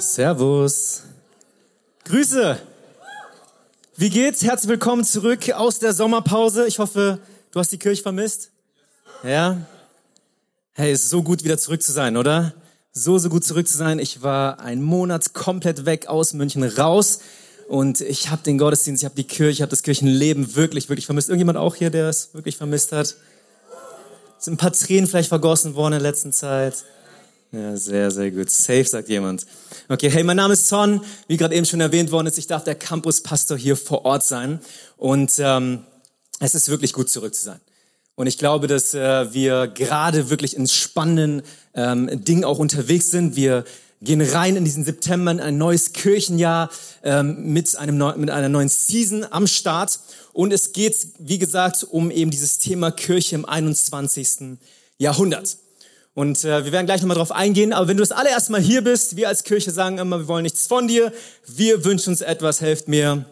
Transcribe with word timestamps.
Servus. 0.00 1.02
Grüße. 2.04 2.58
Wie 3.96 4.08
geht's? 4.08 4.42
Herzlich 4.42 4.70
willkommen 4.70 5.04
zurück 5.04 5.50
aus 5.52 5.78
der 5.78 5.92
Sommerpause. 5.92 6.66
Ich 6.66 6.78
hoffe, 6.78 7.18
du 7.52 7.60
hast 7.60 7.70
die 7.70 7.78
Kirche 7.78 8.02
vermisst. 8.02 8.50
Ja? 9.22 9.58
Hey, 10.72 10.92
ist 10.92 11.10
so 11.10 11.22
gut, 11.22 11.44
wieder 11.44 11.58
zurück 11.58 11.82
zu 11.82 11.92
sein, 11.92 12.16
oder? 12.16 12.54
So, 12.92 13.18
so 13.18 13.28
gut 13.28 13.44
zurück 13.44 13.68
zu 13.68 13.76
sein. 13.76 13.98
Ich 13.98 14.22
war 14.22 14.60
einen 14.60 14.82
Monat 14.82 15.34
komplett 15.34 15.84
weg 15.84 16.06
aus 16.06 16.32
München 16.32 16.64
raus 16.64 17.20
und 17.68 18.00
ich 18.00 18.30
habe 18.30 18.42
den 18.42 18.56
Gottesdienst, 18.56 19.02
ich 19.02 19.04
habe 19.04 19.16
die 19.16 19.24
Kirche, 19.24 19.50
ich 19.52 19.62
habe 19.62 19.70
das 19.70 19.82
Kirchenleben 19.82 20.56
wirklich, 20.56 20.88
wirklich 20.88 21.06
vermisst. 21.06 21.28
Irgendjemand 21.28 21.58
auch 21.58 21.74
hier, 21.74 21.90
der 21.90 22.08
es 22.08 22.32
wirklich 22.32 22.56
vermisst 22.56 22.92
hat? 22.92 23.16
Sind 24.38 24.54
ein 24.54 24.56
paar 24.56 24.72
Tränen 24.72 25.06
vielleicht 25.06 25.28
vergossen 25.28 25.74
worden 25.74 25.92
in 25.92 26.02
der 26.02 26.10
letzten 26.10 26.32
Zeit? 26.32 26.84
Ja, 27.52 27.76
sehr, 27.76 28.12
sehr 28.12 28.30
gut. 28.30 28.48
Safe, 28.48 28.84
sagt 28.84 29.08
jemand. 29.08 29.44
Okay, 29.88 30.08
hey, 30.08 30.22
mein 30.22 30.36
Name 30.36 30.54
ist 30.54 30.68
Son. 30.68 31.00
Wie 31.26 31.36
gerade 31.36 31.54
eben 31.56 31.66
schon 31.66 31.80
erwähnt 31.80 32.12
worden 32.12 32.28
ist, 32.28 32.38
ich 32.38 32.46
darf 32.46 32.62
der 32.62 32.76
Campuspastor 32.76 33.58
hier 33.58 33.76
vor 33.76 34.04
Ort 34.04 34.22
sein. 34.22 34.60
Und 34.96 35.32
ähm, 35.38 35.84
es 36.38 36.54
ist 36.54 36.68
wirklich 36.68 36.92
gut, 36.92 37.10
zurück 37.10 37.34
zu 37.34 37.42
sein. 37.42 37.60
Und 38.14 38.28
ich 38.28 38.38
glaube, 38.38 38.68
dass 38.68 38.94
äh, 38.94 39.32
wir 39.34 39.66
gerade 39.66 40.30
wirklich 40.30 40.54
in 40.54 40.68
spannenden 40.68 41.42
ähm, 41.74 42.24
Dingen 42.24 42.44
auch 42.44 42.58
unterwegs 42.60 43.10
sind. 43.10 43.34
Wir 43.34 43.64
gehen 44.00 44.20
rein 44.20 44.54
in 44.54 44.64
diesen 44.64 44.84
September, 44.84 45.32
in 45.32 45.40
ein 45.40 45.58
neues 45.58 45.92
Kirchenjahr 45.92 46.70
ähm, 47.02 47.52
mit, 47.52 47.76
einem 47.76 47.98
neu, 47.98 48.16
mit 48.16 48.30
einer 48.30 48.48
neuen 48.48 48.68
Season 48.68 49.26
am 49.28 49.48
Start. 49.48 49.98
Und 50.32 50.52
es 50.52 50.70
geht, 50.70 50.94
wie 51.18 51.38
gesagt, 51.38 51.82
um 51.82 52.12
eben 52.12 52.30
dieses 52.30 52.58
Thema 52.58 52.92
Kirche 52.92 53.34
im 53.34 53.44
21. 53.44 54.58
Jahrhundert. 54.98 55.56
Und 56.14 56.44
äh, 56.44 56.64
wir 56.64 56.72
werden 56.72 56.86
gleich 56.86 57.00
nochmal 57.00 57.16
drauf 57.16 57.32
eingehen. 57.32 57.72
Aber 57.72 57.88
wenn 57.88 57.96
du 57.96 58.02
das 58.02 58.12
allererste 58.12 58.52
Mal 58.52 58.60
hier 58.60 58.82
bist, 58.82 59.16
wir 59.16 59.28
als 59.28 59.44
Kirche 59.44 59.70
sagen 59.70 59.98
immer, 59.98 60.18
wir 60.18 60.28
wollen 60.28 60.42
nichts 60.42 60.66
von 60.66 60.88
dir. 60.88 61.12
Wir 61.46 61.84
wünschen 61.84 62.10
uns 62.10 62.20
etwas, 62.20 62.60
helft 62.60 62.88
mir 62.88 63.24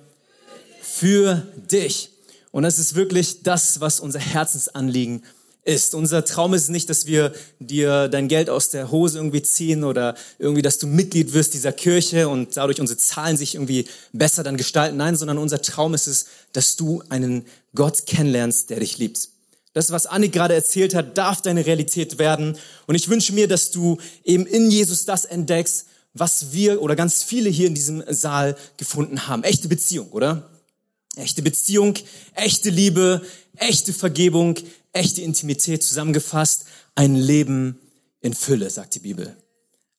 für 0.81 1.47
dich. 1.71 2.11
Und 2.51 2.63
das 2.63 2.79
ist 2.79 2.95
wirklich 2.95 3.43
das, 3.43 3.81
was 3.81 4.01
unser 4.01 4.21
Herzensanliegen 4.21 5.23
ist. 5.65 5.95
Unser 5.95 6.25
Traum 6.25 6.55
ist 6.55 6.71
nicht, 6.71 6.89
dass 6.89 7.07
wir 7.07 7.33
dir 7.59 8.09
dein 8.09 8.27
Geld 8.29 8.49
aus 8.49 8.71
der 8.71 8.91
Hose 8.91 9.19
irgendwie 9.19 9.43
ziehen 9.43 9.85
oder 9.85 10.15
irgendwie, 10.39 10.63
dass 10.63 10.79
du 10.79 10.87
Mitglied 10.87 11.35
wirst 11.35 11.55
dieser 11.55 11.73
Kirche 11.73 12.29
und 12.29 12.57
dadurch 12.57 12.81
unsere 12.81 12.99
Zahlen 12.99 13.37
sich 13.37 13.55
irgendwie 13.55 13.87
besser 14.13 14.43
dann 14.43 14.57
gestalten. 14.57 14.97
Nein, 14.97 15.15
sondern 15.15 15.39
unser 15.39 15.61
Traum 15.61 15.95
ist 15.95 16.07
es, 16.07 16.27
dass 16.53 16.77
du 16.77 17.03
einen 17.11 17.45
Gott 17.75 18.07
kennenlernst, 18.07 18.71
der 18.71 18.81
dich 18.81 18.97
liebt. 18.99 19.29
Das, 19.73 19.91
was 19.91 20.07
Annik 20.07 20.33
gerade 20.33 20.55
erzählt 20.55 20.95
hat, 20.95 21.19
darf 21.19 21.43
deine 21.43 21.67
Realität 21.67 22.19
werden. 22.19 22.57
Und 22.87 22.95
ich 22.95 23.09
wünsche 23.09 23.33
mir, 23.33 23.49
dass 23.49 23.71
du 23.71 23.99
eben 24.25 24.47
in 24.47 24.71
Jesus 24.71 25.05
das 25.05 25.25
entdeckst, 25.25 25.87
was 26.15 26.53
wir 26.53 26.83
oder 26.83 26.97
ganz 26.97 27.23
viele 27.23 27.51
hier 27.51 27.67
in 27.67 27.75
diesem 27.75 28.03
Saal 28.09 28.57
gefunden 28.77 29.29
haben. 29.29 29.45
Echte 29.45 29.69
Beziehung, 29.69 30.09
oder? 30.11 30.51
Echte 31.17 31.43
Beziehung, 31.43 31.95
echte 32.35 32.71
Liebe, 32.71 33.23
echte 33.57 33.93
Vergebung, 33.93 34.57
echte 34.93 35.21
Intimität 35.21 35.83
zusammengefasst. 35.83 36.65
Ein 36.95 37.15
Leben 37.15 37.79
in 38.21 38.35
Fülle, 38.35 38.71
sagt 38.71 38.95
die 38.95 39.01
Bibel. 39.01 39.37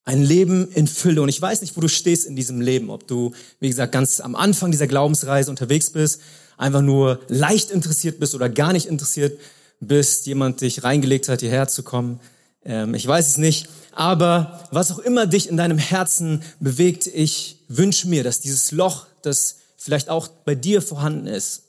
Ein 0.06 0.23
Leben 0.23 0.72
in 0.72 0.88
Fülle. 0.88 1.22
Und 1.22 1.30
ich 1.30 1.42
weiß 1.42 1.61
nicht, 1.61 1.78
wo 1.78 1.81
du 1.81 1.89
stehst 1.89 2.26
in 2.26 2.36
diesem 2.36 2.61
Leben. 2.61 2.89
Ob 2.89 3.08
du, 3.08 3.33
wie 3.59 3.70
gesagt, 3.70 3.92
ganz 3.92 4.20
am 4.20 4.36
Anfang 4.36 4.72
dieser 4.72 4.88
Glaubensreise 4.88 5.52
unterwegs 5.52 5.92
bist, 5.92 6.22
einfach 6.58 6.81
nur 6.81 7.22
leicht 7.28 7.70
interessiert 7.70 8.20
bist 8.20 8.33
oder 8.33 8.50
gar 8.50 8.73
nicht 8.73 8.88
interessiert 8.88 9.39
bist, 9.80 10.25
jemand 10.25 10.61
dich 10.61 10.83
reingelegt 10.83 11.30
hat, 11.30 11.41
hierher 11.41 11.67
zu 11.67 11.83
kommen. 11.83 12.19
Ähm, 12.63 12.94
ich 12.94 13.08
weiß 13.08 13.27
es 13.27 13.38
nicht. 13.38 13.69
Aber 13.91 14.67
was 14.71 14.91
auch 14.91 14.99
immer 14.99 15.27
dich 15.27 15.49
in 15.49 15.58
deinem 15.58 15.77
Herzen 15.77 16.44
bewegt, 16.59 17.08
ich 17.08 17.58
wünsche 17.67 18.08
mir, 18.08 18.23
dass 18.23 18.39
dieses 18.39 18.71
Loch, 18.71 19.08
das 19.21 19.58
vielleicht 19.77 20.09
auch 20.09 20.27
bei 20.27 20.55
dir 20.55 20.81
vorhanden 20.81 21.27
ist, 21.27 21.64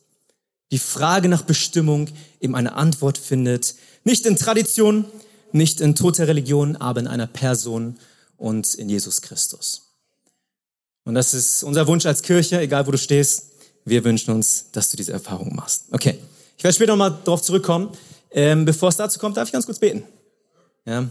die 0.70 0.78
Frage 0.78 1.28
nach 1.28 1.42
Bestimmung 1.42 2.08
eben 2.40 2.54
eine 2.54 2.74
Antwort 2.74 3.18
findet. 3.18 3.74
Nicht 4.04 4.26
in 4.26 4.36
Tradition, 4.36 5.04
nicht 5.52 5.80
in 5.80 5.94
toter 5.94 6.28
Religion, 6.28 6.76
aber 6.76 7.00
in 7.00 7.06
einer 7.08 7.26
Person 7.26 7.98
und 8.36 8.74
in 8.74 8.88
Jesus 8.88 9.20
Christus. 9.22 9.90
Und 11.04 11.14
das 11.14 11.34
ist 11.34 11.62
unser 11.62 11.86
Wunsch 11.86 12.06
als 12.06 12.22
Kirche, 12.22 12.60
egal 12.60 12.86
wo 12.86 12.92
du 12.92 12.98
stehst. 12.98 13.46
Wir 13.84 14.04
wünschen 14.04 14.32
uns, 14.32 14.66
dass 14.72 14.90
du 14.90 14.96
diese 14.96 15.12
Erfahrung 15.12 15.54
machst. 15.56 15.86
Okay. 15.90 16.18
Ich 16.60 16.64
werde 16.64 16.74
später 16.74 16.92
nochmal 16.92 17.18
darauf 17.24 17.40
zurückkommen. 17.40 17.88
Ähm, 18.30 18.66
bevor 18.66 18.90
es 18.90 18.96
dazu 18.96 19.18
kommt, 19.18 19.38
darf 19.38 19.48
ich 19.48 19.52
ganz 19.52 19.64
kurz 19.64 19.78
beten. 19.78 20.02
Ja. 20.84 21.08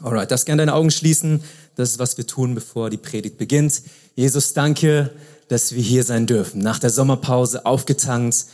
Alright, 0.00 0.30
darfst 0.30 0.46
gerne 0.46 0.62
deine 0.62 0.72
Augen 0.72 0.90
schließen. 0.90 1.44
Das 1.76 1.90
ist, 1.90 1.98
was 1.98 2.16
wir 2.16 2.26
tun, 2.26 2.54
bevor 2.54 2.88
die 2.88 2.96
Predigt 2.96 3.36
beginnt. 3.36 3.82
Jesus, 4.16 4.54
danke, 4.54 5.10
dass 5.48 5.74
wir 5.74 5.82
hier 5.82 6.02
sein 6.02 6.26
dürfen. 6.26 6.62
Nach 6.62 6.78
der 6.78 6.88
Sommerpause 6.88 7.66
aufgetankt, 7.66 8.46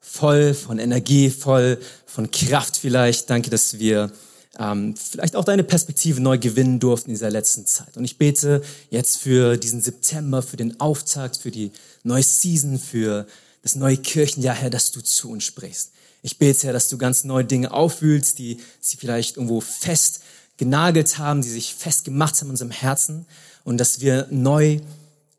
voll 0.00 0.52
von 0.52 0.80
Energie, 0.80 1.30
voll 1.30 1.78
von 2.06 2.32
Kraft 2.32 2.76
vielleicht. 2.76 3.30
Danke, 3.30 3.48
dass 3.48 3.78
wir 3.78 4.10
ähm, 4.58 4.96
vielleicht 4.96 5.36
auch 5.36 5.44
deine 5.44 5.62
Perspektive 5.62 6.20
neu 6.20 6.38
gewinnen 6.38 6.80
durften 6.80 7.10
in 7.10 7.14
dieser 7.14 7.30
letzten 7.30 7.66
Zeit. 7.66 7.96
Und 7.96 8.04
ich 8.04 8.18
bete 8.18 8.62
jetzt 8.90 9.18
für 9.18 9.56
diesen 9.56 9.80
September, 9.80 10.42
für 10.42 10.56
den 10.56 10.80
Auftakt, 10.80 11.36
für 11.36 11.52
die 11.52 11.70
neue 12.02 12.24
Season, 12.24 12.80
für 12.80 13.28
das 13.62 13.74
neue 13.74 13.96
Kirchenjahr, 13.96 14.54
Herr, 14.54 14.70
dass 14.70 14.90
du 14.90 15.00
zu 15.00 15.30
uns 15.30 15.44
sprichst. 15.44 15.92
Ich 16.22 16.38
bete, 16.38 16.66
Herr, 16.66 16.72
dass 16.72 16.88
du 16.88 16.98
ganz 16.98 17.24
neue 17.24 17.44
Dinge 17.44 17.72
aufwühlst, 17.72 18.38
die 18.38 18.58
sie 18.80 18.96
vielleicht 18.96 19.36
irgendwo 19.36 19.60
fest 19.60 20.20
genagelt 20.56 21.18
haben, 21.18 21.42
die 21.42 21.48
sich 21.48 21.74
festgemacht 21.74 22.36
haben 22.36 22.48
in 22.48 22.52
unserem 22.52 22.70
Herzen 22.70 23.26
und 23.64 23.78
dass 23.78 24.00
wir 24.00 24.26
neu 24.30 24.80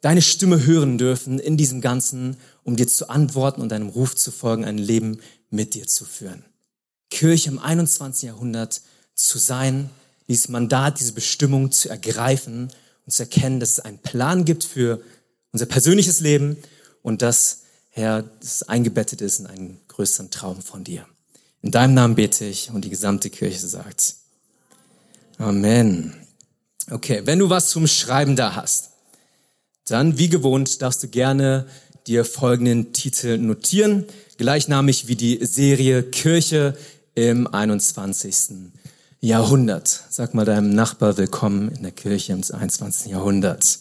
deine 0.01 0.21
Stimme 0.21 0.65
hören 0.65 0.97
dürfen 0.97 1.39
in 1.39 1.57
diesem 1.57 1.81
Ganzen, 1.81 2.37
um 2.63 2.75
dir 2.75 2.87
zu 2.87 3.09
antworten 3.09 3.61
und 3.61 3.69
deinem 3.69 3.89
Ruf 3.89 4.15
zu 4.15 4.31
folgen, 4.31 4.63
ein 4.63 4.77
Leben 4.77 5.19
mit 5.49 5.73
dir 5.73 5.87
zu 5.87 6.05
führen. 6.05 6.45
Kirche 7.09 7.49
im 7.49 7.59
21. 7.59 8.23
Jahrhundert 8.23 8.81
zu 9.13 9.37
sein, 9.37 9.89
dieses 10.27 10.47
Mandat, 10.47 10.99
diese 10.99 11.13
Bestimmung 11.13 11.71
zu 11.71 11.89
ergreifen 11.89 12.71
und 13.05 13.11
zu 13.11 13.23
erkennen, 13.23 13.59
dass 13.59 13.71
es 13.71 13.79
einen 13.79 13.97
Plan 13.97 14.45
gibt 14.45 14.63
für 14.63 15.01
unser 15.51 15.65
persönliches 15.65 16.19
Leben 16.19 16.57
und 17.01 17.21
dass 17.21 17.58
Herr, 17.89 18.23
das 18.39 18.63
eingebettet 18.63 19.21
ist 19.21 19.39
in 19.39 19.47
einen 19.47 19.79
größeren 19.87 20.31
Traum 20.31 20.61
von 20.61 20.83
dir. 20.83 21.05
In 21.61 21.71
deinem 21.71 21.93
Namen 21.93 22.15
bete 22.15 22.45
ich 22.45 22.69
und 22.71 22.85
die 22.85 22.89
gesamte 22.89 23.29
Kirche 23.29 23.59
sagt 23.59 24.15
Amen. 25.37 26.13
Okay, 26.91 27.21
wenn 27.25 27.39
du 27.39 27.49
was 27.49 27.69
zum 27.69 27.87
Schreiben 27.87 28.35
da 28.35 28.55
hast, 28.55 28.91
dann 29.87 30.17
wie 30.17 30.29
gewohnt 30.29 30.81
darfst 30.81 31.03
du 31.03 31.07
gerne 31.07 31.65
dir 32.07 32.25
folgenden 32.25 32.93
Titel 32.93 33.37
notieren, 33.37 34.05
gleichnamig 34.37 35.07
wie 35.07 35.15
die 35.15 35.45
Serie 35.45 36.03
Kirche 36.03 36.77
im 37.15 37.47
21. 37.47 38.71
Jahrhundert. 39.21 40.05
Sag 40.09 40.33
mal 40.33 40.45
deinem 40.45 40.73
Nachbar 40.73 41.17
willkommen 41.17 41.69
in 41.69 41.83
der 41.83 41.91
Kirche 41.91 42.33
im 42.33 42.41
21. 42.41 43.11
Jahrhundert. 43.11 43.79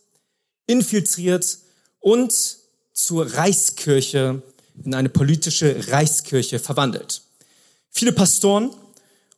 infiltriert 0.69 1.59
und 1.99 2.33
zur 2.93 3.35
Reichskirche, 3.35 4.43
in 4.85 4.95
eine 4.95 5.09
politische 5.09 5.89
Reichskirche 5.89 6.61
verwandelt. 6.61 7.23
Viele 7.91 8.13
Pastoren 8.13 8.71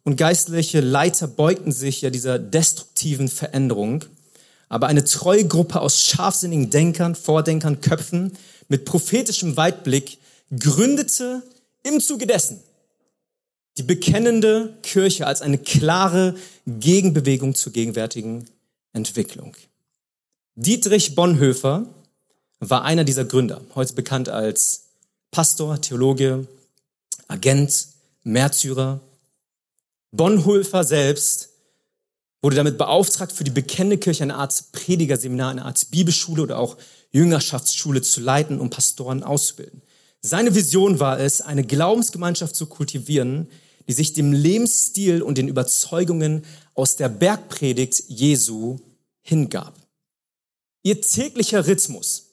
und 0.08 0.16
geistliche 0.16 0.81
Leiter 0.81 1.28
beugten 1.28 1.70
sich 1.70 2.00
ja 2.00 2.08
dieser 2.08 2.38
destruktiven 2.38 3.28
Veränderung. 3.28 4.06
Aber 4.70 4.87
eine 4.87 5.05
treue 5.05 5.46
Gruppe 5.46 5.82
aus 5.82 6.02
scharfsinnigen 6.02 6.70
Denkern, 6.70 7.14
Vordenkern, 7.14 7.82
Köpfen 7.82 8.32
mit 8.69 8.87
prophetischem 8.87 9.58
Weitblick 9.58 10.16
gründete 10.58 11.43
im 11.82 12.00
Zuge 12.00 12.26
dessen 12.26 12.58
die 13.76 13.82
bekennende 13.82 14.78
Kirche 14.82 15.26
als 15.26 15.43
eine 15.43 15.58
klare 15.58 16.34
Gegenbewegung 16.66 17.55
zur 17.55 17.75
gegenwärtigen 17.75 18.46
Entwicklung. 18.94 19.55
Dietrich 20.55 21.16
Bonhoeffer 21.16 21.84
war 22.60 22.82
einer 22.82 23.05
dieser 23.05 23.26
Gründer, 23.26 23.60
heute 23.75 23.93
bekannt 23.93 24.31
als 24.31 24.84
Pastor, 25.31 25.82
Theologe, 25.82 26.46
Agent, 27.26 27.88
Märtyrer. 28.22 29.00
Bonhoeffer 30.12 30.84
selbst 30.84 31.50
wurde 32.40 32.56
damit 32.56 32.78
beauftragt, 32.78 33.32
für 33.32 33.44
die 33.44 33.50
bekennende 33.50 33.99
Kirche 33.99 34.22
eine 34.22 34.37
Art 34.37 34.64
Predigerseminar, 34.72 35.50
eine 35.50 35.64
Art 35.64 35.90
Bibelschule 35.90 36.43
oder 36.43 36.58
auch 36.58 36.76
Jüngerschaftsschule 37.10 38.02
zu 38.02 38.20
leiten, 38.20 38.60
um 38.60 38.70
Pastoren 38.70 39.22
auszubilden. 39.22 39.82
Seine 40.20 40.55
Vision 40.55 41.00
war 41.00 41.19
es, 41.19 41.40
eine 41.40 41.64
Glaubensgemeinschaft 41.64 42.55
zu 42.55 42.66
kultivieren, 42.66 43.49
die 43.88 43.93
sich 43.93 44.12
dem 44.12 44.32
Lebensstil 44.32 45.22
und 45.22 45.38
den 45.38 45.49
Überzeugungen 45.49 46.44
aus 46.75 46.96
der 46.96 47.08
Bergpredigt 47.08 48.05
Jesu 48.08 48.78
hingab. 49.22 49.75
Ihr 50.82 51.00
täglicher 51.00 51.66
Rhythmus 51.66 52.26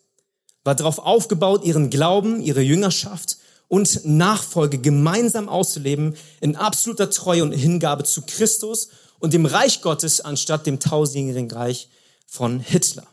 war 0.63 0.75
darauf 0.75 0.99
aufgebaut, 0.99 1.63
ihren 1.63 1.89
Glauben, 1.89 2.41
ihre 2.41 2.61
Jüngerschaft 2.61 3.37
und 3.67 4.05
Nachfolge 4.05 4.77
gemeinsam 4.77 5.49
auszuleben 5.49 6.15
in 6.41 6.55
absoluter 6.55 7.09
Treue 7.09 7.43
und 7.43 7.51
Hingabe 7.51 8.03
zu 8.03 8.21
Christus 8.21 8.89
und 9.19 9.33
dem 9.33 9.45
Reich 9.45 9.81
Gottes 9.81 10.21
anstatt 10.21 10.65
dem 10.65 10.79
tausendjährigen 10.79 11.51
Reich 11.51 11.89
von 12.27 12.59
Hitler. 12.59 13.07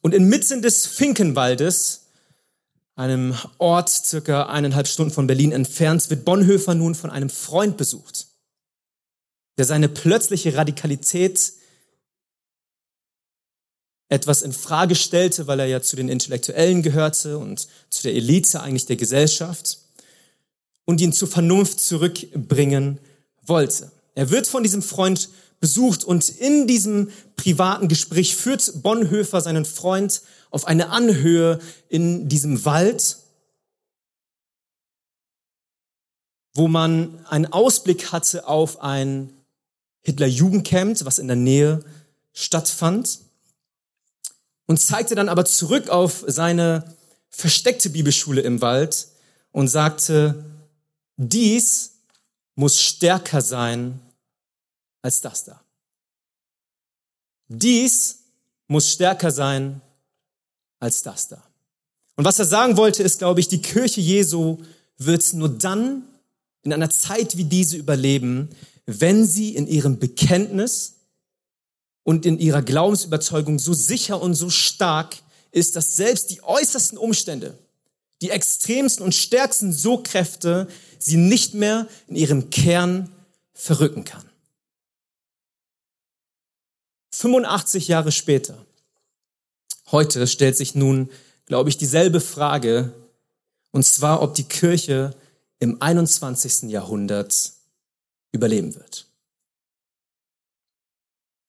Und 0.00 0.14
inmitten 0.14 0.62
des 0.62 0.86
Finkenwaldes 0.86 2.02
einem 2.94 3.34
Ort 3.58 3.90
circa 3.90 4.46
eineinhalb 4.46 4.88
Stunden 4.88 5.12
von 5.12 5.26
Berlin 5.26 5.52
entfernt, 5.52 6.08
wird 6.08 6.24
Bonhoeffer 6.24 6.74
nun 6.74 6.94
von 6.94 7.10
einem 7.10 7.28
Freund 7.28 7.76
besucht, 7.76 8.26
der 9.58 9.66
seine 9.66 9.88
plötzliche 9.88 10.56
Radikalität 10.56 11.52
etwas 14.08 14.42
in 14.42 14.52
Frage 14.52 14.94
stellte, 14.94 15.46
weil 15.46 15.60
er 15.60 15.66
ja 15.66 15.82
zu 15.82 15.96
den 15.96 16.08
Intellektuellen 16.08 16.82
gehörte 16.82 17.38
und 17.38 17.66
zu 17.90 18.02
der 18.02 18.14
Elite 18.14 18.60
eigentlich 18.60 18.86
der 18.86 18.96
Gesellschaft 18.96 19.78
und 20.84 21.00
ihn 21.00 21.12
zur 21.12 21.28
Vernunft 21.28 21.80
zurückbringen 21.80 23.00
wollte. 23.42 23.90
Er 24.14 24.30
wird 24.30 24.46
von 24.46 24.62
diesem 24.62 24.82
Freund 24.82 25.28
besucht 25.60 26.04
und 26.04 26.28
in 26.28 26.66
diesem 26.66 27.10
privaten 27.36 27.88
Gespräch 27.88 28.36
führt 28.36 28.82
Bonhoeffer 28.82 29.40
seinen 29.40 29.64
Freund 29.64 30.22
auf 30.50 30.66
eine 30.66 30.90
Anhöhe 30.90 31.58
in 31.88 32.28
diesem 32.28 32.64
Wald, 32.64 33.16
wo 36.54 36.68
man 36.68 37.24
einen 37.26 37.46
Ausblick 37.46 38.12
hatte 38.12 38.46
auf 38.46 38.80
ein 38.80 39.30
Hitler-Jugendcamp, 40.02 41.04
was 41.04 41.18
in 41.18 41.26
der 41.26 41.36
Nähe 41.36 41.84
stattfand, 42.32 43.18
und 44.66 44.80
zeigte 44.80 45.14
dann 45.14 45.28
aber 45.28 45.44
zurück 45.44 45.88
auf 45.88 46.24
seine 46.26 46.96
versteckte 47.30 47.90
Bibelschule 47.90 48.40
im 48.40 48.60
Wald 48.60 49.08
und 49.52 49.68
sagte, 49.68 50.44
dies 51.16 51.92
muss 52.54 52.80
stärker 52.80 53.40
sein 53.40 54.00
als 55.02 55.20
das 55.20 55.44
da. 55.44 55.60
Dies 57.48 58.18
muss 58.66 58.90
stärker 58.90 59.30
sein 59.30 59.80
als 60.80 61.02
das 61.02 61.28
da. 61.28 61.42
Und 62.16 62.24
was 62.24 62.38
er 62.38 62.46
sagen 62.46 62.76
wollte, 62.76 63.02
ist, 63.02 63.18
glaube 63.18 63.40
ich, 63.40 63.48
die 63.48 63.62
Kirche 63.62 64.00
Jesu 64.00 64.58
wird 64.98 65.32
nur 65.34 65.50
dann 65.50 66.02
in 66.62 66.72
einer 66.72 66.90
Zeit 66.90 67.36
wie 67.36 67.44
diese 67.44 67.76
überleben, 67.76 68.48
wenn 68.86 69.26
sie 69.26 69.54
in 69.54 69.66
ihrem 69.66 69.98
Bekenntnis 69.98 70.95
und 72.06 72.24
in 72.24 72.38
ihrer 72.38 72.62
Glaubensüberzeugung 72.62 73.58
so 73.58 73.74
sicher 73.74 74.22
und 74.22 74.34
so 74.34 74.48
stark 74.48 75.16
ist, 75.50 75.74
dass 75.74 75.96
selbst 75.96 76.30
die 76.30 76.40
äußersten 76.40 76.98
Umstände, 76.98 77.58
die 78.22 78.30
extremsten 78.30 79.04
und 79.04 79.12
stärksten 79.12 79.72
So-Kräfte 79.72 80.68
sie 81.00 81.16
nicht 81.16 81.54
mehr 81.54 81.88
in 82.06 82.14
ihrem 82.14 82.50
Kern 82.50 83.10
verrücken 83.54 84.04
kann. 84.04 84.24
85 87.10 87.88
Jahre 87.88 88.12
später 88.12 88.64
Heute 89.90 90.28
stellt 90.28 90.56
sich 90.56 90.76
nun, 90.76 91.10
glaube 91.46 91.70
ich, 91.70 91.76
dieselbe 91.76 92.20
Frage, 92.20 92.92
und 93.72 93.84
zwar, 93.84 94.22
ob 94.22 94.34
die 94.34 94.44
Kirche 94.44 95.12
im 95.58 95.82
21. 95.82 96.70
Jahrhundert 96.70 97.52
überleben 98.30 98.76
wird. 98.76 99.05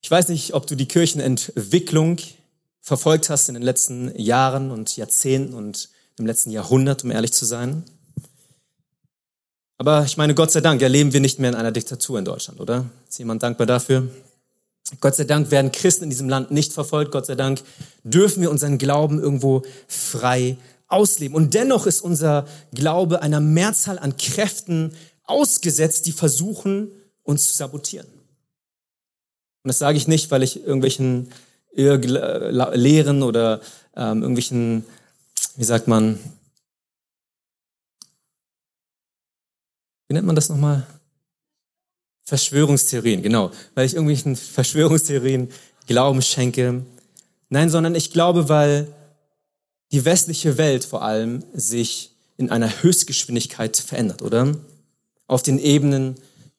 Ich 0.00 0.10
weiß 0.10 0.28
nicht, 0.28 0.54
ob 0.54 0.66
du 0.66 0.74
die 0.74 0.88
Kirchenentwicklung 0.88 2.18
verfolgt 2.80 3.28
hast 3.30 3.48
in 3.48 3.54
den 3.54 3.62
letzten 3.62 4.18
Jahren 4.18 4.70
und 4.70 4.96
Jahrzehnten 4.96 5.54
und 5.54 5.90
im 6.18 6.26
letzten 6.26 6.50
Jahrhundert, 6.50 7.04
um 7.04 7.10
ehrlich 7.10 7.32
zu 7.32 7.44
sein. 7.44 7.84
Aber 9.76 10.04
ich 10.04 10.16
meine, 10.16 10.34
Gott 10.34 10.50
sei 10.50 10.60
Dank 10.60 10.82
erleben 10.82 11.12
wir 11.12 11.20
nicht 11.20 11.38
mehr 11.38 11.50
in 11.50 11.56
einer 11.56 11.70
Diktatur 11.70 12.18
in 12.18 12.24
Deutschland, 12.24 12.60
oder? 12.60 12.86
Ist 13.08 13.18
jemand 13.18 13.42
dankbar 13.42 13.66
dafür? 13.66 14.08
Gott 15.00 15.14
sei 15.14 15.24
Dank 15.24 15.50
werden 15.50 15.70
Christen 15.70 16.04
in 16.04 16.10
diesem 16.10 16.28
Land 16.28 16.50
nicht 16.50 16.72
verfolgt. 16.72 17.12
Gott 17.12 17.26
sei 17.26 17.34
Dank 17.34 17.62
dürfen 18.02 18.40
wir 18.40 18.50
unseren 18.50 18.78
Glauben 18.78 19.20
irgendwo 19.20 19.62
frei 19.86 20.56
ausleben. 20.88 21.36
Und 21.36 21.54
dennoch 21.54 21.86
ist 21.86 22.00
unser 22.00 22.46
Glaube 22.72 23.22
einer 23.22 23.40
Mehrzahl 23.40 23.98
an 23.98 24.16
Kräften 24.16 24.94
ausgesetzt, 25.24 26.06
die 26.06 26.12
versuchen, 26.12 26.90
uns 27.22 27.48
zu 27.48 27.56
sabotieren. 27.56 28.06
Und 29.62 29.68
das 29.68 29.78
sage 29.78 29.98
ich 29.98 30.08
nicht, 30.08 30.30
weil 30.30 30.42
ich 30.42 30.64
irgendwelchen 30.64 31.30
Lehren 31.72 33.22
oder 33.22 33.60
ähm, 33.96 34.22
irgendwelchen, 34.22 34.84
wie 35.56 35.64
sagt 35.64 35.86
man, 35.88 36.18
wie 40.08 40.14
nennt 40.14 40.26
man 40.26 40.36
das 40.36 40.48
nochmal? 40.48 40.86
Verschwörungstheorien, 42.24 43.22
genau, 43.22 43.50
weil 43.74 43.86
ich 43.86 43.94
irgendwelchen 43.94 44.36
Verschwörungstheorien 44.36 45.48
Glauben 45.86 46.20
schenke. 46.20 46.84
Nein, 47.48 47.70
sondern 47.70 47.94
ich 47.94 48.10
glaube, 48.10 48.50
weil 48.50 48.88
die 49.92 50.04
westliche 50.04 50.58
Welt 50.58 50.84
vor 50.84 51.02
allem 51.02 51.42
sich 51.54 52.10
in 52.36 52.50
einer 52.50 52.82
Höchstgeschwindigkeit 52.82 53.76
verändert, 53.78 54.20
oder? 54.20 54.54
Auf 55.26 55.42
den 55.42 55.58
Ebenen 55.58 56.16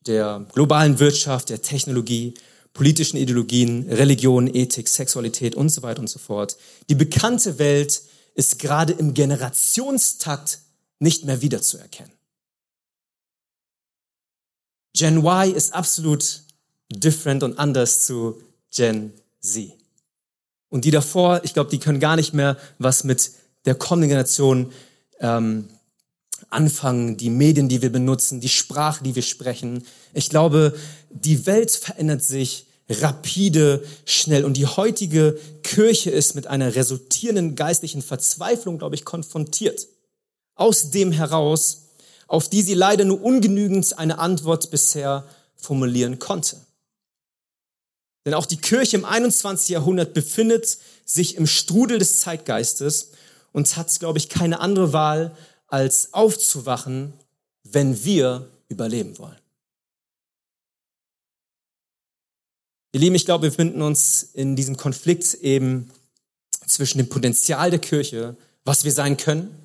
der 0.08 0.46
globalen 0.54 1.00
Wirtschaft, 1.00 1.50
der 1.50 1.62
Technologie, 1.62 2.34
politischen 2.74 3.18
Ideologien, 3.18 3.90
Religion, 3.90 4.54
Ethik, 4.54 4.88
Sexualität 4.88 5.56
und 5.56 5.70
so 5.70 5.82
weiter 5.82 6.00
und 6.00 6.10
so 6.10 6.20
fort. 6.20 6.58
Die 6.90 6.96
bekannte 6.96 7.60
Welt 7.60 8.02
ist 8.36 8.60
gerade 8.60 8.94
im 8.94 9.14
Generationstakt 9.14 10.60
nicht 11.00 11.26
mehr 11.26 11.42
wiederzuerkennen. 11.42 12.14
Gen 14.94 15.18
Y 15.18 15.54
ist 15.54 15.74
absolut 15.74 16.42
different 16.92 17.44
und 17.44 17.58
anders 17.58 18.06
zu 18.06 18.42
Gen 18.72 19.14
Z. 19.40 19.74
Und 20.70 20.86
die 20.86 20.92
davor, 20.92 21.42
ich 21.44 21.54
glaube, 21.54 21.70
die 21.70 21.80
können 21.80 22.00
gar 22.00 22.16
nicht 22.16 22.34
mehr 22.34 22.58
was 22.78 23.04
mit 23.04 23.32
der 23.66 23.76
kommenden 23.76 24.10
Generation 24.10 24.72
ähm, 25.20 25.70
anfangen, 26.50 27.18
die 27.18 27.30
Medien, 27.30 27.70
die 27.70 27.82
wir 27.82 27.92
benutzen, 27.92 28.42
die 28.42 28.50
Sprache, 28.50 29.04
die 29.04 29.16
wir 29.16 29.22
sprechen. 29.22 29.86
Ich 30.14 30.30
glaube, 30.30 30.76
die 31.10 31.46
Welt 31.46 31.72
verändert 31.72 32.24
sich 32.24 32.66
rapide, 32.90 33.84
schnell. 34.06 34.46
Und 34.46 34.58
die 34.58 34.66
heutige 34.66 35.38
Kirche 35.64 36.10
ist 36.10 36.34
mit 36.36 36.48
einer 36.48 36.76
resultierenden 36.76 37.56
geistlichen 37.56 38.02
Verzweiflung, 38.02 38.80
glaube 38.80 38.96
ich, 38.96 39.06
konfrontiert. 39.06 39.88
Aus 40.56 40.90
dem 40.90 41.12
heraus 41.12 41.90
auf 42.30 42.48
die 42.48 42.62
sie 42.62 42.76
leider 42.76 43.04
nur 43.04 43.22
ungenügend 43.22 43.98
eine 43.98 44.20
Antwort 44.20 44.70
bisher 44.70 45.26
formulieren 45.58 46.20
konnte. 46.20 46.58
Denn 48.26 48.36
auch 48.36 48.46
die 48.46 48.58
Kirche 48.58 48.98
im 48.98 49.04
21. 49.04 49.70
Jahrhundert 49.70 50.14
befindet 50.14 50.78
sich 51.06 51.36
im 51.36 51.48
Strudel 51.48 51.98
des 51.98 52.20
Zeitgeistes 52.20 53.12
und 53.52 53.76
hat, 53.76 54.00
glaube 54.00 54.20
ich, 54.20 54.30
keine 54.30 54.60
andere 54.60 54.94
Wahl, 54.94 55.36
als 55.70 56.14
aufzuwachen, 56.14 57.14
wenn 57.64 58.04
wir 58.04 58.50
überleben 58.68 59.18
wollen. 59.18 59.40
Ihr 62.92 63.02
Lieben, 63.02 63.16
ich 63.16 63.26
glaube, 63.26 63.44
wir 63.44 63.50
befinden 63.52 63.82
uns 63.82 64.24
in 64.34 64.56
diesem 64.56 64.76
Konflikt 64.76 65.36
eben 65.36 65.92
zwischen 66.66 66.98
dem 66.98 67.10
Potenzial 67.10 67.70
der 67.70 67.80
Kirche, 67.80 68.36
was 68.66 68.84
wir 68.84 68.92
sein 68.92 69.18
können, 69.18 69.56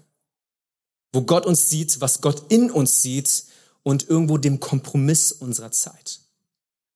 wo 1.12 1.23
Gott 1.23 1.46
uns 1.46 1.70
sieht, 1.70 2.00
was 2.00 2.20
Gott 2.20 2.52
in 2.52 2.70
uns 2.70 3.00
sieht 3.00 3.44
und 3.82 4.08
irgendwo 4.08 4.37
dem 4.37 4.61
Kompromiss 4.61 5.32
unserer 5.32 5.70
Zeit. 5.70 6.20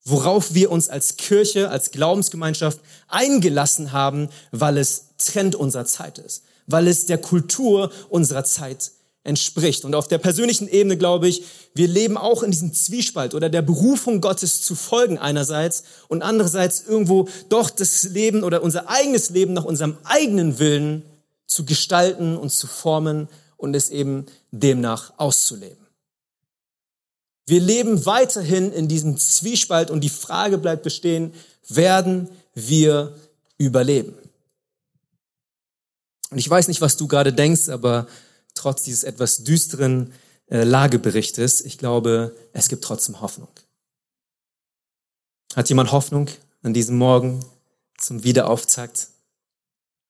Worauf 0.04 0.54
wir 0.54 0.70
uns 0.70 0.88
als 0.88 1.16
Kirche, 1.16 1.70
als 1.70 1.90
Glaubensgemeinschaft 1.92 2.80
eingelassen 3.08 3.92
haben, 3.92 4.28
weil 4.50 4.78
es 4.78 5.04
Trend 5.18 5.54
unserer 5.54 5.84
Zeit 5.84 6.18
ist, 6.18 6.44
weil 6.66 6.88
es 6.88 7.06
der 7.06 7.18
Kultur 7.18 7.90
unserer 8.08 8.44
Zeit 8.44 8.90
entspricht. 9.24 9.84
Und 9.84 9.94
auf 9.94 10.08
der 10.08 10.18
persönlichen 10.18 10.68
Ebene 10.68 10.96
glaube 10.96 11.28
ich, 11.28 11.42
wir 11.74 11.88
leben 11.88 12.16
auch 12.16 12.42
in 12.42 12.50
diesem 12.50 12.72
Zwiespalt 12.72 13.34
oder 13.34 13.48
der 13.48 13.62
Berufung 13.62 14.20
Gottes 14.20 14.62
zu 14.62 14.74
folgen 14.74 15.18
einerseits 15.18 15.84
und 16.08 16.22
andererseits 16.22 16.82
irgendwo 16.86 17.28
doch 17.48 17.70
das 17.70 18.04
Leben 18.04 18.42
oder 18.42 18.62
unser 18.62 18.88
eigenes 18.88 19.30
Leben 19.30 19.52
nach 19.52 19.64
unserem 19.64 19.98
eigenen 20.04 20.58
Willen 20.58 21.02
zu 21.46 21.64
gestalten 21.64 22.36
und 22.36 22.50
zu 22.50 22.66
formen 22.66 23.28
und 23.56 23.74
es 23.74 23.90
eben 23.90 24.26
demnach 24.50 25.12
auszuleben. 25.18 25.86
Wir 27.46 27.60
leben 27.60 28.04
weiterhin 28.04 28.72
in 28.72 28.88
diesem 28.88 29.16
Zwiespalt 29.16 29.90
und 29.90 30.02
die 30.02 30.10
Frage 30.10 30.58
bleibt 30.58 30.82
bestehen, 30.82 31.32
werden 31.66 32.28
wir 32.54 33.14
überleben? 33.56 34.14
Und 36.30 36.38
ich 36.38 36.48
weiß 36.48 36.68
nicht, 36.68 36.80
was 36.80 36.96
du 36.96 37.08
gerade 37.08 37.32
denkst, 37.32 37.68
aber 37.68 38.06
trotz 38.58 38.82
dieses 38.82 39.04
etwas 39.04 39.44
düsteren 39.44 40.12
äh, 40.46 40.64
Lageberichtes, 40.64 41.60
ich 41.64 41.78
glaube, 41.78 42.36
es 42.52 42.68
gibt 42.68 42.84
trotzdem 42.84 43.20
Hoffnung. 43.20 43.48
Hat 45.54 45.68
jemand 45.68 45.92
Hoffnung 45.92 46.28
an 46.62 46.74
diesem 46.74 46.96
Morgen 46.98 47.44
zum 47.98 48.24
Wiederauftakt? 48.24 49.08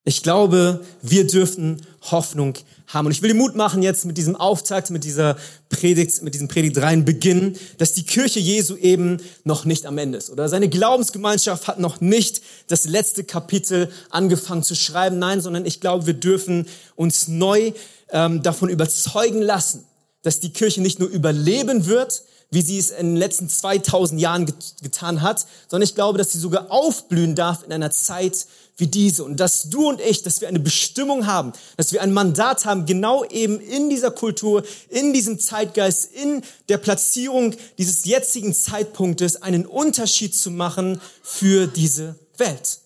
Ich 0.05 0.23
glaube, 0.23 0.85
wir 1.03 1.27
dürfen 1.27 1.83
Hoffnung 2.11 2.55
haben. 2.87 3.07
Und 3.07 3.13
ich 3.13 3.23
will 3.23 3.33
dir 3.33 3.37
Mut 3.37 3.55
machen 3.55 3.83
jetzt 3.83 4.07
mit 4.07 4.17
diesem 4.17 4.37
Auftakt, 4.37 4.91
mit 4.91 5.05
dieser 5.05 5.37
Predigt, 5.69 6.23
mit 6.23 6.35
diesem 6.35 6.49
Predigtreihen 6.49 7.05
beginnen, 7.05 7.57
dass 7.77 7.93
die 7.93 8.05
Kirche 8.05 8.41
Jesu 8.41 8.77
eben 8.77 9.19
noch 9.45 9.65
nicht 9.65 9.85
am 9.87 9.99
Ende 9.99 10.19
ist. 10.19 10.31
Oder 10.31 10.49
seine 10.49 10.69
Glaubensgemeinschaft 10.69 11.69
hat 11.69 11.79
noch 11.79 12.01
nicht 12.01 12.41
das 12.69 12.87
letzte 12.87 13.25
Kapitel 13.25 13.91
angefangen 14.11 14.63
zu 14.63 14.75
schreiben. 14.75 15.19
Nein, 15.19 15.41
sondern 15.41 15.67
ich 15.67 15.81
glaube, 15.81 16.07
wir 16.07 16.15
dürfen 16.15 16.67
uns 16.97 17.29
neu 17.29 17.73
ähm, 18.11 18.43
davon 18.43 18.71
überzeugen 18.71 19.43
lassen, 19.43 19.85
dass 20.23 20.41
die 20.41 20.53
Kirche 20.53 20.81
nicht 20.81 20.99
nur 20.99 21.09
überleben 21.09 21.87
wird, 21.87 22.23
wie 22.51 22.63
sie 22.63 22.79
es 22.79 22.91
in 22.91 23.09
den 23.09 23.17
letzten 23.17 23.49
2000 23.49 24.21
Jahren 24.21 24.47
get 24.47 24.77
getan 24.83 25.21
hat, 25.21 25.45
sondern 25.69 25.87
ich 25.87 25.95
glaube, 25.95 26.17
dass 26.17 26.33
sie 26.33 26.39
sogar 26.39 26.71
aufblühen 26.71 27.35
darf 27.35 27.63
in 27.63 27.73
einer 27.73 27.91
Zeit 27.91 28.47
wie 28.79 28.87
diese. 28.87 29.25
Und 29.25 29.39
dass 29.39 29.69
du 29.69 29.89
und 29.89 30.01
ich, 30.01 30.23
dass 30.23 30.41
wir 30.41 30.49
eine 30.49 30.61
Bestimmung 30.61 31.27
haben, 31.27 31.53
dass 31.77 31.93
wir 31.93 32.01
ein 32.01 32.13
Mandat 32.13 32.65
haben, 32.65 32.87
genau 32.87 33.25
eben 33.25 33.61
in 33.61 33.91
dieser 33.91 34.11
Kultur, 34.11 34.65
in 34.89 35.13
diesem 35.13 35.39
Zeitgeist, 35.39 36.13
in 36.13 36.43
der 36.69 36.79
Platzierung 36.79 37.55
dieses 37.77 38.05
jetzigen 38.05 38.55
Zeitpunktes 38.55 39.43
einen 39.43 39.67
Unterschied 39.67 40.35
zu 40.35 40.51
machen 40.51 41.01
für 41.23 41.67
diese 41.67 42.15
Welt. 42.39 42.79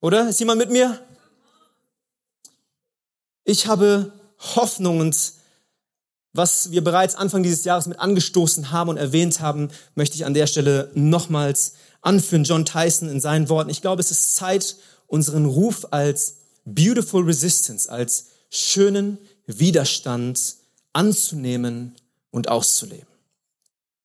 Oder? 0.00 0.28
Ist 0.28 0.40
jemand 0.40 0.58
mit 0.58 0.70
mir? 0.70 1.00
Ich 3.44 3.66
habe 3.66 4.12
Hoffnung 4.56 5.00
und 5.00 5.32
was 6.36 6.70
wir 6.70 6.82
bereits 6.82 7.14
Anfang 7.14 7.42
dieses 7.42 7.64
Jahres 7.64 7.86
mit 7.86 7.98
angestoßen 7.98 8.70
haben 8.70 8.90
und 8.90 8.96
erwähnt 8.96 9.40
haben, 9.40 9.70
möchte 9.94 10.16
ich 10.16 10.24
an 10.24 10.34
der 10.34 10.46
Stelle 10.46 10.90
nochmals 10.94 11.74
anführen. 12.02 12.44
John 12.44 12.64
Tyson 12.64 13.08
in 13.08 13.20
seinen 13.20 13.48
Worten. 13.48 13.70
Ich 13.70 13.82
glaube, 13.82 14.00
es 14.00 14.10
ist 14.10 14.34
Zeit, 14.34 14.76
unseren 15.06 15.46
Ruf 15.46 15.86
als 15.90 16.36
Beautiful 16.64 17.24
Resistance, 17.24 17.90
als 17.90 18.26
schönen 18.50 19.18
Widerstand 19.46 20.56
anzunehmen 20.92 21.94
und 22.30 22.48
auszuleben. 22.48 23.06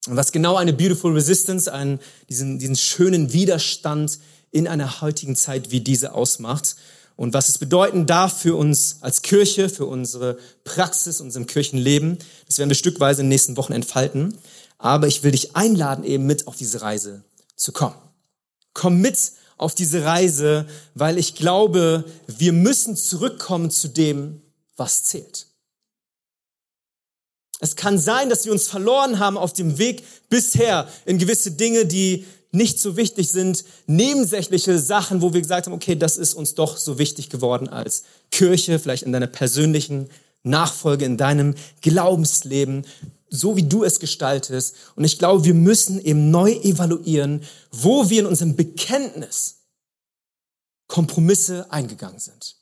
Und 0.08 0.16
was 0.16 0.32
genau 0.32 0.56
eine 0.56 0.74
Beautiful 0.74 1.14
Resistance, 1.14 1.72
einen, 1.72 2.00
diesen, 2.30 2.60
diesen 2.60 2.76
schönen 2.76 3.34
Widerstand 3.34 4.20
in 4.52 4.68
einer 4.68 5.02
heutigen 5.02 5.36
Zeit 5.36 5.72
wie 5.72 5.82
diese 5.82 6.14
ausmacht, 6.14 6.76
und 7.22 7.36
was 7.36 7.50
es 7.50 7.60
bedeuten 7.60 8.08
darf 8.08 8.40
für 8.40 8.56
uns 8.56 8.98
als 9.02 9.22
Kirche, 9.22 9.70
für 9.70 9.86
unsere 9.86 10.40
Praxis, 10.64 11.22
unserem 11.22 11.46
Kirchenleben. 11.46 12.18
Das 12.48 12.58
werden 12.58 12.72
wir 12.72 12.76
stückweise 12.76 13.22
in 13.22 13.26
den 13.26 13.30
nächsten 13.30 13.58
Wochen 13.58 13.74
entfalten. 13.74 14.40
Aber 14.80 15.06
ich 15.06 15.22
will 15.22 15.30
dich 15.30 15.56
einladen, 15.56 16.04
eben 16.04 16.26
mit 16.26 16.48
auf 16.48 16.56
diese 16.56 16.82
Reise 16.82 17.24
zu 17.56 17.74
kommen. 17.74 17.94
Komm 18.74 19.02
mit 19.02 19.34
auf 19.58 19.76
diese 19.76 20.04
Reise, 20.04 20.66
weil 20.96 21.20
ich 21.20 21.36
glaube, 21.36 22.06
wir 22.26 22.54
müssen 22.54 22.96
zurückkommen 22.96 23.70
zu 23.70 23.90
dem, 23.90 24.42
was 24.76 25.04
zählt. 25.04 25.46
Es 27.60 27.76
kann 27.76 28.00
sein, 28.00 28.30
dass 28.30 28.46
wir 28.46 28.52
uns 28.52 28.68
verloren 28.68 29.20
haben 29.20 29.38
auf 29.38 29.54
dem 29.54 29.78
Weg 29.78 30.04
bisher 30.30 30.88
in 31.06 31.20
gewisse 31.20 31.52
Dinge, 31.52 31.86
die 31.86 32.26
nicht 32.52 32.80
so 32.80 32.98
wichtig 32.98 33.30
sind, 33.30 33.64
nebensächliche 33.88 34.78
Sachen, 34.78 35.22
wo 35.22 35.34
wir 35.34 35.42
gesagt 35.42 35.68
haben, 35.68 35.74
okay, 35.74 35.96
das 35.96 36.18
ist 36.18 36.34
uns 36.34 36.54
doch 36.54 36.78
so 36.78 36.98
wichtig 36.98 37.30
geworden 37.30 37.70
als 37.70 38.04
Kirche, 38.30 38.78
vielleicht 38.78 39.04
in 39.04 39.14
deiner 39.14 39.28
persönlichen 39.28 40.10
Nachfolge, 40.44 41.06
in 41.06 41.18
deinem 41.18 41.56
Glaubensleben, 41.82 42.86
so 43.30 43.56
wie 43.56 43.64
du 43.64 43.84
es 43.84 44.00
gestaltest. 44.00 44.76
Und 44.96 45.06
ich 45.06 45.18
glaube, 45.18 45.46
wir 45.46 45.54
müssen 45.54 46.00
eben 46.02 46.32
neu 46.32 46.52
evaluieren, 46.52 47.44
wo 47.72 48.10
wir 48.10 48.22
in 48.22 48.26
unserem 48.26 48.56
Bekenntnis 48.56 49.62
Kompromisse 50.88 51.72
eingegangen 51.72 52.20
sind. 52.20 52.58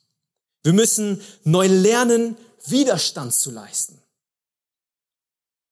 Wir 0.62 0.72
müssen 0.72 1.20
neu 1.42 1.66
lernen, 1.66 2.36
Widerstand 2.66 3.34
zu 3.34 3.50
leisten. 3.50 4.00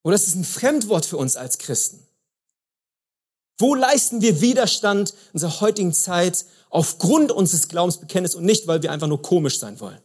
Und 0.03 0.13
das 0.13 0.27
ist 0.27 0.35
ein 0.35 0.45
Fremdwort 0.45 1.07
für 1.07 1.19
uns 1.19 1.37
als 1.37 1.59
Christen. 1.59 2.08
Wo 3.59 3.75
leisten 3.75 4.23
wir 4.23 4.41
Widerstand 4.41 5.11
in 5.11 5.17
unserer 5.35 5.61
heutigen 5.61 5.93
Zeit 5.93 6.47
aufgrund 6.71 7.33
unseres 7.33 7.69
Glaubensbekenntnisses 7.69 8.37
und 8.37 8.45
nicht, 8.45 8.67
weil 8.67 8.83
wir 8.83 8.93
einfach 8.93 9.09
nur 9.09 9.21
komisch 9.21 9.59
sein 9.59 9.81
wollen? 9.81 9.99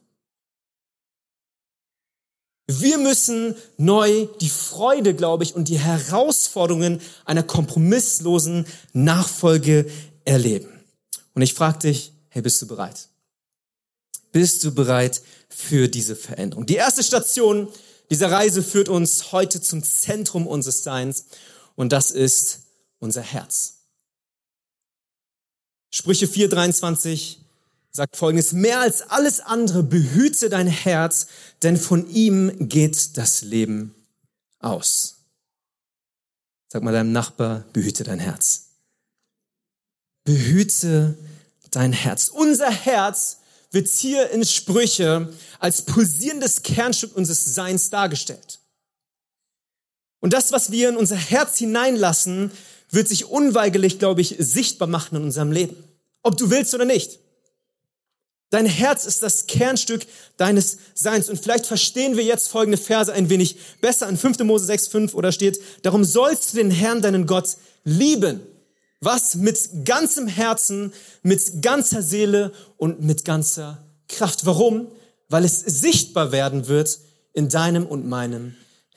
Wir 2.67 2.97
müssen 2.97 3.55
neu 3.77 4.27
die 4.39 4.49
Freude, 4.49 5.13
glaube 5.13 5.43
ich, 5.43 5.53
und 5.53 5.67
die 5.67 5.79
Herausforderungen 5.79 7.01
einer 7.25 7.43
kompromisslosen 7.43 8.65
Nachfolge 8.93 9.89
erleben. 10.23 10.69
Und 11.35 11.41
ich 11.41 11.53
frage 11.53 11.79
dich, 11.79 12.13
hey, 12.29 12.41
bist 12.41 12.61
du 12.61 12.67
bereit? 12.67 13.09
Bist 14.31 14.63
du 14.63 14.73
bereit 14.73 15.21
für 15.49 15.87
diese 15.87 16.15
Veränderung? 16.15 16.65
Die 16.65 16.75
erste 16.75 17.03
Station 17.03 17.67
dieser 18.09 18.31
Reise 18.31 18.63
führt 18.63 18.89
uns 18.89 19.31
heute 19.31 19.61
zum 19.61 19.83
Zentrum 19.83 20.47
unseres 20.47 20.83
Seins 20.83 21.25
und 21.75 21.91
das 21.91 22.11
ist 22.11 22.61
unser 23.03 23.21
Herz. 23.21 23.75
Sprüche 25.91 26.25
4:23 26.25 27.37
sagt 27.91 28.15
folgendes, 28.15 28.53
mehr 28.53 28.79
als 28.79 29.03
alles 29.03 29.39
andere 29.39 29.83
behüte 29.83 30.49
dein 30.49 30.67
Herz, 30.67 31.27
denn 31.61 31.77
von 31.77 32.09
ihm 32.09 32.67
geht 32.69 33.17
das 33.17 33.43
Leben 33.43 33.93
aus. 34.59 35.17
Sag 36.71 36.81
mal 36.81 36.91
deinem 36.91 37.11
Nachbar, 37.11 37.65
behüte 37.73 38.03
dein 38.03 38.17
Herz. 38.17 38.69
Behüte 40.23 41.15
dein 41.69 41.93
Herz. 41.93 42.29
Unser 42.29 42.71
Herz 42.71 43.37
wird 43.69 43.87
hier 43.89 44.31
in 44.31 44.43
Sprüche 44.43 45.31
als 45.59 45.83
pulsierendes 45.83 46.63
Kernstück 46.63 47.15
unseres 47.15 47.45
Seins 47.53 47.91
dargestellt. 47.91 48.59
Und 50.19 50.33
das, 50.33 50.51
was 50.51 50.71
wir 50.71 50.89
in 50.89 50.97
unser 50.97 51.17
Herz 51.17 51.57
hineinlassen, 51.57 52.51
wird 52.93 53.07
sich 53.07 53.25
unweigerlich, 53.25 53.99
glaube 53.99 54.21
ich, 54.21 54.35
sichtbar 54.37 54.87
machen 54.87 55.17
in 55.17 55.23
unserem 55.23 55.51
Leben. 55.51 55.75
Ob 56.21 56.37
du 56.37 56.49
willst 56.49 56.73
oder 56.73 56.85
nicht. 56.85 57.19
Dein 58.49 58.67
Herz 58.67 59.05
ist 59.05 59.23
das 59.23 59.47
Kernstück 59.47 60.05
deines 60.37 60.77
Seins. 60.93 61.27
Und 61.27 61.39
vielleicht 61.39 61.65
verstehen 61.65 62.17
wir 62.17 62.23
jetzt 62.23 62.49
folgende 62.49 62.77
Verse 62.77 63.11
ein 63.11 63.29
wenig 63.29 63.57
besser. 63.81 64.07
In 64.07 64.15
5. 64.15 64.39
Mose 64.39 64.65
6, 64.65 64.89
5 64.89 65.15
oder 65.15 65.31
steht, 65.31 65.59
darum 65.81 66.03
sollst 66.03 66.53
du 66.53 66.57
den 66.57 66.69
Herrn, 66.69 67.01
deinen 67.01 67.25
Gott, 67.25 67.57
lieben. 67.83 68.41
Was? 69.01 69.33
Mit 69.35 69.85
ganzem 69.85 70.27
Herzen, 70.27 70.93
mit 71.23 71.63
ganzer 71.63 72.03
Seele 72.03 72.53
und 72.77 73.01
mit 73.01 73.25
ganzer 73.25 73.83
Kraft. 74.07 74.45
Warum? 74.45 74.87
Weil 75.29 75.45
es 75.45 75.59
sichtbar 75.59 76.31
werden 76.31 76.67
wird 76.67 76.99
in 77.33 77.49
deinem 77.49 77.87
und 77.87 78.07
meinem 78.07 78.55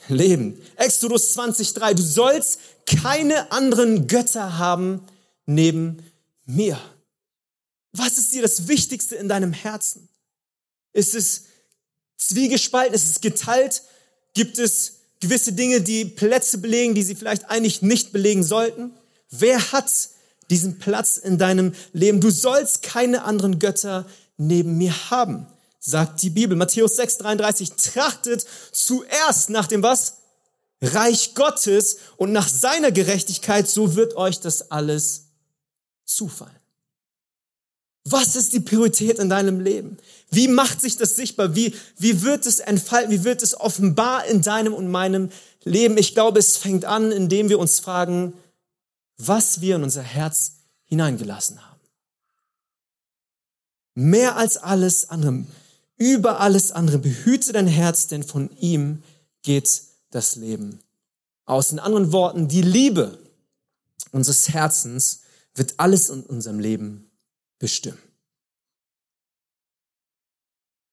Leben. 0.09 0.61
Exodus 0.77 1.37
20.3. 1.37 1.95
Du 1.95 2.03
sollst 2.03 2.61
keine 2.87 3.51
anderen 3.51 4.07
Götter 4.07 4.59
haben 4.59 5.03
neben 5.47 5.99
mir. 6.45 6.81
Was 7.93 8.19
ist 8.19 8.33
dir 8.35 8.43
das 8.43 8.69
Wichtigste 8.69 9.17
in 9.17 9.29
deinem 9.29 9.53
Herzen? 9.53 10.09
Ist 10.93 11.15
es 11.15 11.45
zwiegespalten? 12.17 12.95
Ist 12.95 13.11
es 13.11 13.21
geteilt? 13.21 13.83
Gibt 14.35 14.59
es 14.59 14.97
gewisse 15.21 15.53
Dinge, 15.53 15.81
die 15.81 16.05
Plätze 16.05 16.59
belegen, 16.59 16.95
die 16.95 17.03
sie 17.03 17.15
vielleicht 17.15 17.51
eigentlich 17.51 17.83
nicht 17.83 18.13
belegen 18.13 18.43
sollten? 18.43 18.93
Wer 19.31 19.73
hat 19.73 19.91
diesen 20.51 20.79
Platz 20.79 21.17
in 21.17 21.39
deinem 21.39 21.75
Leben? 21.93 22.21
Du 22.21 22.31
sollst 22.31 22.83
keine 22.83 23.25
anderen 23.25 23.59
Götter 23.59 24.07
neben 24.37 24.77
mir 24.77 25.11
haben, 25.11 25.47
sagt 25.87 26.21
die 26.23 26.31
Bibel. 26.31 26.57
Matthäus 26.57 26.97
6, 26.97 27.19
33, 27.19 27.73
trachtet 27.73 28.45
zuerst 28.73 29.51
nach 29.51 29.67
dem 29.67 29.83
was? 29.83 30.17
Reich 30.83 31.35
Gottes 31.35 31.99
und 32.17 32.33
nach 32.33 32.49
seiner 32.49 32.93
Gerechtigkeit, 32.93 33.67
so 33.67 33.97
wird 33.97 34.17
euch 34.17 34.41
das 34.41 34.71
alles 34.71 35.29
zufallen. 36.05 36.53
Was 38.05 38.37
ist 38.37 38.53
die 38.53 38.61
Priorität 38.61 39.19
in 39.19 39.31
deinem 39.31 39.61
Leben? 39.61 39.97
Wie 40.31 40.49
macht 40.49 40.81
sich 40.81 40.97
das 40.97 41.17
sichtbar? 41.17 41.57
Wie, 41.57 41.75
wie 41.99 42.23
wird 42.23 42.47
es 42.47 42.59
entfalten? 42.59 43.11
Wie 43.11 43.25
wird 43.25 43.43
es 43.43 43.59
offenbar 43.59 44.27
in 44.27 44.43
deinem 44.43 44.75
und 44.75 44.91
meinem 44.91 45.31
Leben? 45.65 45.97
Ich 45.99 46.15
glaube, 46.15 46.39
es 46.39 46.57
fängt 46.57 46.85
an, 46.85 47.11
indem 47.11 47.49
wir 47.49 47.59
uns 47.59 47.81
fragen, 47.81 48.35
was 49.19 49.61
wir 49.61 49.77
in 49.77 49.83
unser 49.83 50.03
Herz 50.03 50.57
hineingelassen 50.85 51.65
haben. 51.65 51.81
Mehr 53.95 54.37
als 54.37 54.57
alles 54.57 55.09
andere, 55.09 55.45
über 55.97 56.41
alles 56.41 56.73
andere, 56.73 56.99
behüte 56.99 57.53
dein 57.53 57.67
Herz, 57.67 58.07
denn 58.07 58.23
von 58.23 58.51
ihm 58.59 59.03
geht 59.43 59.83
das 60.11 60.37
Leben 60.37 60.81
aus. 61.45 61.73
In 61.73 61.79
anderen 61.79 62.13
Worten, 62.13 62.49
die 62.49 62.63
Liebe 62.63 63.19
unseres 64.13 64.49
Herzens 64.51 65.23
wird 65.55 65.75
alles 65.79 66.11
in 66.11 66.23
unserem 66.23 66.59
Leben 66.59 67.11
bestimmen. 67.59 67.99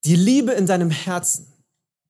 Die 0.05 0.15
Liebe 0.15 0.51
in 0.51 0.67
deinem 0.67 0.89
Herzen, 0.89 1.47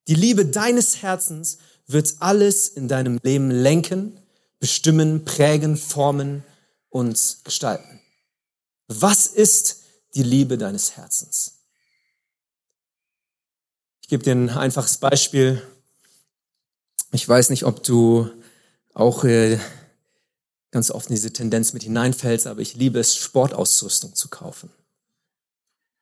die 0.08 0.16
Liebe 0.16 0.46
deines 0.46 1.02
Herzens 1.02 1.60
wird 1.88 2.16
alles 2.20 2.68
in 2.68 2.88
deinem 2.88 3.20
Leben 3.24 3.52
lenken, 3.52 4.18
bestimmen, 4.60 5.26
prägen, 5.26 5.78
formen 5.78 6.44
und 6.90 7.40
gestalten. 7.44 8.00
Was 8.88 9.28
ist 9.28 9.82
die 10.16 10.24
Liebe 10.24 10.58
deines 10.58 10.96
Herzens? 10.96 11.53
Ich 14.04 14.10
gebe 14.10 14.22
dir 14.22 14.34
ein 14.34 14.50
einfaches 14.50 14.98
Beispiel. 14.98 15.62
Ich 17.14 17.28
weiß 17.28 17.50
nicht, 17.50 17.64
ob 17.64 17.84
du 17.84 18.30
auch 18.94 19.24
äh, 19.24 19.58
ganz 20.72 20.92
oft 20.92 21.10
in 21.10 21.16
diese 21.16 21.32
Tendenz 21.32 21.72
mit 21.74 21.84
hineinfällst, 21.84 22.46
aber 22.46 22.60
ich 22.60 22.76
liebe 22.76 23.00
es, 23.00 23.16
Sportausrüstung 23.16 24.14
zu 24.14 24.28
kaufen. 24.28 24.70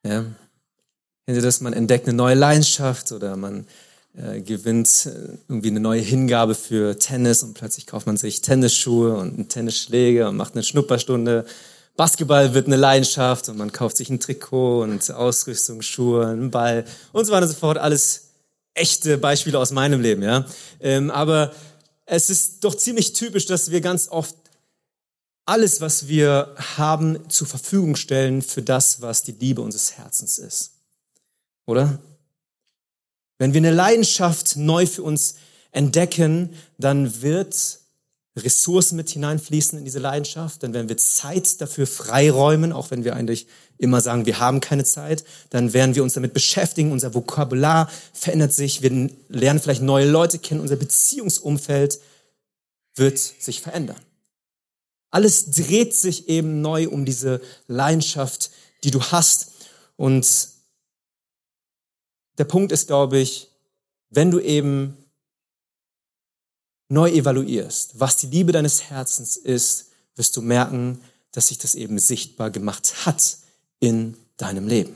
Ja. 0.04 0.24
Das, 1.26 1.60
man 1.60 1.72
entdeckt 1.72 2.08
eine 2.08 2.16
neue 2.16 2.34
Leidenschaft 2.34 3.12
oder 3.12 3.36
man 3.36 3.68
äh, 4.14 4.40
gewinnt 4.40 5.06
äh, 5.06 5.38
irgendwie 5.48 5.70
eine 5.70 5.78
neue 5.78 6.00
Hingabe 6.00 6.56
für 6.56 6.98
Tennis 6.98 7.44
und 7.44 7.54
plötzlich 7.54 7.86
kauft 7.86 8.06
man 8.06 8.16
sich 8.16 8.40
Tennisschuhe 8.40 9.14
und 9.14 9.34
einen 9.34 9.48
Tennisschläger 9.48 10.28
und 10.28 10.36
macht 10.36 10.54
eine 10.54 10.64
Schnupperstunde. 10.64 11.46
Basketball 11.96 12.54
wird 12.54 12.66
eine 12.66 12.76
Leidenschaft 12.76 13.48
und 13.48 13.58
man 13.58 13.72
kauft 13.72 13.96
sich 13.96 14.08
ein 14.08 14.20
Trikot 14.20 14.82
und 14.82 15.10
Ausrüstung, 15.10 15.82
Schuhe, 15.82 16.26
einen 16.26 16.50
Ball 16.50 16.84
und 17.12 17.24
so 17.26 17.32
weiter 17.32 17.46
und 17.46 17.52
so 17.52 17.58
fort. 17.58 17.78
Alles 17.78 18.28
echte 18.74 19.18
Beispiele 19.18 19.58
aus 19.58 19.70
meinem 19.72 20.00
Leben, 20.00 20.22
ja. 20.22 20.46
Ähm, 20.80 21.10
aber 21.10 21.52
es 22.06 22.30
ist 22.30 22.64
doch 22.64 22.74
ziemlich 22.74 23.12
typisch, 23.12 23.46
dass 23.46 23.70
wir 23.70 23.80
ganz 23.80 24.08
oft 24.08 24.34
alles, 25.44 25.80
was 25.80 26.08
wir 26.08 26.54
haben, 26.76 27.28
zur 27.28 27.46
Verfügung 27.46 27.96
stellen 27.96 28.42
für 28.42 28.62
das, 28.62 29.00
was 29.02 29.22
die 29.22 29.32
Liebe 29.32 29.60
unseres 29.60 29.92
Herzens 29.92 30.38
ist. 30.38 30.72
Oder? 31.66 31.98
Wenn 33.38 33.52
wir 33.52 33.58
eine 33.58 33.72
Leidenschaft 33.72 34.56
neu 34.56 34.86
für 34.86 35.02
uns 35.02 35.34
entdecken, 35.72 36.54
dann 36.78 37.22
wird 37.22 37.81
Ressourcen 38.36 38.96
mit 38.96 39.10
hineinfließen 39.10 39.78
in 39.78 39.84
diese 39.84 39.98
Leidenschaft, 39.98 40.62
dann 40.62 40.72
werden 40.72 40.88
wir 40.88 40.96
Zeit 40.96 41.60
dafür 41.60 41.86
freiräumen, 41.86 42.72
auch 42.72 42.90
wenn 42.90 43.04
wir 43.04 43.14
eigentlich 43.14 43.46
immer 43.76 44.00
sagen, 44.00 44.24
wir 44.24 44.38
haben 44.38 44.60
keine 44.60 44.84
Zeit, 44.84 45.24
dann 45.50 45.72
werden 45.74 45.94
wir 45.94 46.02
uns 46.02 46.14
damit 46.14 46.32
beschäftigen, 46.32 46.92
unser 46.92 47.14
Vokabular 47.14 47.90
verändert 48.14 48.54
sich, 48.54 48.80
wir 48.80 49.10
lernen 49.28 49.60
vielleicht 49.60 49.82
neue 49.82 50.08
Leute 50.08 50.38
kennen, 50.38 50.60
unser 50.60 50.76
Beziehungsumfeld 50.76 52.00
wird 52.94 53.18
sich 53.18 53.60
verändern. 53.60 54.00
Alles 55.10 55.50
dreht 55.50 55.94
sich 55.94 56.28
eben 56.30 56.62
neu 56.62 56.88
um 56.88 57.04
diese 57.04 57.42
Leidenschaft, 57.66 58.50
die 58.82 58.90
du 58.90 59.02
hast. 59.02 59.50
Und 59.96 60.48
der 62.38 62.44
Punkt 62.44 62.72
ist, 62.72 62.86
glaube 62.86 63.18
ich, 63.18 63.48
wenn 64.08 64.30
du 64.30 64.40
eben 64.40 64.96
neu 66.92 67.10
evaluierst, 67.10 67.98
was 67.98 68.16
die 68.16 68.26
Liebe 68.26 68.52
deines 68.52 68.82
Herzens 68.82 69.36
ist, 69.36 69.86
wirst 70.14 70.36
du 70.36 70.42
merken, 70.42 71.00
dass 71.32 71.48
sich 71.48 71.58
das 71.58 71.74
eben 71.74 71.98
sichtbar 71.98 72.50
gemacht 72.50 73.06
hat 73.06 73.38
in 73.80 74.14
deinem 74.36 74.68
Leben. 74.68 74.94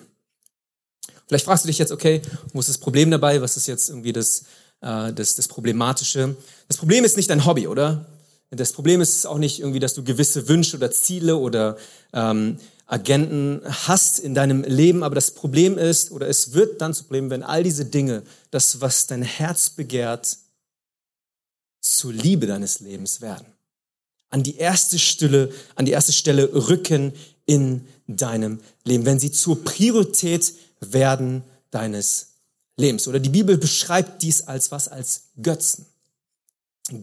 Vielleicht 1.26 1.46
fragst 1.46 1.64
du 1.64 1.68
dich 1.68 1.78
jetzt, 1.78 1.92
okay, 1.92 2.20
wo 2.52 2.60
ist 2.60 2.68
das 2.68 2.78
Problem 2.78 3.10
dabei? 3.10 3.40
Was 3.40 3.56
ist 3.56 3.66
jetzt 3.66 3.88
irgendwie 3.88 4.12
das, 4.12 4.44
äh, 4.82 5.12
das, 5.12 5.34
das 5.34 5.48
Problematische? 5.48 6.36
Das 6.68 6.76
Problem 6.76 7.04
ist 7.04 7.16
nicht 7.16 7.30
dein 7.30 7.46
Hobby, 7.46 7.66
oder? 7.66 8.06
Das 8.50 8.72
Problem 8.72 9.00
ist 9.00 9.26
auch 9.26 9.38
nicht 9.38 9.58
irgendwie, 9.58 9.80
dass 9.80 9.94
du 9.94 10.04
gewisse 10.04 10.48
Wünsche 10.48 10.76
oder 10.76 10.90
Ziele 10.90 11.36
oder 11.36 11.78
ähm, 12.12 12.58
Agenten 12.86 13.62
hast 13.64 14.20
in 14.20 14.34
deinem 14.34 14.62
Leben, 14.62 15.02
aber 15.02 15.16
das 15.16 15.32
Problem 15.32 15.78
ist, 15.78 16.12
oder 16.12 16.28
es 16.28 16.52
wird 16.52 16.80
dann 16.80 16.94
zu 16.94 17.04
Problem, 17.04 17.30
wenn 17.30 17.42
all 17.42 17.64
diese 17.64 17.86
Dinge, 17.86 18.22
das, 18.52 18.80
was 18.80 19.08
dein 19.08 19.22
Herz 19.22 19.70
begehrt, 19.70 20.36
zur 21.94 22.12
Liebe 22.12 22.46
deines 22.46 22.80
Lebens 22.80 23.20
werden. 23.20 23.46
An 24.30 24.42
die 24.42 24.56
erste 24.56 24.98
Stelle, 24.98 25.52
an 25.76 25.86
die 25.86 25.92
erste 25.92 26.12
Stelle 26.12 26.52
rücken 26.68 27.12
in 27.46 27.86
deinem 28.06 28.60
Leben, 28.84 29.06
wenn 29.06 29.20
sie 29.20 29.30
zur 29.30 29.62
Priorität 29.62 30.52
werden 30.80 31.44
deines 31.70 32.32
Lebens. 32.76 33.06
Oder 33.08 33.20
die 33.20 33.30
Bibel 33.30 33.56
beschreibt 33.56 34.22
dies 34.22 34.42
als 34.42 34.70
was? 34.70 34.88
Als 34.88 35.28
Götzen. 35.40 35.86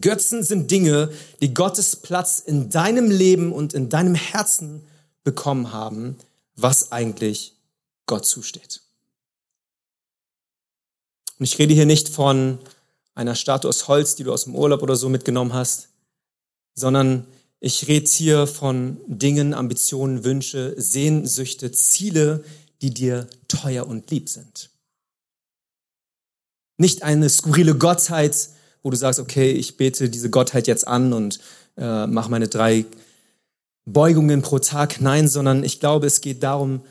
Götzen 0.00 0.42
sind 0.42 0.70
Dinge, 0.70 1.10
die 1.40 1.52
Gottes 1.52 1.96
Platz 1.96 2.38
in 2.38 2.70
deinem 2.70 3.10
Leben 3.10 3.52
und 3.52 3.74
in 3.74 3.88
deinem 3.88 4.14
Herzen 4.14 4.82
bekommen 5.24 5.72
haben, 5.72 6.16
was 6.56 6.92
eigentlich 6.92 7.54
Gott 8.06 8.24
zusteht. 8.26 8.82
Und 11.38 11.44
ich 11.44 11.58
rede 11.58 11.74
hier 11.74 11.86
nicht 11.86 12.08
von 12.08 12.58
einer 13.14 13.34
Statue 13.34 13.68
aus 13.68 13.88
Holz, 13.88 14.14
die 14.16 14.24
du 14.24 14.32
aus 14.32 14.44
dem 14.44 14.54
Urlaub 14.54 14.82
oder 14.82 14.96
so 14.96 15.08
mitgenommen 15.08 15.52
hast, 15.52 15.88
sondern 16.74 17.26
ich 17.60 17.88
rede 17.88 18.10
hier 18.10 18.46
von 18.46 18.98
Dingen, 19.06 19.54
Ambitionen, 19.54 20.24
Wünsche, 20.24 20.74
Sehnsüchte, 20.76 21.72
Ziele, 21.72 22.44
die 22.82 22.92
dir 22.92 23.26
teuer 23.48 23.86
und 23.86 24.10
lieb 24.10 24.28
sind. 24.28 24.70
Nicht 26.76 27.02
eine 27.02 27.30
skurrile 27.30 27.76
Gottheit, 27.76 28.50
wo 28.82 28.90
du 28.90 28.96
sagst, 28.96 29.20
okay, 29.20 29.52
ich 29.52 29.76
bete 29.76 30.10
diese 30.10 30.28
Gottheit 30.28 30.66
jetzt 30.66 30.86
an 30.86 31.12
und 31.12 31.38
äh, 31.76 32.06
mache 32.06 32.30
meine 32.30 32.48
drei 32.48 32.84
Beugungen 33.86 34.42
pro 34.42 34.58
Tag. 34.58 35.00
Nein, 35.00 35.28
sondern 35.28 35.64
ich 35.64 35.80
glaube, 35.80 36.06
es 36.06 36.20
geht 36.20 36.42
darum, 36.42 36.82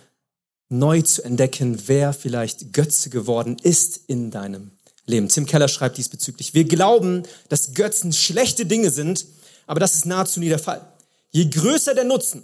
neu 0.70 1.02
zu 1.02 1.24
entdecken, 1.24 1.84
wer 1.88 2.14
vielleicht 2.14 2.74
Götze 2.74 3.10
geworden 3.10 3.58
ist 3.62 3.98
in 4.08 4.32
deinem 4.32 4.72
Leben. 5.06 5.28
Tim 5.28 5.46
Keller 5.46 5.68
schreibt 5.68 5.98
diesbezüglich. 5.98 6.54
Wir 6.54 6.64
glauben, 6.64 7.24
dass 7.50 7.74
Götzen 7.74 8.14
schlechte 8.14 8.66
Dinge 8.66 8.90
sind, 8.90 9.26
aber 9.68 9.80
das 9.80 9.96
ist 9.96 10.06
nahezu 10.06 10.40
nie 10.40 10.50
der 10.50 10.60
Fall. 10.60 10.88
Je 11.32 11.50
größer 11.50 11.94
der 11.94 12.04
Nutzen, 12.04 12.44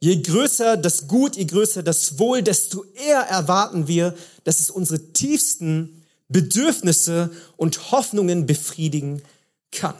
je 0.00 0.20
größer 0.20 0.76
das 0.76 1.08
Gut, 1.08 1.36
je 1.36 1.44
größer 1.44 1.82
das 1.82 2.18
Wohl, 2.18 2.42
desto 2.42 2.84
eher 2.94 3.20
erwarten 3.20 3.88
wir, 3.88 4.14
dass 4.44 4.60
es 4.60 4.70
unsere 4.70 5.12
tiefsten 5.12 6.04
Bedürfnisse 6.28 7.30
und 7.56 7.90
Hoffnungen 7.90 8.46
befriedigen 8.46 9.22
kann. 9.70 9.96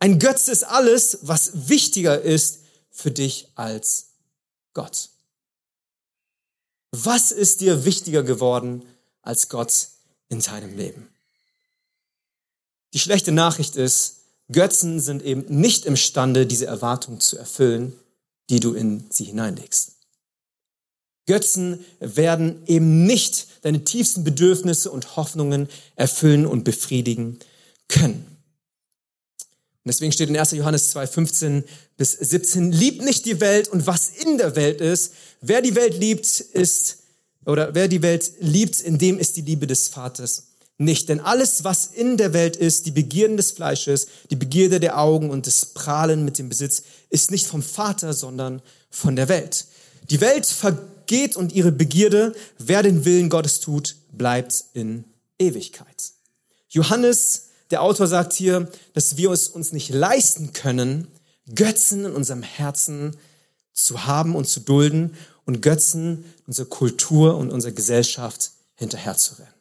Ein 0.00 0.18
Götze 0.18 0.52
ist 0.52 0.64
alles, 0.64 1.18
was 1.22 1.68
wichtiger 1.68 2.20
ist 2.20 2.60
für 2.90 3.10
dich 3.10 3.48
als 3.54 4.08
Gott. 4.74 5.10
Was 6.92 7.32
ist 7.32 7.60
dir 7.60 7.84
wichtiger 7.84 8.22
geworden 8.22 8.82
als 9.22 9.48
Gott 9.48 9.88
in 10.28 10.40
deinem 10.40 10.76
Leben? 10.76 11.08
Die 12.94 12.98
schlechte 12.98 13.32
Nachricht 13.32 13.76
ist, 13.76 14.16
Götzen 14.50 15.00
sind 15.00 15.22
eben 15.22 15.44
nicht 15.48 15.84
imstande, 15.84 16.46
diese 16.46 16.66
Erwartung 16.66 17.20
zu 17.20 17.36
erfüllen, 17.36 17.92
die 18.48 18.60
du 18.60 18.72
in 18.72 19.04
sie 19.10 19.24
hineinlegst. 19.24 19.92
Götzen 21.26 21.84
werden 22.00 22.62
eben 22.66 23.04
nicht 23.04 23.48
deine 23.60 23.84
tiefsten 23.84 24.24
Bedürfnisse 24.24 24.90
und 24.90 25.16
Hoffnungen 25.16 25.68
erfüllen 25.94 26.46
und 26.46 26.64
befriedigen 26.64 27.38
können. 27.88 28.24
Und 29.84 29.92
deswegen 29.92 30.12
steht 30.12 30.30
in 30.30 30.38
1. 30.38 30.52
Johannes 30.52 30.90
2, 30.90 31.06
15 31.06 31.64
bis 31.98 32.12
17, 32.12 32.72
liebt 32.72 33.02
nicht 33.02 33.26
die 33.26 33.40
Welt 33.40 33.68
und 33.68 33.86
was 33.86 34.08
in 34.08 34.38
der 34.38 34.56
Welt 34.56 34.80
ist. 34.80 35.12
Wer 35.42 35.60
die 35.60 35.74
Welt 35.74 35.98
liebt, 35.98 36.40
ist, 36.40 36.98
oder 37.44 37.74
wer 37.74 37.88
die 37.88 38.02
Welt 38.02 38.32
liebt, 38.40 38.80
in 38.80 38.96
dem 38.96 39.18
ist 39.18 39.36
die 39.36 39.42
Liebe 39.42 39.66
des 39.66 39.88
Vaters 39.88 40.47
nicht. 40.78 41.08
Denn 41.08 41.20
alles, 41.20 41.64
was 41.64 41.86
in 41.86 42.16
der 42.16 42.32
Welt 42.32 42.56
ist, 42.56 42.86
die 42.86 42.92
Begierden 42.92 43.36
des 43.36 43.50
Fleisches, 43.50 44.06
die 44.30 44.36
Begierde 44.36 44.80
der 44.80 44.98
Augen 44.98 45.30
und 45.30 45.46
des 45.46 45.66
Prahlen 45.66 46.24
mit 46.24 46.38
dem 46.38 46.48
Besitz, 46.48 46.82
ist 47.10 47.30
nicht 47.30 47.46
vom 47.46 47.62
Vater, 47.62 48.14
sondern 48.14 48.62
von 48.90 49.16
der 49.16 49.28
Welt. 49.28 49.66
Die 50.08 50.20
Welt 50.20 50.46
vergeht 50.46 51.36
und 51.36 51.52
ihre 51.52 51.72
Begierde, 51.72 52.34
wer 52.58 52.82
den 52.82 53.04
Willen 53.04 53.28
Gottes 53.28 53.60
tut, 53.60 53.96
bleibt 54.12 54.64
in 54.72 55.04
Ewigkeit. 55.38 56.12
Johannes, 56.68 57.48
der 57.70 57.82
Autor, 57.82 58.06
sagt 58.06 58.32
hier, 58.32 58.70
dass 58.94 59.16
wir 59.16 59.30
es 59.30 59.48
uns 59.48 59.72
nicht 59.72 59.90
leisten 59.90 60.52
können, 60.52 61.08
Götzen 61.54 62.04
in 62.04 62.12
unserem 62.12 62.42
Herzen 62.42 63.16
zu 63.72 64.06
haben 64.06 64.34
und 64.34 64.48
zu 64.48 64.60
dulden 64.60 65.14
und 65.44 65.62
Götzen 65.62 66.24
unsere 66.46 66.68
Kultur 66.68 67.36
und 67.36 67.50
unsere 67.50 67.72
Gesellschaft 67.72 68.52
hinterherzurennen. 68.74 69.57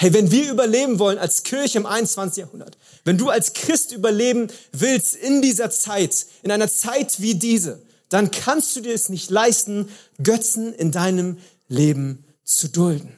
Hey, 0.00 0.14
wenn 0.14 0.30
wir 0.30 0.50
überleben 0.50 0.98
wollen 0.98 1.18
als 1.18 1.42
Kirche 1.42 1.76
im 1.76 1.84
21. 1.84 2.38
Jahrhundert, 2.38 2.78
wenn 3.04 3.18
du 3.18 3.28
als 3.28 3.52
Christ 3.52 3.92
überleben 3.92 4.50
willst 4.72 5.14
in 5.14 5.42
dieser 5.42 5.70
Zeit, 5.70 6.24
in 6.42 6.50
einer 6.50 6.70
Zeit 6.70 7.20
wie 7.20 7.34
diese, 7.34 7.82
dann 8.08 8.30
kannst 8.30 8.74
du 8.74 8.80
dir 8.80 8.94
es 8.94 9.10
nicht 9.10 9.28
leisten, 9.28 9.90
Götzen 10.22 10.72
in 10.72 10.90
deinem 10.90 11.36
Leben 11.68 12.24
zu 12.44 12.68
dulden. 12.68 13.14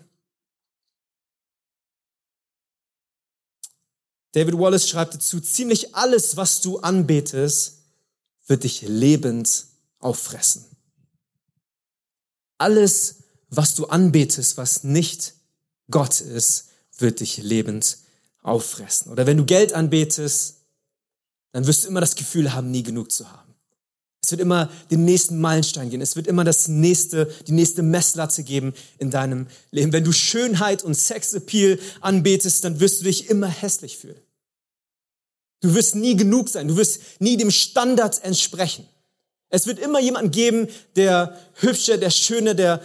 David 4.32 4.58
Wallace 4.58 4.88
schreibt 4.88 5.14
dazu, 5.14 5.40
ziemlich 5.40 5.94
alles, 5.94 6.36
was 6.36 6.62
du 6.62 6.80
anbetest, 6.80 7.74
wird 8.48 8.64
dich 8.64 8.82
lebend 8.82 9.66
auffressen. 10.00 10.64
Alles, 12.58 13.18
was 13.50 13.76
du 13.76 13.86
anbetest, 13.86 14.56
was 14.56 14.82
nicht 14.82 15.34
Gott 15.88 16.20
ist, 16.20 16.70
wird 16.98 17.20
dich 17.20 17.38
lebend 17.38 17.98
auffressen. 18.42 19.12
Oder 19.12 19.26
wenn 19.26 19.36
du 19.36 19.44
Geld 19.44 19.72
anbetest, 19.72 20.56
dann 21.52 21.66
wirst 21.66 21.84
du 21.84 21.88
immer 21.88 22.00
das 22.00 22.16
Gefühl 22.16 22.54
haben, 22.54 22.70
nie 22.70 22.82
genug 22.82 23.12
zu 23.12 23.30
haben. 23.30 23.54
Es 24.24 24.30
wird 24.30 24.40
immer 24.40 24.70
den 24.90 25.04
nächsten 25.04 25.40
Meilenstein 25.40 25.90
gehen. 25.90 26.00
Es 26.00 26.14
wird 26.14 26.28
immer 26.28 26.44
das 26.44 26.68
nächste, 26.68 27.26
die 27.48 27.52
nächste 27.52 27.82
Messlatte 27.82 28.44
geben 28.44 28.72
in 28.98 29.10
deinem 29.10 29.48
Leben. 29.72 29.92
Wenn 29.92 30.04
du 30.04 30.12
Schönheit 30.12 30.84
und 30.84 30.94
Sexappeal 30.94 31.78
anbetest, 32.00 32.64
dann 32.64 32.78
wirst 32.78 33.00
du 33.00 33.04
dich 33.04 33.28
immer 33.28 33.48
hässlich 33.48 33.98
fühlen. 33.98 34.20
Du 35.60 35.74
wirst 35.74 35.96
nie 35.96 36.16
genug 36.16 36.48
sein. 36.48 36.68
Du 36.68 36.76
wirst 36.76 37.00
nie 37.20 37.36
dem 37.36 37.50
Standard 37.50 38.22
entsprechen. 38.22 38.86
Es 39.48 39.66
wird 39.66 39.80
immer 39.80 40.00
jemanden 40.00 40.30
geben, 40.30 40.68
der 40.96 41.38
hübscher, 41.54 41.98
der 41.98 42.10
schöner, 42.10 42.54
der 42.54 42.82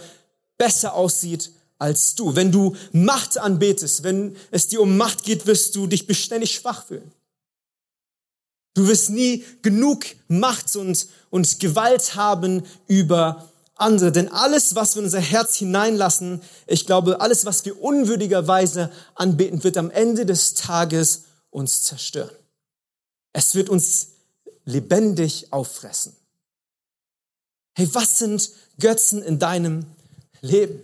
besser 0.58 0.94
aussieht 0.94 1.52
als 1.78 2.14
du. 2.14 2.36
Wenn 2.36 2.52
du 2.52 2.76
Macht 2.92 3.38
anbetest, 3.38 4.02
wenn 4.02 4.36
es 4.50 4.68
dir 4.68 4.80
um 4.80 4.96
Macht 4.96 5.24
geht, 5.24 5.46
wirst 5.46 5.74
du 5.76 5.86
dich 5.86 6.06
beständig 6.06 6.52
schwach 6.54 6.86
fühlen. 6.86 7.10
Du 8.74 8.86
wirst 8.86 9.10
nie 9.10 9.44
genug 9.62 10.04
Macht 10.28 10.74
und, 10.76 11.08
und 11.30 11.58
Gewalt 11.60 12.14
haben 12.14 12.62
über 12.86 13.48
andere. 13.74 14.12
Denn 14.12 14.28
alles, 14.28 14.74
was 14.74 14.94
wir 14.94 15.00
in 15.00 15.06
unser 15.06 15.20
Herz 15.20 15.56
hineinlassen, 15.56 16.42
ich 16.66 16.86
glaube, 16.86 17.20
alles, 17.20 17.44
was 17.44 17.64
wir 17.64 17.80
unwürdigerweise 17.80 18.92
anbeten, 19.14 19.64
wird 19.64 19.76
am 19.78 19.90
Ende 19.90 20.26
des 20.26 20.54
Tages 20.54 21.24
uns 21.50 21.82
zerstören. 21.82 22.34
Es 23.32 23.54
wird 23.54 23.68
uns 23.68 24.08
lebendig 24.64 25.52
auffressen. 25.52 26.14
Hey, 27.74 27.88
was 27.92 28.18
sind 28.18 28.50
Götzen 28.78 29.22
in 29.22 29.38
deinem 29.38 29.86
Leben? 30.40 30.82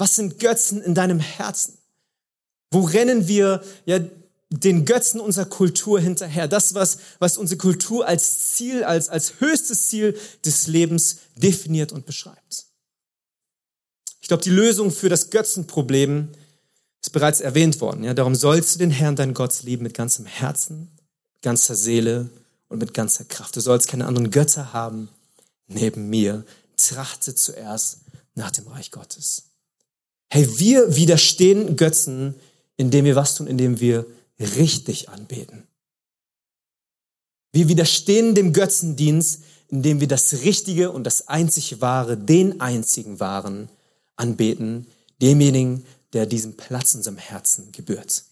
Was 0.00 0.16
sind 0.16 0.38
Götzen 0.38 0.80
in 0.80 0.94
deinem 0.94 1.20
Herzen? 1.20 1.76
Wo 2.70 2.80
rennen 2.80 3.28
wir 3.28 3.62
ja 3.84 4.00
den 4.48 4.86
Götzen 4.86 5.20
unserer 5.20 5.44
Kultur 5.44 6.00
hinterher? 6.00 6.48
Das, 6.48 6.72
was, 6.72 6.96
was 7.18 7.36
unsere 7.36 7.58
Kultur 7.58 8.06
als 8.06 8.52
Ziel, 8.52 8.82
als, 8.82 9.10
als 9.10 9.40
höchstes 9.40 9.88
Ziel 9.88 10.18
des 10.42 10.68
Lebens 10.68 11.18
definiert 11.36 11.92
und 11.92 12.06
beschreibt. 12.06 12.64
Ich 14.22 14.28
glaube, 14.28 14.42
die 14.42 14.48
Lösung 14.48 14.90
für 14.90 15.10
das 15.10 15.28
Götzenproblem 15.28 16.30
ist 17.02 17.10
bereits 17.10 17.42
erwähnt 17.42 17.78
worden. 17.82 18.02
Ja, 18.02 18.14
darum 18.14 18.34
sollst 18.34 18.74
du 18.74 18.78
den 18.78 18.90
Herrn, 18.90 19.16
dein 19.16 19.34
Gott, 19.34 19.64
lieben 19.64 19.82
mit 19.82 19.92
ganzem 19.92 20.24
Herzen, 20.24 20.88
ganzer 21.42 21.74
Seele 21.74 22.30
und 22.70 22.78
mit 22.78 22.94
ganzer 22.94 23.26
Kraft. 23.26 23.54
Du 23.54 23.60
sollst 23.60 23.88
keine 23.88 24.06
anderen 24.06 24.30
Götter 24.30 24.72
haben 24.72 25.10
neben 25.66 26.08
mir. 26.08 26.46
Trachte 26.78 27.34
zuerst 27.34 27.98
nach 28.34 28.50
dem 28.50 28.66
Reich 28.66 28.90
Gottes. 28.92 29.49
Hey, 30.32 30.58
wir 30.58 30.94
widerstehen 30.94 31.76
Götzen, 31.76 32.36
indem 32.76 33.04
wir 33.04 33.16
was 33.16 33.34
tun, 33.34 33.48
indem 33.48 33.80
wir 33.80 34.06
richtig 34.38 35.08
anbeten. 35.08 35.66
Wir 37.52 37.68
widerstehen 37.68 38.36
dem 38.36 38.52
Götzendienst, 38.52 39.42
indem 39.68 40.00
wir 40.00 40.06
das 40.06 40.32
Richtige 40.44 40.92
und 40.92 41.04
das 41.04 41.26
einzig 41.28 41.80
Wahre, 41.80 42.16
den 42.16 42.60
einzigen 42.60 43.18
Wahren 43.18 43.68
anbeten, 44.16 44.86
demjenigen, 45.20 45.84
der 46.12 46.26
diesem 46.26 46.56
Platz 46.56 46.94
in 46.94 46.98
unserem 46.98 47.18
Herzen 47.18 47.72
gebührt. 47.72 48.24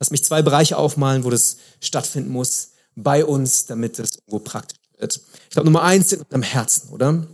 Lass 0.00 0.10
mich 0.10 0.24
zwei 0.24 0.42
Bereiche 0.42 0.78
aufmalen, 0.78 1.24
wo 1.24 1.30
das 1.30 1.58
stattfinden 1.80 2.30
muss 2.30 2.70
bei 2.94 3.24
uns, 3.24 3.66
damit 3.66 3.98
es 3.98 4.16
irgendwo 4.16 4.38
praktisch 4.38 4.78
wird. 4.96 5.20
Ich 5.44 5.50
glaube, 5.50 5.66
Nummer 5.66 5.82
eins 5.82 6.12
in 6.12 6.20
unserem 6.20 6.42
Herzen, 6.42 6.88
oder? 6.90 7.26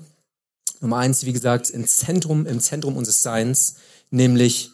Nummer 0.84 0.98
eins, 0.98 1.24
wie 1.24 1.32
gesagt, 1.32 1.70
im 1.70 1.86
Zentrum, 1.86 2.44
im 2.44 2.60
Zentrum 2.60 2.98
unseres 2.98 3.22
Seins, 3.22 3.76
nämlich 4.10 4.70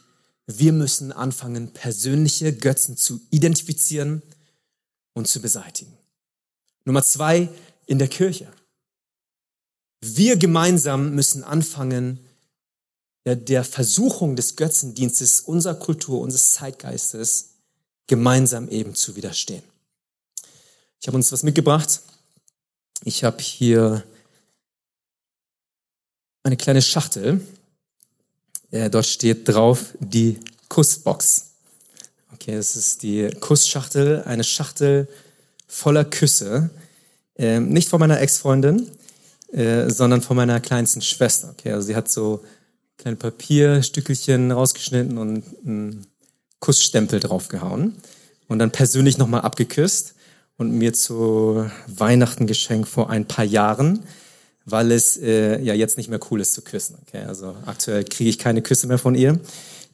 wir 0.48 0.72
müssen 0.72 1.12
anfangen, 1.12 1.72
persönliche 1.72 2.52
Götzen 2.52 2.96
zu 2.96 3.20
identifizieren 3.30 4.20
und 5.12 5.28
zu 5.28 5.40
beseitigen. 5.40 5.96
Nummer 6.84 7.04
zwei, 7.04 7.48
in 7.86 8.00
der 8.00 8.08
Kirche. 8.08 8.52
Wir 10.00 10.36
gemeinsam 10.36 11.14
müssen 11.14 11.44
anfangen, 11.44 12.18
der, 13.24 13.62
Versuchung 13.62 14.34
des 14.34 14.56
Götzendienstes 14.56 15.42
unserer 15.42 15.76
Kultur, 15.76 16.20
unseres 16.22 16.50
Zeitgeistes 16.50 17.50
gemeinsam 18.08 18.68
eben 18.68 18.96
zu 18.96 19.14
widerstehen. 19.14 19.62
Ich 21.00 21.06
habe 21.06 21.16
uns 21.16 21.30
was 21.30 21.44
mitgebracht. 21.44 22.00
Ich 23.04 23.22
habe 23.22 23.40
hier 23.40 24.04
eine 26.42 26.56
kleine 26.56 26.82
Schachtel. 26.82 27.40
Äh, 28.70 28.90
dort 28.90 29.06
steht 29.06 29.48
drauf 29.48 29.94
die 29.98 30.38
Kussbox. 30.68 31.50
Okay, 32.32 32.56
das 32.56 32.76
ist 32.76 33.02
die 33.02 33.28
Kussschachtel, 33.40 34.22
eine 34.24 34.44
Schachtel 34.44 35.08
voller 35.66 36.04
Küsse. 36.04 36.70
Ähm, 37.36 37.68
nicht 37.68 37.88
von 37.88 38.00
meiner 38.00 38.20
Ex-Freundin, 38.20 38.90
äh, 39.52 39.90
sondern 39.90 40.22
von 40.22 40.36
meiner 40.36 40.60
kleinsten 40.60 41.02
Schwester. 41.02 41.50
Okay, 41.50 41.72
also 41.72 41.86
sie 41.86 41.96
hat 41.96 42.10
so 42.10 42.44
kleine 42.96 43.16
Papierstückelchen 43.16 44.52
rausgeschnitten 44.52 45.18
und 45.18 45.44
einen 45.64 46.06
Kussstempel 46.60 47.20
draufgehauen 47.20 47.96
und 48.48 48.58
dann 48.58 48.70
persönlich 48.70 49.18
nochmal 49.18 49.40
abgeküsst 49.40 50.14
und 50.56 50.72
mir 50.72 50.92
zu 50.92 51.70
Weihnachten 51.86 52.46
geschenkt 52.46 52.88
vor 52.88 53.10
ein 53.10 53.26
paar 53.26 53.44
Jahren 53.44 54.04
weil 54.64 54.92
es 54.92 55.16
äh, 55.16 55.60
ja 55.60 55.74
jetzt 55.74 55.96
nicht 55.96 56.08
mehr 56.08 56.20
cool 56.30 56.40
ist 56.40 56.54
zu 56.54 56.62
küssen. 56.62 56.96
Okay? 57.06 57.24
Also 57.26 57.56
aktuell 57.66 58.04
kriege 58.04 58.30
ich 58.30 58.38
keine 58.38 58.62
Küsse 58.62 58.86
mehr 58.86 58.98
von 58.98 59.14
ihr. 59.14 59.40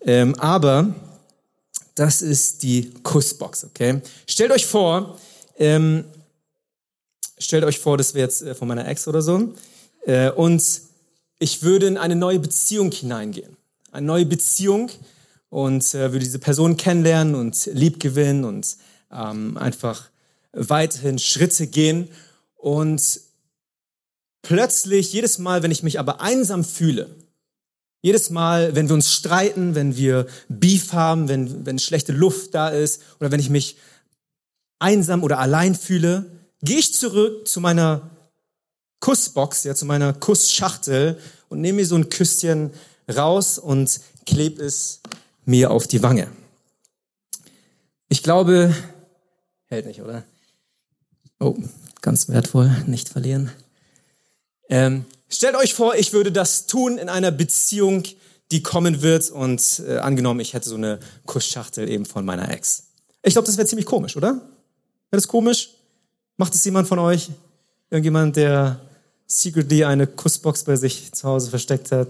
Ähm, 0.00 0.34
aber 0.36 0.94
das 1.94 2.22
ist 2.22 2.62
die 2.62 2.92
Kussbox. 3.02 3.64
Okay? 3.64 4.00
Stellt 4.26 4.52
euch 4.52 4.66
vor, 4.66 5.18
ähm, 5.58 6.04
stellt 7.38 7.64
euch 7.64 7.78
vor, 7.78 7.96
das 7.96 8.14
wäre 8.14 8.26
jetzt 8.26 8.42
äh, 8.42 8.54
von 8.54 8.68
meiner 8.68 8.86
Ex 8.86 9.08
oder 9.08 9.22
so, 9.22 9.54
äh, 10.06 10.30
und 10.30 10.62
ich 11.38 11.62
würde 11.62 11.86
in 11.86 11.98
eine 11.98 12.16
neue 12.16 12.38
Beziehung 12.38 12.90
hineingehen. 12.92 13.56
Eine 13.92 14.06
neue 14.06 14.26
Beziehung 14.26 14.90
und 15.50 15.94
äh, 15.94 16.12
würde 16.12 16.20
diese 16.20 16.38
Person 16.38 16.76
kennenlernen 16.76 17.34
und 17.34 17.66
lieb 17.72 18.00
gewinnen 18.00 18.44
und 18.44 18.76
ähm, 19.12 19.56
einfach 19.56 20.08
weiterhin 20.52 21.18
Schritte 21.18 21.66
gehen. 21.66 22.08
Und 22.56 23.20
plötzlich, 24.46 25.12
jedes 25.12 25.38
Mal, 25.38 25.64
wenn 25.64 25.72
ich 25.72 25.82
mich 25.82 25.98
aber 25.98 26.20
einsam 26.20 26.64
fühle, 26.64 27.10
jedes 28.00 28.30
Mal, 28.30 28.76
wenn 28.76 28.88
wir 28.88 28.94
uns 28.94 29.12
streiten, 29.12 29.74
wenn 29.74 29.96
wir 29.96 30.28
Beef 30.48 30.92
haben, 30.92 31.28
wenn, 31.28 31.66
wenn 31.66 31.80
schlechte 31.80 32.12
Luft 32.12 32.54
da 32.54 32.68
ist 32.68 33.02
oder 33.18 33.32
wenn 33.32 33.40
ich 33.40 33.50
mich 33.50 33.76
einsam 34.78 35.24
oder 35.24 35.40
allein 35.40 35.74
fühle, 35.74 36.26
gehe 36.62 36.78
ich 36.78 36.94
zurück 36.94 37.48
zu 37.48 37.60
meiner 37.60 38.08
Kussbox, 39.00 39.64
ja, 39.64 39.74
zu 39.74 39.84
meiner 39.84 40.12
Kussschachtel 40.12 41.18
und 41.48 41.60
nehme 41.60 41.78
mir 41.78 41.86
so 41.86 41.96
ein 41.96 42.08
Küsschen 42.08 42.70
raus 43.12 43.58
und 43.58 44.00
klebe 44.26 44.62
es 44.62 45.00
mir 45.44 45.72
auf 45.72 45.88
die 45.88 46.04
Wange. 46.04 46.28
Ich 48.08 48.22
glaube, 48.22 48.72
hält 49.64 49.86
nicht, 49.86 50.02
oder? 50.02 50.22
Oh, 51.40 51.56
ganz 52.00 52.28
wertvoll, 52.28 52.70
nicht 52.86 53.08
verlieren. 53.08 53.50
Ähm, 54.68 55.04
stellt 55.28 55.56
euch 55.56 55.74
vor, 55.74 55.94
ich 55.94 56.12
würde 56.12 56.32
das 56.32 56.66
tun 56.66 56.98
in 56.98 57.08
einer 57.08 57.30
Beziehung, 57.30 58.04
die 58.50 58.62
kommen 58.62 59.02
wird 59.02 59.30
und 59.30 59.82
äh, 59.86 59.98
angenommen, 59.98 60.40
ich 60.40 60.54
hätte 60.54 60.68
so 60.68 60.76
eine 60.76 61.00
Kussschachtel 61.24 61.88
eben 61.88 62.04
von 62.04 62.24
meiner 62.24 62.50
Ex. 62.50 62.84
Ich 63.22 63.34
glaube, 63.34 63.46
das 63.46 63.56
wäre 63.56 63.66
ziemlich 63.66 63.86
komisch, 63.86 64.16
oder? 64.16 64.34
Wäre 64.34 64.42
das 65.10 65.28
komisch? 65.28 65.70
Macht 66.36 66.54
es 66.54 66.64
jemand 66.64 66.86
von 66.86 66.98
euch? 66.98 67.30
Irgendjemand, 67.90 68.36
der 68.36 68.80
secretly 69.26 69.84
eine 69.84 70.06
Kussbox 70.06 70.64
bei 70.64 70.76
sich 70.76 71.12
zu 71.12 71.26
Hause 71.26 71.50
versteckt 71.50 71.90
hat? 71.92 72.08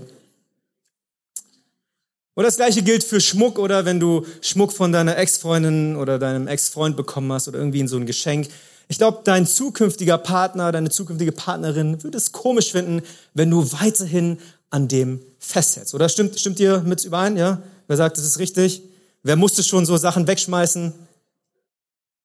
Oder 2.35 2.49
das 2.49 2.57
gleiche 2.57 2.83
gilt 2.83 3.03
für 3.03 3.21
Schmuck 3.21 3.59
oder 3.59 3.87
wenn 3.87 3.99
du 3.99 4.27
Schmuck 4.43 4.73
von 4.73 4.93
deiner 4.93 5.17
Ex-Freundin 5.17 5.97
oder 5.97 6.19
deinem 6.19 6.49
Ex-Freund 6.49 6.95
bekommen 6.95 7.33
hast 7.33 7.49
oder 7.49 7.59
irgendwie 7.59 7.81
in 7.81 7.89
so 7.89 7.97
ein 7.97 8.05
Geschenk. 8.05 8.49
Ich 8.89 8.99
glaube, 8.99 9.21
dein 9.25 9.47
zukünftiger 9.47 10.19
Partner, 10.19 10.71
deine 10.71 10.91
zukünftige 10.91 11.33
Partnerin 11.33 12.03
würde 12.03 12.19
es 12.19 12.33
komisch 12.33 12.71
finden, 12.71 13.03
wenn 13.35 13.51
du 13.51 13.73
weiterhin 13.73 14.39
an 14.71 14.89
dem 14.89 15.21
festhältst. 15.39 15.95
Oder 15.95 16.09
stimmt, 16.09 16.39
stimmt 16.39 16.61
ihr 16.61 16.81
mit 16.81 17.05
überein? 17.05 17.37
Ja? 17.37 17.63
Wer 17.89 17.97
sagt, 17.97 18.17
das 18.17 18.25
ist 18.25 18.39
richtig? 18.39 18.83
Wer 19.23 19.37
musste 19.37 19.63
schon 19.63 19.87
so 19.87 19.97
Sachen 19.97 20.27
wegschmeißen? 20.27 20.93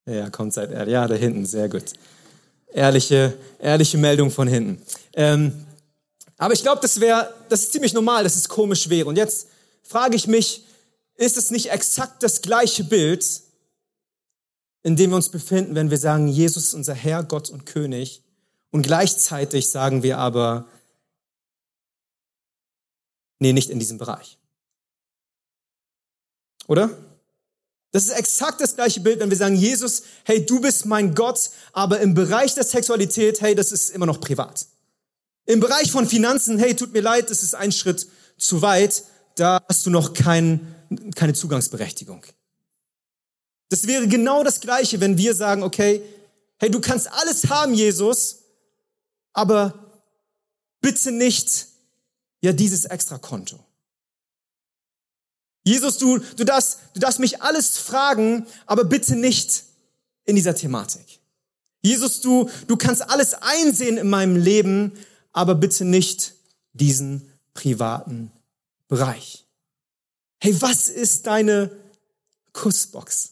Ja, 0.06 0.30
kommt 0.30 0.52
seid 0.52 0.70
ehrlich. 0.70 0.92
Ja, 0.92 1.06
da 1.06 1.14
hinten, 1.14 1.46
sehr 1.46 1.68
gut. 1.68 1.84
Ehrliche, 2.72 3.34
ehrliche 3.58 3.98
Meldung 3.98 4.30
von 4.30 4.48
hinten. 4.48 4.82
Ähm, 5.14 5.52
aber 6.38 6.54
ich 6.54 6.62
glaube, 6.62 6.80
das 6.80 7.00
wäre, 7.00 7.32
das 7.48 7.62
ist 7.62 7.72
ziemlich 7.72 7.92
normal, 7.92 8.24
dass 8.24 8.34
es 8.34 8.48
komisch 8.48 8.88
wäre. 8.88 9.08
Und 9.08 9.16
jetzt 9.16 9.48
frage 9.82 10.16
ich 10.16 10.26
mich, 10.26 10.64
ist 11.16 11.36
es 11.36 11.50
nicht 11.50 11.70
exakt 11.70 12.22
das 12.22 12.42
gleiche 12.42 12.84
Bild, 12.84 13.24
in 14.82 14.96
dem 14.96 15.10
wir 15.10 15.16
uns 15.16 15.30
befinden, 15.30 15.74
wenn 15.74 15.90
wir 15.90 15.98
sagen, 15.98 16.28
Jesus 16.28 16.64
ist 16.64 16.74
unser 16.74 16.94
Herr, 16.94 17.22
Gott 17.22 17.50
und 17.50 17.66
König 17.66 18.22
und 18.70 18.82
gleichzeitig 18.82 19.70
sagen 19.70 20.02
wir 20.02 20.18
aber, 20.18 20.66
nee, 23.38 23.52
nicht 23.52 23.70
in 23.70 23.78
diesem 23.78 23.98
Bereich. 23.98 24.38
Oder? 26.66 26.90
Das 27.90 28.04
ist 28.04 28.10
exakt 28.10 28.60
das 28.60 28.74
gleiche 28.74 29.00
Bild, 29.00 29.20
wenn 29.20 29.30
wir 29.30 29.36
sagen, 29.36 29.56
Jesus, 29.56 30.02
hey, 30.24 30.44
du 30.44 30.60
bist 30.60 30.86
mein 30.86 31.14
Gott, 31.14 31.50
aber 31.72 32.00
im 32.00 32.14
Bereich 32.14 32.54
der 32.54 32.64
Sexualität, 32.64 33.40
hey, 33.40 33.54
das 33.54 33.70
ist 33.70 33.90
immer 33.90 34.06
noch 34.06 34.20
privat. 34.20 34.66
Im 35.44 35.60
Bereich 35.60 35.92
von 35.92 36.08
Finanzen, 36.08 36.58
hey, 36.58 36.74
tut 36.74 36.92
mir 36.92 37.02
leid, 37.02 37.30
das 37.30 37.42
ist 37.42 37.54
ein 37.54 37.72
Schritt 37.72 38.06
zu 38.38 38.62
weit 38.62 39.04
da 39.34 39.64
hast 39.68 39.86
du 39.86 39.90
noch 39.90 40.14
kein, 40.14 40.74
keine 41.14 41.34
Zugangsberechtigung. 41.34 42.22
Das 43.72 43.86
wäre 43.86 44.06
genau 44.06 44.44
das 44.44 44.60
Gleiche, 44.60 45.00
wenn 45.00 45.16
wir 45.16 45.34
sagen, 45.34 45.62
okay, 45.62 46.02
hey, 46.58 46.70
du 46.70 46.78
kannst 46.78 47.10
alles 47.10 47.48
haben, 47.48 47.72
Jesus, 47.72 48.40
aber 49.32 49.90
bitte 50.82 51.10
nicht 51.10 51.68
ja 52.42 52.52
dieses 52.52 52.84
extra 52.84 53.16
Konto. 53.16 53.58
Jesus, 55.64 55.96
du, 55.96 56.18
du, 56.18 56.44
darfst, 56.44 56.80
du 56.92 57.00
darfst 57.00 57.18
mich 57.18 57.40
alles 57.40 57.78
fragen, 57.78 58.46
aber 58.66 58.84
bitte 58.84 59.16
nicht 59.16 59.64
in 60.24 60.36
dieser 60.36 60.54
Thematik. 60.54 61.20
Jesus, 61.80 62.20
du, 62.20 62.50
du 62.66 62.76
kannst 62.76 63.08
alles 63.08 63.32
einsehen 63.32 63.96
in 63.96 64.10
meinem 64.10 64.36
Leben, 64.36 64.92
aber 65.32 65.54
bitte 65.54 65.86
nicht 65.86 66.34
diesen 66.74 67.26
privaten 67.54 68.30
Bereich. 68.86 69.46
Hey, 70.40 70.60
was 70.60 70.90
ist 70.90 71.26
deine 71.26 71.70
Kussbox? 72.52 73.31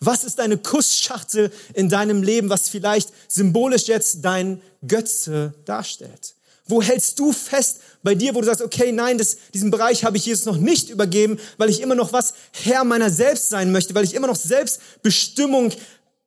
Was 0.00 0.24
ist 0.24 0.38
deine 0.38 0.56
Kussschachtel 0.56 1.52
in 1.74 1.90
deinem 1.90 2.22
Leben, 2.22 2.48
was 2.48 2.70
vielleicht 2.70 3.10
symbolisch 3.28 3.86
jetzt 3.86 4.24
dein 4.24 4.62
Götze 4.86 5.52
darstellt? 5.66 6.34
Wo 6.64 6.80
hältst 6.80 7.18
du 7.18 7.32
fest 7.32 7.80
bei 8.02 8.14
dir, 8.14 8.34
wo 8.34 8.40
du 8.40 8.46
sagst, 8.46 8.62
okay, 8.62 8.92
nein, 8.92 9.18
das, 9.18 9.36
diesen 9.52 9.70
Bereich 9.70 10.04
habe 10.04 10.16
ich 10.16 10.24
Jesus 10.24 10.46
noch 10.46 10.56
nicht 10.56 10.88
übergeben, 10.88 11.38
weil 11.58 11.68
ich 11.68 11.80
immer 11.80 11.96
noch 11.96 12.12
was 12.12 12.32
Herr 12.52 12.84
meiner 12.84 13.10
selbst 13.10 13.50
sein 13.50 13.72
möchte, 13.72 13.94
weil 13.94 14.04
ich 14.04 14.14
immer 14.14 14.28
noch 14.28 14.36
Selbstbestimmung 14.36 15.72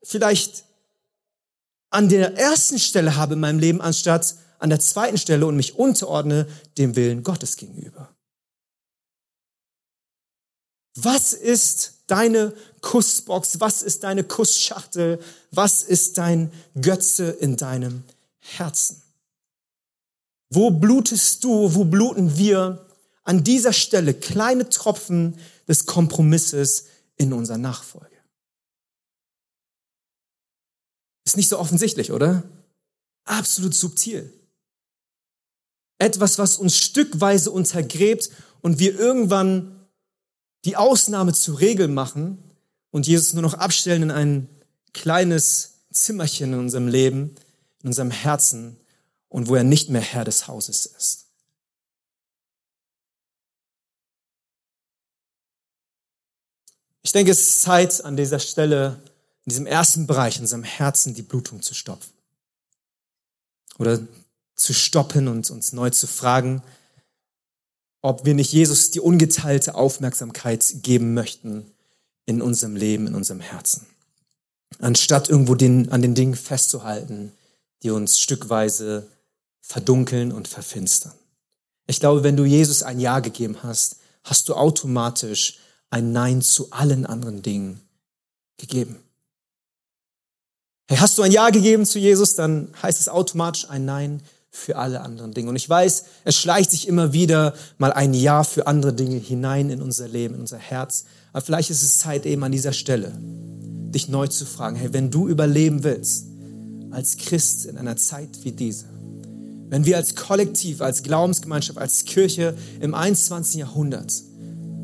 vielleicht 0.03 0.65
an 1.89 2.09
der 2.09 2.37
ersten 2.37 2.77
Stelle 2.77 3.15
habe 3.15 3.33
in 3.33 3.39
meinem 3.39 3.59
Leben, 3.59 3.81
anstatt 3.81 4.35
an 4.59 4.69
der 4.69 4.79
zweiten 4.79 5.17
Stelle 5.17 5.45
und 5.45 5.55
mich 5.55 5.75
unterordne 5.75 6.47
dem 6.77 6.95
Willen 6.95 7.23
Gottes 7.23 7.57
gegenüber. 7.57 8.09
Was 10.95 11.33
ist 11.33 11.93
deine 12.07 12.55
Kussbox? 12.81 13.59
Was 13.59 13.81
ist 13.81 14.03
deine 14.03 14.23
Kussschachtel? 14.23 15.19
Was 15.51 15.81
ist 15.81 16.17
dein 16.17 16.51
Götze 16.79 17.31
in 17.31 17.57
deinem 17.57 18.03
Herzen? 18.39 19.01
Wo 20.49 20.69
blutest 20.69 21.43
du, 21.43 21.73
wo 21.73 21.83
bluten 21.85 22.37
wir 22.37 22.85
an 23.23 23.43
dieser 23.43 23.73
Stelle 23.73 24.13
kleine 24.13 24.69
Tropfen 24.69 25.39
des 25.67 25.85
Kompromisses 25.87 26.85
in 27.15 27.33
unserer 27.33 27.57
Nachfolge? 27.57 28.13
Ist 31.25 31.37
nicht 31.37 31.49
so 31.49 31.57
offensichtlich, 31.57 32.11
oder? 32.11 32.43
Absolut 33.25 33.73
subtil. 33.73 34.31
Etwas, 35.97 36.37
was 36.37 36.57
uns 36.57 36.77
stückweise 36.77 37.49
untergräbt 37.49 38.29
und 38.61 38.77
wir 38.77 38.99
irgendwann 38.99 39.72
die 40.65 40.77
Ausnahme 40.77 41.33
zur 41.33 41.59
Regel 41.59 41.87
machen 41.87 42.37
und 42.91 43.07
Jesus 43.07 43.33
nur 43.33 43.41
noch 43.41 43.55
abstellen 43.55 44.03
in 44.03 44.11
ein 44.11 44.49
kleines 44.93 45.81
Zimmerchen 45.91 46.53
in 46.53 46.59
unserem 46.59 46.87
Leben, 46.87 47.35
in 47.81 47.87
unserem 47.87 48.11
Herzen 48.11 48.77
und 49.29 49.47
wo 49.47 49.55
er 49.55 49.63
nicht 49.63 49.89
mehr 49.89 50.01
Herr 50.01 50.23
des 50.23 50.47
Hauses 50.47 50.85
ist. 50.85 51.23
Ich 57.01 57.11
denke, 57.11 57.31
es 57.31 57.41
ist 57.41 57.61
Zeit, 57.61 58.03
an 58.05 58.15
dieser 58.15 58.39
Stelle, 58.39 59.01
in 59.45 59.49
diesem 59.49 59.65
ersten 59.65 60.07
Bereich, 60.07 60.37
in 60.37 60.43
unserem 60.43 60.63
Herzen, 60.63 61.13
die 61.13 61.21
Blutung 61.21 61.61
zu 61.61 61.73
stopfen. 61.73 62.13
Oder 63.77 63.99
zu 64.55 64.73
stoppen 64.73 65.27
und 65.27 65.49
uns 65.51 65.73
neu 65.73 65.89
zu 65.89 66.07
fragen, 66.07 66.63
ob 68.03 68.25
wir 68.25 68.35
nicht 68.35 68.51
Jesus 68.51 68.91
die 68.91 68.99
ungeteilte 68.99 69.75
Aufmerksamkeit 69.75 70.63
geben 70.83 71.13
möchten 71.15 71.65
in 72.25 72.41
unserem 72.41 72.75
Leben, 72.75 73.07
in 73.07 73.15
unserem 73.15 73.39
Herzen. 73.39 73.87
Anstatt 74.79 75.29
irgendwo 75.29 75.55
den, 75.55 75.89
an 75.91 76.01
den 76.01 76.13
Dingen 76.13 76.35
festzuhalten, 76.35 77.31
die 77.81 77.89
uns 77.89 78.19
stückweise 78.19 79.07
verdunkeln 79.61 80.31
und 80.31 80.47
verfinstern. 80.49 81.13
Ich 81.87 81.99
glaube, 81.99 82.23
wenn 82.23 82.35
du 82.35 82.43
Jesus 82.43 82.83
ein 82.83 82.99
Ja 82.99 83.19
gegeben 83.21 83.63
hast, 83.63 83.97
hast 84.23 84.49
du 84.49 84.53
automatisch 84.53 85.59
ein 85.89 86.11
Nein 86.11 86.41
zu 86.41 86.71
allen 86.71 87.05
anderen 87.05 87.41
Dingen 87.41 87.79
gegeben. 88.57 88.97
Hey, 90.89 90.97
hast 90.97 91.17
du 91.17 91.21
ein 91.21 91.31
Ja 91.31 91.49
gegeben 91.49 91.85
zu 91.85 91.99
Jesus, 91.99 92.35
dann 92.35 92.73
heißt 92.81 92.99
es 92.99 93.07
automatisch 93.07 93.69
ein 93.69 93.85
Nein 93.85 94.21
für 94.55 94.77
alle 94.77 95.01
anderen 95.01 95.33
Dinge. 95.33 95.49
Und 95.49 95.55
ich 95.55 95.67
weiß, 95.67 96.03
es 96.25 96.35
schleicht 96.35 96.69
sich 96.71 96.87
immer 96.87 97.11
wieder 97.11 97.55
mal 97.79 97.91
ein 97.91 98.13
Ja 98.13 98.43
für 98.43 98.67
andere 98.67 98.93
Dinge 98.93 99.17
hinein 99.17 99.71
in 99.71 99.81
unser 99.81 100.07
Leben, 100.07 100.35
in 100.35 100.41
unser 100.41 100.59
Herz. 100.59 101.05
Aber 101.33 101.43
vielleicht 101.43 101.71
ist 101.71 101.81
es 101.81 101.97
Zeit 101.97 102.27
eben 102.27 102.43
an 102.43 102.51
dieser 102.51 102.71
Stelle, 102.71 103.11
dich 103.19 104.09
neu 104.09 104.27
zu 104.27 104.45
fragen, 104.45 104.75
hey, 104.75 104.93
wenn 104.93 105.09
du 105.09 105.27
überleben 105.27 105.83
willst, 105.83 106.27
als 106.91 107.17
Christ 107.17 107.65
in 107.65 107.79
einer 107.79 107.97
Zeit 107.97 108.29
wie 108.43 108.51
diese, 108.51 108.85
wenn 109.69 109.85
wir 109.85 109.97
als 109.97 110.15
Kollektiv, 110.15 110.81
als 110.81 111.01
Glaubensgemeinschaft, 111.01 111.79
als 111.79 112.05
Kirche 112.05 112.55
im 112.79 112.93
21. 112.93 113.55
Jahrhundert 113.55 114.13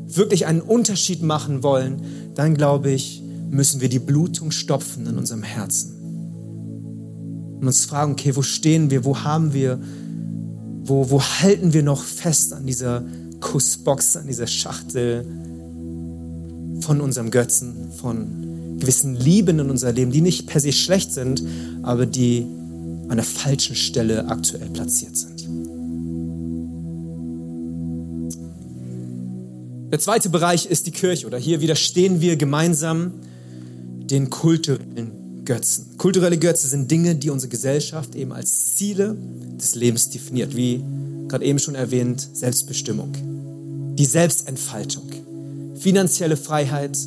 wirklich 0.06 0.46
einen 0.46 0.62
Unterschied 0.62 1.22
machen 1.22 1.62
wollen, 1.62 2.32
dann 2.34 2.56
glaube 2.56 2.90
ich, 2.90 3.22
müssen 3.50 3.80
wir 3.80 3.88
die 3.88 4.00
Blutung 4.00 4.50
stopfen 4.50 5.06
in 5.06 5.16
unserem 5.16 5.44
Herzen 5.44 5.99
und 7.60 7.66
uns 7.66 7.84
fragen, 7.84 8.12
okay, 8.12 8.34
wo 8.34 8.42
stehen 8.42 8.90
wir, 8.90 9.04
wo 9.04 9.18
haben 9.18 9.52
wir, 9.52 9.78
wo, 10.84 11.10
wo 11.10 11.20
halten 11.20 11.72
wir 11.72 11.82
noch 11.82 12.02
fest 12.02 12.54
an 12.54 12.66
dieser 12.66 13.04
Kussbox, 13.40 14.16
an 14.16 14.26
dieser 14.26 14.46
Schachtel 14.46 15.26
von 16.80 17.00
unserem 17.00 17.30
Götzen, 17.30 17.92
von 18.00 18.78
gewissen 18.80 19.14
Lieben 19.14 19.58
in 19.58 19.70
unser 19.70 19.92
Leben, 19.92 20.10
die 20.10 20.22
nicht 20.22 20.46
per 20.46 20.60
se 20.60 20.72
schlecht 20.72 21.12
sind, 21.12 21.42
aber 21.82 22.06
die 22.06 22.46
an 23.08 23.16
der 23.16 23.24
falschen 23.24 23.76
Stelle 23.76 24.26
aktuell 24.28 24.70
platziert 24.70 25.16
sind. 25.16 25.46
Der 29.92 29.98
zweite 29.98 30.30
Bereich 30.30 30.66
ist 30.66 30.86
die 30.86 30.92
Kirche 30.92 31.26
oder 31.26 31.36
hier 31.36 31.60
widerstehen 31.60 32.20
wir 32.20 32.36
gemeinsam 32.36 33.12
den 34.10 34.30
kulturellen 34.30 35.19
Götzen. 35.44 35.96
Kulturelle 35.98 36.38
Götze 36.38 36.68
sind 36.68 36.90
Dinge, 36.90 37.14
die 37.14 37.30
unsere 37.30 37.50
Gesellschaft 37.50 38.14
eben 38.14 38.32
als 38.32 38.76
Ziele 38.76 39.16
des 39.60 39.74
Lebens 39.74 40.10
definiert, 40.10 40.56
wie 40.56 40.82
gerade 41.28 41.44
eben 41.44 41.58
schon 41.58 41.74
erwähnt, 41.74 42.28
Selbstbestimmung, 42.32 43.12
die 43.96 44.04
Selbstentfaltung, 44.04 45.10
finanzielle 45.76 46.36
Freiheit, 46.36 46.98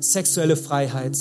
sexuelle 0.00 0.56
Freiheit, 0.56 1.16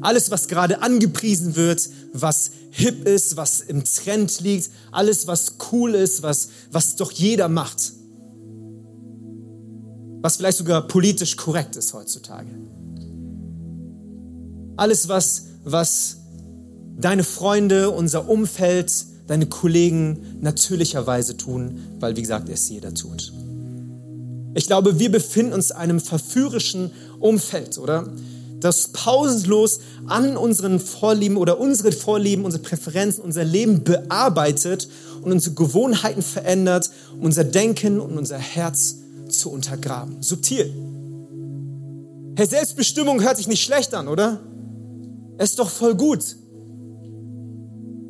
alles, 0.00 0.30
was 0.30 0.48
gerade 0.48 0.82
angepriesen 0.82 1.56
wird, 1.56 1.88
was 2.12 2.50
hip 2.70 3.06
ist, 3.06 3.36
was 3.36 3.60
im 3.60 3.82
Trend 3.84 4.40
liegt, 4.40 4.70
alles, 4.92 5.26
was 5.26 5.54
cool 5.72 5.94
ist, 5.94 6.22
was, 6.22 6.48
was 6.70 6.96
doch 6.96 7.10
jeder 7.10 7.48
macht. 7.48 7.92
was 10.20 10.36
vielleicht 10.36 10.58
sogar 10.58 10.86
politisch 10.86 11.36
korrekt 11.36 11.76
ist 11.76 11.94
heutzutage. 11.94 12.50
Alles, 14.76 15.08
was, 15.08 15.44
was 15.72 16.18
deine 16.96 17.24
Freunde, 17.24 17.90
unser 17.90 18.28
Umfeld, 18.28 18.92
deine 19.26 19.46
Kollegen 19.46 20.38
natürlicherweise 20.40 21.36
tun, 21.36 21.78
weil, 22.00 22.16
wie 22.16 22.22
gesagt, 22.22 22.48
es 22.48 22.68
jeder 22.68 22.94
tut. 22.94 23.32
Ich 24.54 24.66
glaube, 24.66 24.98
wir 24.98 25.10
befinden 25.10 25.52
uns 25.52 25.70
in 25.70 25.76
einem 25.76 26.00
verführerischen 26.00 26.90
Umfeld, 27.20 27.78
oder? 27.78 28.08
Das 28.60 28.88
pausenlos 28.88 29.78
an 30.06 30.36
unseren 30.36 30.80
Vorlieben 30.80 31.36
oder 31.36 31.60
unsere 31.60 31.92
Vorlieben, 31.92 32.44
unsere 32.44 32.62
Präferenzen, 32.62 33.22
unser 33.22 33.44
Leben 33.44 33.84
bearbeitet 33.84 34.88
und 35.22 35.30
unsere 35.30 35.54
Gewohnheiten 35.54 36.22
verändert, 36.22 36.90
um 37.12 37.26
unser 37.26 37.44
Denken 37.44 38.00
und 38.00 38.18
unser 38.18 38.38
Herz 38.38 38.96
zu 39.28 39.52
untergraben. 39.52 40.22
Subtil. 40.22 40.72
Herr, 42.34 42.46
Selbstbestimmung 42.46 43.22
hört 43.22 43.36
sich 43.36 43.46
nicht 43.46 43.62
schlecht 43.62 43.94
an, 43.94 44.08
oder? 44.08 44.40
Es 45.38 45.50
ist 45.50 45.58
doch 45.58 45.70
voll 45.70 45.94
gut 45.94 46.36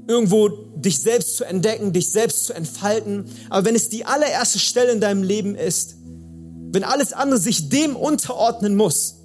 irgendwo 0.08 0.48
dich 0.48 1.00
selbst 1.00 1.36
zu 1.36 1.44
entdecken, 1.44 1.92
dich 1.92 2.10
selbst 2.10 2.46
zu 2.46 2.54
entfalten. 2.54 3.26
Aber 3.50 3.66
wenn 3.66 3.76
es 3.76 3.90
die 3.90 4.06
allererste 4.06 4.58
Stelle 4.58 4.90
in 4.90 5.00
deinem 5.00 5.22
Leben 5.22 5.54
ist, 5.54 5.96
wenn 6.72 6.82
alles 6.82 7.12
andere 7.12 7.38
sich 7.38 7.68
dem 7.68 7.94
unterordnen 7.94 8.74
muss, 8.74 9.16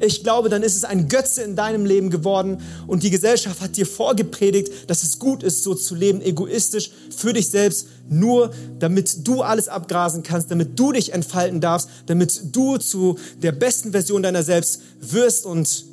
ich 0.00 0.22
glaube, 0.22 0.48
dann 0.48 0.62
ist 0.62 0.76
es 0.76 0.84
ein 0.84 1.08
Götze 1.08 1.42
in 1.42 1.56
deinem 1.56 1.86
Leben 1.86 2.10
geworden 2.10 2.60
und 2.86 3.02
die 3.02 3.10
Gesellschaft 3.10 3.60
hat 3.60 3.76
dir 3.76 3.86
vorgepredigt, 3.86 4.90
dass 4.90 5.02
es 5.02 5.18
gut 5.18 5.42
ist, 5.42 5.62
so 5.62 5.74
zu 5.74 5.94
leben, 5.94 6.20
egoistisch 6.20 6.90
für 7.14 7.32
dich 7.32 7.48
selbst, 7.48 7.86
nur 8.08 8.50
damit 8.80 9.26
du 9.26 9.42
alles 9.42 9.68
abgrasen 9.68 10.22
kannst, 10.22 10.50
damit 10.50 10.78
du 10.78 10.92
dich 10.92 11.12
entfalten 11.12 11.60
darfst, 11.60 11.88
damit 12.06 12.56
du 12.56 12.76
zu 12.76 13.18
der 13.42 13.52
besten 13.52 13.92
Version 13.92 14.22
deiner 14.22 14.42
selbst 14.42 14.80
wirst 15.00 15.46
und 15.46 15.86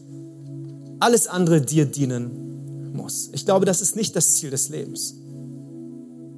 alles 1.02 1.28
andere 1.28 1.62
dir 1.62 1.86
dienen 1.86 2.94
muss. 2.94 3.30
Ich 3.34 3.46
glaube, 3.46 3.66
das 3.66 3.82
ist 3.82 3.96
nicht 3.96 4.16
das 4.16 4.36
Ziel 4.36 4.50
des 4.50 4.70
Lebens. 4.70 5.16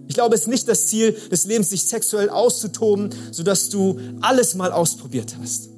Ich 0.07 0.15
glaube, 0.15 0.35
es 0.35 0.41
ist 0.41 0.47
nicht 0.47 0.67
das 0.67 0.87
Ziel 0.87 1.15
des 1.31 1.45
Lebens, 1.45 1.69
sich 1.69 1.85
sexuell 1.85 2.29
auszutoben, 2.29 3.09
sodass 3.31 3.69
du 3.69 3.99
alles 4.21 4.55
mal 4.55 4.71
ausprobiert 4.71 5.35
hast. 5.41 5.69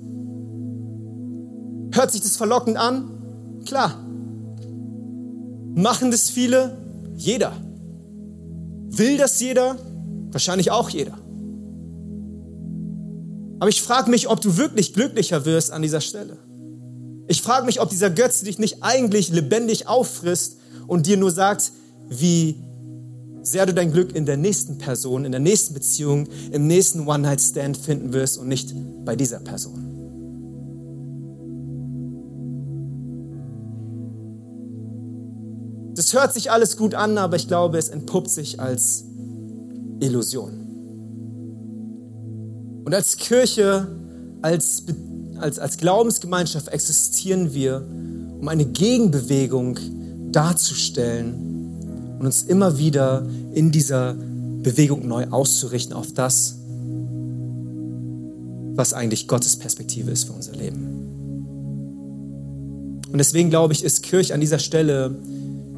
Hört 1.93 2.11
sich 2.11 2.21
das 2.21 2.35
verlockend 2.35 2.77
an? 2.77 3.63
Klar. 3.65 3.97
Machen 5.75 6.11
das 6.11 6.29
viele? 6.29 6.77
Jeder. 7.15 7.53
Will 8.87 9.17
das 9.17 9.39
jeder? 9.39 9.77
Wahrscheinlich 10.31 10.71
auch 10.71 10.89
jeder. 10.89 11.17
Aber 13.59 13.69
ich 13.69 13.81
frage 13.81 14.09
mich, 14.09 14.27
ob 14.27 14.41
du 14.41 14.57
wirklich 14.57 14.93
glücklicher 14.93 15.45
wirst 15.45 15.71
an 15.71 15.81
dieser 15.81 16.01
Stelle. 16.01 16.37
Ich 17.27 17.41
frage 17.41 17.65
mich, 17.65 17.81
ob 17.81 17.89
dieser 17.89 18.09
Götze 18.09 18.45
dich 18.45 18.59
nicht 18.59 18.77
eigentlich 18.81 19.29
lebendig 19.29 19.88
auffrisst 19.88 20.57
und 20.88 21.07
dir 21.07 21.17
nur 21.17 21.31
sagt, 21.31 21.71
wie 22.07 22.55
sehr 23.41 23.65
du 23.65 23.73
dein 23.73 23.91
Glück 23.91 24.15
in 24.15 24.25
der 24.25 24.38
nächsten 24.38 24.77
Person, 24.77 25.25
in 25.25 25.31
der 25.31 25.41
nächsten 25.41 25.73
Beziehung, 25.73 26.27
im 26.51 26.67
nächsten 26.67 27.07
One-Night-Stand 27.07 27.77
finden 27.77 28.13
wirst 28.13 28.38
und 28.38 28.47
nicht 28.47 28.73
bei 29.05 29.15
dieser 29.15 29.39
Person. 29.39 29.95
Das 35.95 36.13
hört 36.13 36.33
sich 36.33 36.51
alles 36.51 36.75
gut 36.75 36.93
an, 36.93 37.17
aber 37.17 37.38
ich 37.38 37.47
glaube, 37.47 37.77
es 37.77 37.89
entpuppt 37.89 38.29
sich 38.29 38.59
als 38.59 39.05
Illusion. 40.01 40.61
Und 42.83 42.93
als 42.93 43.17
Kirche, 43.17 43.88
als, 44.41 44.83
als, 45.39 45.59
als 45.59 45.77
Glaubensgemeinschaft 45.77 46.69
existieren 46.69 47.53
wir, 47.53 47.83
um 48.39 48.47
eine 48.47 48.65
Gegenbewegung 48.65 49.77
darzustellen 50.31 52.15
und 52.19 52.25
uns 52.25 52.43
immer 52.43 52.77
wieder 52.77 53.25
in 53.53 53.71
dieser 53.71 54.15
Bewegung 54.61 55.07
neu 55.07 55.27
auszurichten 55.27 55.93
auf 55.93 56.13
das, 56.13 56.55
was 58.75 58.93
eigentlich 58.93 59.27
Gottes 59.27 59.57
Perspektive 59.57 60.11
ist 60.11 60.25
für 60.25 60.33
unser 60.33 60.53
Leben. 60.53 60.91
Und 63.11 63.17
deswegen 63.17 63.49
glaube 63.49 63.73
ich, 63.73 63.83
ist 63.83 64.03
Kirche 64.03 64.33
an 64.33 64.41
dieser 64.41 64.59
Stelle 64.59 65.15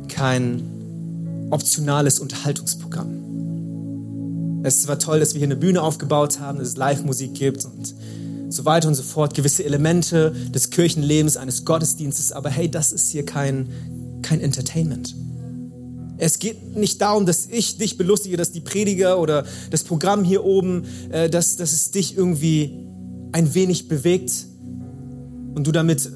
kein 0.07 1.47
optionales 1.51 2.19
Unterhaltungsprogramm. 2.19 4.61
Es 4.63 4.81
zwar 4.81 4.99
toll, 4.99 5.19
dass 5.19 5.33
wir 5.33 5.39
hier 5.39 5.47
eine 5.47 5.55
Bühne 5.55 5.81
aufgebaut 5.81 6.39
haben, 6.39 6.57
dass 6.57 6.69
es 6.69 6.77
Live-Musik 6.77 7.35
gibt 7.35 7.63
und 7.65 7.93
so 8.49 8.65
weiter 8.65 8.87
und 8.87 8.95
so 8.95 9.03
fort, 9.03 9.33
gewisse 9.33 9.63
Elemente 9.63 10.33
des 10.53 10.69
Kirchenlebens, 10.69 11.37
eines 11.37 11.65
Gottesdienstes, 11.65 12.31
aber 12.31 12.49
hey, 12.49 12.69
das 12.69 12.91
ist 12.91 13.09
hier 13.09 13.25
kein, 13.25 13.69
kein 14.21 14.39
Entertainment. 14.41 15.15
Es 16.17 16.39
geht 16.39 16.75
nicht 16.75 17.01
darum, 17.01 17.25
dass 17.25 17.45
ich 17.45 17.77
dich 17.77 17.97
belustige, 17.97 18.37
dass 18.37 18.51
die 18.51 18.61
Prediger 18.61 19.19
oder 19.19 19.45
das 19.69 19.83
Programm 19.83 20.23
hier 20.23 20.43
oben, 20.43 20.85
äh, 21.11 21.29
dass, 21.29 21.57
dass 21.57 21.73
es 21.73 21.91
dich 21.91 22.17
irgendwie 22.17 22.87
ein 23.33 23.53
wenig 23.53 23.87
bewegt 23.87 24.31
und 25.53 25.67
du 25.67 25.71
damit 25.71 26.09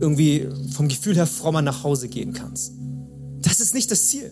irgendwie 0.00 0.48
vom 0.72 0.88
Gefühl 0.88 1.16
her 1.16 1.26
frommer 1.26 1.62
nach 1.62 1.84
Hause 1.84 2.08
gehen 2.08 2.32
kannst. 2.32 2.72
Das 3.42 3.60
ist 3.60 3.74
nicht 3.74 3.90
das 3.90 4.08
Ziel. 4.08 4.30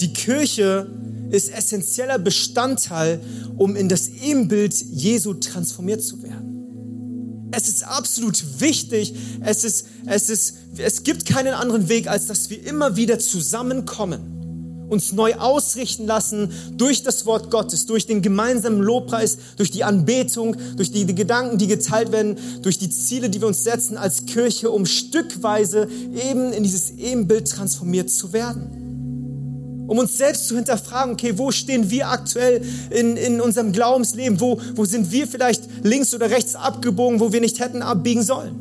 Die 0.00 0.12
Kirche 0.12 0.86
ist 1.30 1.52
essentieller 1.52 2.18
Bestandteil, 2.18 3.20
um 3.56 3.76
in 3.76 3.88
das 3.88 4.08
Ebenbild 4.08 4.74
Jesu 4.74 5.34
transformiert 5.34 6.02
zu 6.02 6.22
werden. 6.22 7.50
Es 7.50 7.68
ist 7.68 7.84
absolut 7.84 8.60
wichtig. 8.60 9.14
Es, 9.40 9.64
ist, 9.64 9.86
es, 10.06 10.28
ist, 10.28 10.54
es 10.76 11.04
gibt 11.04 11.24
keinen 11.24 11.54
anderen 11.54 11.88
Weg, 11.88 12.08
als 12.08 12.26
dass 12.26 12.50
wir 12.50 12.64
immer 12.66 12.96
wieder 12.96 13.18
zusammenkommen, 13.18 14.86
uns 14.88 15.12
neu 15.12 15.34
ausrichten 15.34 16.06
lassen 16.06 16.52
durch 16.76 17.02
das 17.02 17.26
Wort 17.26 17.50
Gottes, 17.50 17.86
durch 17.86 18.06
den 18.06 18.22
gemeinsamen 18.22 18.80
Lobpreis, 18.80 19.38
durch 19.56 19.70
die 19.70 19.82
Anbetung, 19.82 20.56
durch 20.76 20.90
die, 20.90 21.04
die 21.04 21.14
Gedanken, 21.14 21.58
die 21.58 21.68
geteilt 21.68 22.12
werden, 22.12 22.36
durch 22.62 22.78
die 22.78 22.90
Ziele, 22.90 23.30
die 23.30 23.40
wir 23.40 23.48
uns 23.48 23.64
setzen 23.64 23.96
als 23.96 24.26
Kirche, 24.26 24.70
um 24.70 24.84
stückweise 24.84 25.88
eben 26.28 26.52
in 26.52 26.64
dieses 26.64 26.90
Ebenbild 26.90 27.48
transformiert 27.48 28.10
zu 28.10 28.32
werden 28.32 28.83
um 29.86 29.98
uns 29.98 30.16
selbst 30.16 30.48
zu 30.48 30.56
hinterfragen, 30.56 31.12
okay, 31.12 31.36
wo 31.36 31.50
stehen 31.50 31.90
wir 31.90 32.08
aktuell 32.08 32.62
in, 32.90 33.16
in 33.16 33.40
unserem 33.40 33.72
Glaubensleben? 33.72 34.40
Wo, 34.40 34.58
wo 34.74 34.84
sind 34.84 35.12
wir 35.12 35.26
vielleicht 35.26 35.64
links 35.82 36.14
oder 36.14 36.30
rechts 36.30 36.54
abgebogen, 36.54 37.20
wo 37.20 37.32
wir 37.32 37.40
nicht 37.40 37.60
hätten 37.60 37.82
abbiegen 37.82 38.22
sollen? 38.22 38.60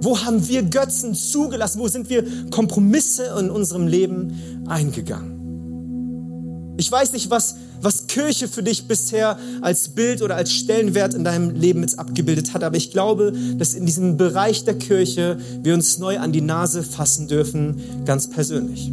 Wo 0.00 0.22
haben 0.22 0.46
wir 0.48 0.62
Götzen 0.62 1.14
zugelassen? 1.14 1.80
Wo 1.80 1.88
sind 1.88 2.10
wir 2.10 2.24
Kompromisse 2.50 3.34
in 3.38 3.50
unserem 3.50 3.86
Leben 3.86 4.64
eingegangen? 4.66 6.74
Ich 6.76 6.90
weiß 6.90 7.12
nicht, 7.12 7.30
was, 7.30 7.56
was 7.84 8.06
Kirche 8.06 8.48
für 8.48 8.62
dich 8.62 8.88
bisher 8.88 9.38
als 9.60 9.90
Bild 9.90 10.22
oder 10.22 10.36
als 10.36 10.52
Stellenwert 10.52 11.14
in 11.14 11.24
deinem 11.24 11.50
Leben 11.50 11.82
jetzt 11.82 11.98
abgebildet 11.98 12.54
hat, 12.54 12.64
aber 12.64 12.76
ich 12.76 12.90
glaube, 12.90 13.32
dass 13.58 13.74
in 13.74 13.86
diesem 13.86 14.16
Bereich 14.16 14.64
der 14.64 14.78
Kirche 14.78 15.38
wir 15.62 15.74
uns 15.74 15.98
neu 15.98 16.18
an 16.18 16.32
die 16.32 16.40
Nase 16.40 16.82
fassen 16.82 17.28
dürfen, 17.28 17.80
ganz 18.04 18.30
persönlich. 18.30 18.90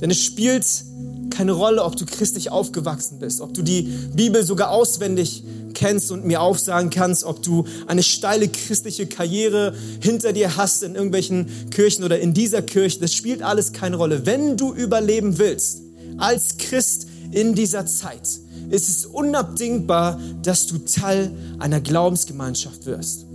Denn 0.00 0.10
es 0.10 0.22
spielt 0.22 0.66
keine 1.30 1.52
Rolle, 1.52 1.84
ob 1.84 1.96
du 1.96 2.06
christlich 2.06 2.50
aufgewachsen 2.50 3.18
bist, 3.18 3.40
ob 3.40 3.54
du 3.54 3.62
die 3.62 3.82
Bibel 4.14 4.42
sogar 4.42 4.70
auswendig 4.70 5.44
kennst 5.74 6.10
und 6.10 6.24
mir 6.24 6.40
aufsagen 6.40 6.90
kannst, 6.90 7.24
ob 7.24 7.42
du 7.42 7.64
eine 7.86 8.02
steile 8.02 8.48
christliche 8.48 9.06
Karriere 9.06 9.74
hinter 10.00 10.32
dir 10.32 10.56
hast 10.56 10.82
in 10.82 10.94
irgendwelchen 10.94 11.46
Kirchen 11.70 12.04
oder 12.04 12.18
in 12.18 12.34
dieser 12.34 12.62
Kirche. 12.62 13.00
Das 13.00 13.14
spielt 13.14 13.42
alles 13.42 13.72
keine 13.72 13.96
Rolle. 13.96 14.26
Wenn 14.26 14.56
du 14.56 14.74
überleben 14.74 15.38
willst, 15.38 15.82
als 16.20 16.56
Christ 16.58 17.06
in 17.30 17.54
dieser 17.54 17.86
Zeit, 17.86 18.28
ist 18.70 18.88
es 18.88 19.06
unabdingbar, 19.06 20.20
dass 20.42 20.66
du 20.66 20.78
Teil 20.78 21.32
einer 21.58 21.80
Glaubensgemeinschaft 21.80 22.86
wirst. 22.86 23.26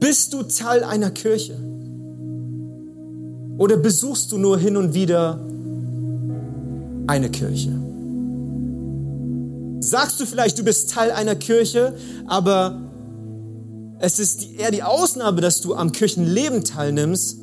Bist 0.00 0.32
du 0.32 0.42
Teil 0.44 0.84
einer 0.84 1.10
Kirche? 1.10 1.58
Oder 3.58 3.76
besuchst 3.76 4.30
du 4.30 4.38
nur 4.38 4.58
hin 4.58 4.76
und 4.76 4.94
wieder 4.94 5.40
eine 7.08 7.30
Kirche? 7.30 7.72
Sagst 9.80 10.20
du 10.20 10.26
vielleicht, 10.26 10.58
du 10.58 10.64
bist 10.64 10.90
Teil 10.90 11.10
einer 11.10 11.34
Kirche, 11.34 11.94
aber 12.26 12.80
es 14.00 14.18
ist 14.18 14.52
eher 14.58 14.70
die 14.70 14.82
Ausnahme, 14.82 15.40
dass 15.40 15.60
du 15.60 15.74
am 15.74 15.90
Kirchenleben 15.92 16.62
teilnimmst, 16.62 17.38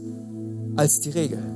als 0.77 1.01
die 1.01 1.09
Regel. 1.09 1.54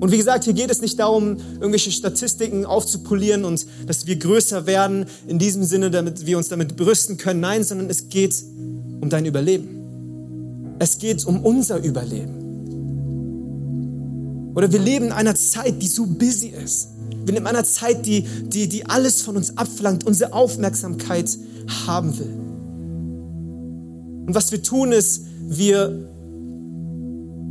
Und 0.00 0.12
wie 0.12 0.16
gesagt, 0.16 0.44
hier 0.44 0.52
geht 0.52 0.70
es 0.70 0.80
nicht 0.80 0.98
darum, 0.98 1.38
irgendwelche 1.54 1.90
Statistiken 1.90 2.64
aufzupolieren 2.64 3.44
und 3.44 3.66
dass 3.86 4.06
wir 4.06 4.16
größer 4.16 4.66
werden, 4.66 5.06
in 5.26 5.38
diesem 5.38 5.64
Sinne, 5.64 5.90
damit 5.90 6.24
wir 6.24 6.38
uns 6.38 6.48
damit 6.48 6.76
brüsten 6.76 7.16
können. 7.16 7.40
Nein, 7.40 7.64
sondern 7.64 7.90
es 7.90 8.08
geht 8.08 8.36
um 9.00 9.08
dein 9.10 9.26
Überleben. 9.26 10.76
Es 10.78 10.98
geht 10.98 11.24
um 11.26 11.44
unser 11.44 11.82
Überleben. 11.82 12.38
Oder 14.54 14.70
wir 14.72 14.78
leben 14.78 15.06
in 15.06 15.12
einer 15.12 15.34
Zeit, 15.34 15.82
die 15.82 15.88
so 15.88 16.06
busy 16.06 16.48
ist. 16.48 16.88
Wir 17.24 17.34
leben 17.34 17.46
in 17.46 17.46
einer 17.46 17.64
Zeit, 17.64 18.06
die, 18.06 18.22
die, 18.22 18.68
die 18.68 18.86
alles 18.86 19.22
von 19.22 19.36
uns 19.36 19.56
abverlangt, 19.56 20.06
unsere 20.06 20.32
Aufmerksamkeit 20.32 21.28
haben 21.86 22.18
will. 22.18 22.34
Und 24.26 24.34
was 24.34 24.52
wir 24.52 24.62
tun 24.62 24.92
ist, 24.92 25.22
wir, 25.48 26.08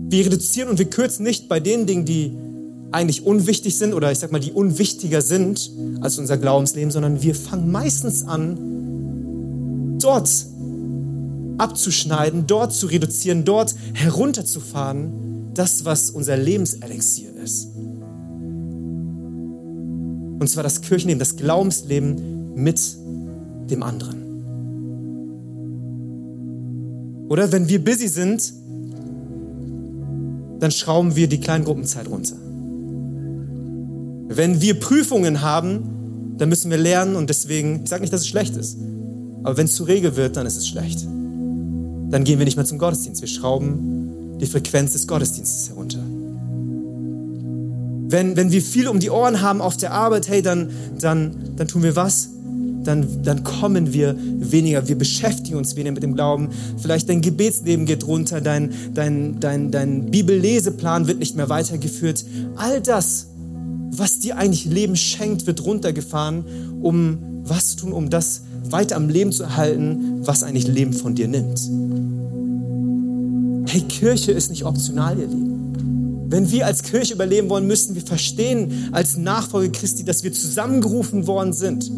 wir 0.09 0.25
reduzieren 0.25 0.69
und 0.69 0.79
wir 0.79 0.89
kürzen 0.89 1.23
nicht 1.23 1.47
bei 1.49 1.59
den 1.59 1.85
Dingen, 1.85 2.05
die 2.05 2.33
eigentlich 2.91 3.25
unwichtig 3.25 3.77
sind 3.77 3.93
oder 3.93 4.11
ich 4.11 4.19
sag 4.19 4.31
mal, 4.31 4.39
die 4.39 4.51
unwichtiger 4.51 5.21
sind 5.21 5.71
als 6.01 6.17
unser 6.17 6.37
Glaubensleben, 6.37 6.91
sondern 6.91 7.21
wir 7.21 7.35
fangen 7.35 7.71
meistens 7.71 8.23
an, 8.23 9.97
dort 9.99 10.29
abzuschneiden, 11.57 12.47
dort 12.47 12.73
zu 12.73 12.87
reduzieren, 12.87 13.43
dort 13.43 13.75
herunterzufahren, 13.93 15.51
das, 15.53 15.85
was 15.85 16.11
unser 16.11 16.37
Lebenselixier 16.37 17.35
ist. 17.43 17.67
Und 20.39 20.47
zwar 20.47 20.63
das 20.63 20.81
Kirchenleben, 20.81 21.19
das 21.19 21.35
Glaubensleben 21.35 22.53
mit 22.55 22.79
dem 23.69 23.83
anderen. 23.83 24.27
Oder 27.27 27.51
wenn 27.51 27.67
wir 27.67 27.83
busy 27.83 28.07
sind, 28.07 28.53
dann 30.59 30.71
schrauben 30.71 31.15
wir 31.15 31.27
die 31.27 31.39
Kleingruppenzeit 31.39 32.07
runter. 32.07 32.35
Wenn 34.29 34.61
wir 34.61 34.79
Prüfungen 34.79 35.41
haben, 35.41 36.35
dann 36.37 36.49
müssen 36.49 36.69
wir 36.69 36.77
lernen 36.77 37.15
und 37.15 37.29
deswegen, 37.29 37.83
ich 37.83 37.89
sage 37.89 38.01
nicht, 38.01 38.13
dass 38.13 38.21
es 38.21 38.27
schlecht 38.27 38.55
ist, 38.55 38.77
aber 39.43 39.57
wenn 39.57 39.65
es 39.65 39.75
zur 39.75 39.87
Regel 39.87 40.15
wird, 40.15 40.35
dann 40.35 40.45
ist 40.45 40.57
es 40.57 40.67
schlecht. 40.67 41.05
Dann 42.09 42.23
gehen 42.23 42.37
wir 42.39 42.45
nicht 42.45 42.57
mehr 42.57 42.65
zum 42.65 42.77
Gottesdienst. 42.77 43.21
Wir 43.21 43.27
schrauben 43.27 44.37
die 44.39 44.45
Frequenz 44.45 44.93
des 44.93 45.07
Gottesdienstes 45.07 45.69
herunter. 45.69 45.99
Wenn, 48.09 48.37
wenn 48.37 48.51
wir 48.51 48.61
viel 48.61 48.87
um 48.87 48.99
die 48.99 49.09
Ohren 49.09 49.41
haben 49.41 49.61
auf 49.61 49.75
der 49.75 49.91
Arbeit, 49.91 50.29
hey, 50.29 50.41
dann, 50.41 50.69
dann, 50.99 51.35
dann 51.57 51.67
tun 51.67 51.83
wir 51.83 51.95
was? 51.95 52.29
Dann, 52.87 53.05
dann 53.21 53.43
kommen 53.43 53.91
wir 53.91 54.15
weniger, 54.17 54.87
wir 54.87 54.97
beschäftigen 54.97 55.57
uns 55.57 55.75
weniger 55.75 55.91
mit 55.91 56.03
dem 56.03 56.15
Glauben. 56.15 56.49
Vielleicht 56.77 57.09
dein 57.09 57.21
Gebetsleben 57.21 57.85
geht 57.85 58.07
runter, 58.07 58.39
dein, 58.39 58.71
dein, 58.93 59.41
dein, 59.41 59.71
dein 59.71 60.09
Bibelleseplan 60.09 61.05
wird 61.05 61.19
nicht 61.19 61.35
mehr 61.35 61.49
weitergeführt. 61.49 62.23
All 62.55 62.79
das, 62.79 63.27
was 63.91 64.19
dir 64.19 64.37
eigentlich 64.37 64.63
Leben 64.63 64.95
schenkt, 64.95 65.47
wird 65.47 65.65
runtergefahren, 65.65 66.45
um 66.81 67.17
was 67.43 67.71
zu 67.71 67.77
tun, 67.77 67.91
um 67.91 68.09
das 68.09 68.43
weiter 68.69 68.95
am 68.95 69.09
Leben 69.09 69.33
zu 69.33 69.43
erhalten, 69.43 70.25
was 70.25 70.43
eigentlich 70.43 70.67
Leben 70.67 70.93
von 70.93 71.13
dir 71.13 71.27
nimmt. 71.27 71.59
Hey, 73.69 73.81
Kirche 73.81 74.31
ist 74.31 74.49
nicht 74.49 74.63
optional, 74.63 75.19
ihr 75.19 75.27
Lieben. 75.27 75.57
Wenn 76.29 76.49
wir 76.51 76.65
als 76.65 76.83
Kirche 76.83 77.13
überleben 77.13 77.49
wollen, 77.49 77.67
müssen 77.67 77.95
wir 77.95 78.01
verstehen, 78.01 78.89
als 78.93 79.17
Nachfolger 79.17 79.71
Christi, 79.71 80.05
dass 80.05 80.23
wir 80.23 80.31
zusammengerufen 80.31 81.27
worden 81.27 81.51
sind. 81.51 81.89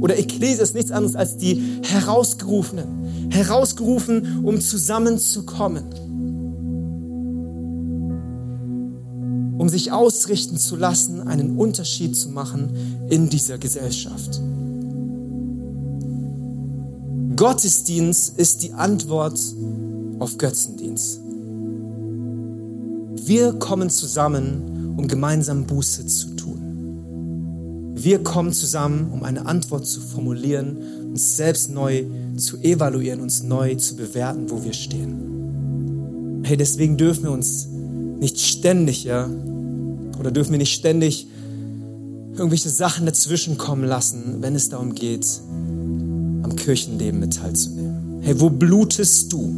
Oder 0.00 0.18
Ekklesia 0.18 0.62
ist 0.62 0.74
nichts 0.74 0.90
anderes 0.90 1.16
als 1.16 1.36
die 1.36 1.80
Herausgerufenen. 1.82 3.30
Herausgerufen, 3.30 4.44
um 4.44 4.60
zusammenzukommen. 4.60 5.84
Um 9.58 9.68
sich 9.68 9.90
ausrichten 9.92 10.56
zu 10.56 10.76
lassen, 10.76 11.26
einen 11.26 11.56
Unterschied 11.56 12.16
zu 12.16 12.28
machen 12.30 12.70
in 13.08 13.28
dieser 13.28 13.58
Gesellschaft. 13.58 14.40
Gottesdienst 17.34 18.38
ist 18.38 18.62
die 18.62 18.72
Antwort 18.72 19.38
auf 20.18 20.38
Götzendienst. 20.38 21.20
Wir 23.26 23.52
kommen 23.52 23.90
zusammen, 23.90 24.94
um 24.96 25.06
gemeinsam 25.06 25.64
Buße 25.64 26.06
zu 26.06 26.34
tun. 26.34 26.57
Wir 28.00 28.22
kommen 28.22 28.52
zusammen, 28.52 29.10
um 29.12 29.24
eine 29.24 29.46
Antwort 29.46 29.84
zu 29.84 30.00
formulieren, 30.00 30.76
uns 31.10 31.36
selbst 31.36 31.68
neu 31.70 32.04
zu 32.36 32.58
evaluieren, 32.58 33.20
uns 33.20 33.42
neu 33.42 33.74
zu 33.74 33.96
bewerten, 33.96 34.50
wo 34.50 34.62
wir 34.62 34.72
stehen. 34.72 36.42
Hey, 36.44 36.56
deswegen 36.56 36.96
dürfen 36.96 37.24
wir 37.24 37.32
uns 37.32 37.66
nicht 38.20 38.38
ständig, 38.38 39.02
ja, 39.02 39.28
oder 40.18 40.30
dürfen 40.30 40.52
wir 40.52 40.58
nicht 40.58 40.74
ständig 40.74 41.26
irgendwelche 42.34 42.68
Sachen 42.68 43.04
dazwischen 43.04 43.58
kommen 43.58 43.84
lassen, 43.84 44.36
wenn 44.40 44.54
es 44.54 44.68
darum 44.68 44.94
geht, 44.94 45.26
am 45.48 46.54
Kirchenleben 46.54 47.18
mit 47.18 47.34
teilzunehmen. 47.34 48.20
Hey, 48.20 48.38
wo 48.38 48.48
blutest 48.48 49.32
du? 49.32 49.54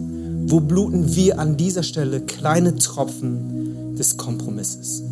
Wo 0.46 0.60
bluten 0.60 1.14
wir 1.14 1.38
an 1.38 1.58
dieser 1.58 1.82
Stelle 1.82 2.22
kleine 2.22 2.74
Tropfen 2.76 3.96
des 3.96 4.16
Kompromisses. 4.16 5.02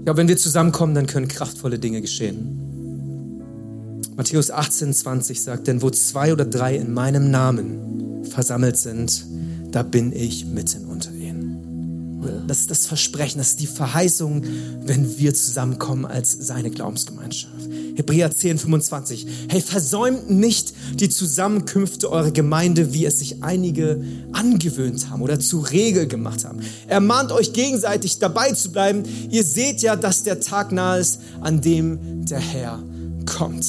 Ich 0.00 0.06
glaube, 0.06 0.16
wenn 0.16 0.28
wir 0.28 0.38
zusammenkommen, 0.38 0.94
dann 0.94 1.06
können 1.06 1.28
kraftvolle 1.28 1.78
Dinge 1.78 2.00
geschehen. 2.00 4.00
Matthäus 4.16 4.50
18, 4.50 4.94
20 4.94 5.42
sagt, 5.42 5.66
denn 5.66 5.82
wo 5.82 5.90
zwei 5.90 6.32
oder 6.32 6.46
drei 6.46 6.76
in 6.76 6.94
meinem 6.94 7.30
Namen 7.30 8.24
versammelt 8.24 8.78
sind, 8.78 9.26
da 9.70 9.82
bin 9.82 10.12
ich 10.12 10.46
mitten 10.46 10.86
unter 10.86 11.12
ihnen. 11.12 12.46
Das 12.48 12.60
ist 12.60 12.70
das 12.70 12.86
Versprechen, 12.86 13.38
das 13.38 13.48
ist 13.48 13.60
die 13.60 13.66
Verheißung, 13.66 14.42
wenn 14.86 15.18
wir 15.18 15.34
zusammenkommen 15.34 16.06
als 16.06 16.32
seine 16.32 16.70
Glaubensgemeinschaft. 16.70 17.59
Hebräer 18.00 18.30
10, 18.30 18.58
25. 18.58 19.26
Hey, 19.48 19.60
versäumt 19.60 20.30
nicht 20.30 20.72
die 20.94 21.10
Zusammenkünfte 21.10 22.10
eurer 22.10 22.30
Gemeinde, 22.30 22.94
wie 22.94 23.04
es 23.04 23.18
sich 23.18 23.42
einige 23.42 24.02
angewöhnt 24.32 25.10
haben 25.10 25.20
oder 25.20 25.38
zur 25.38 25.70
Regel 25.70 26.06
gemacht 26.06 26.44
haben. 26.46 26.60
Er 26.86 27.00
mahnt 27.00 27.30
euch 27.30 27.52
gegenseitig 27.52 28.18
dabei 28.18 28.52
zu 28.52 28.72
bleiben. 28.72 29.02
Ihr 29.30 29.44
seht 29.44 29.82
ja, 29.82 29.96
dass 29.96 30.22
der 30.22 30.40
Tag 30.40 30.72
nahe 30.72 31.00
ist, 31.00 31.20
an 31.42 31.60
dem 31.60 32.24
der 32.24 32.40
Herr 32.40 32.82
kommt. 33.26 33.66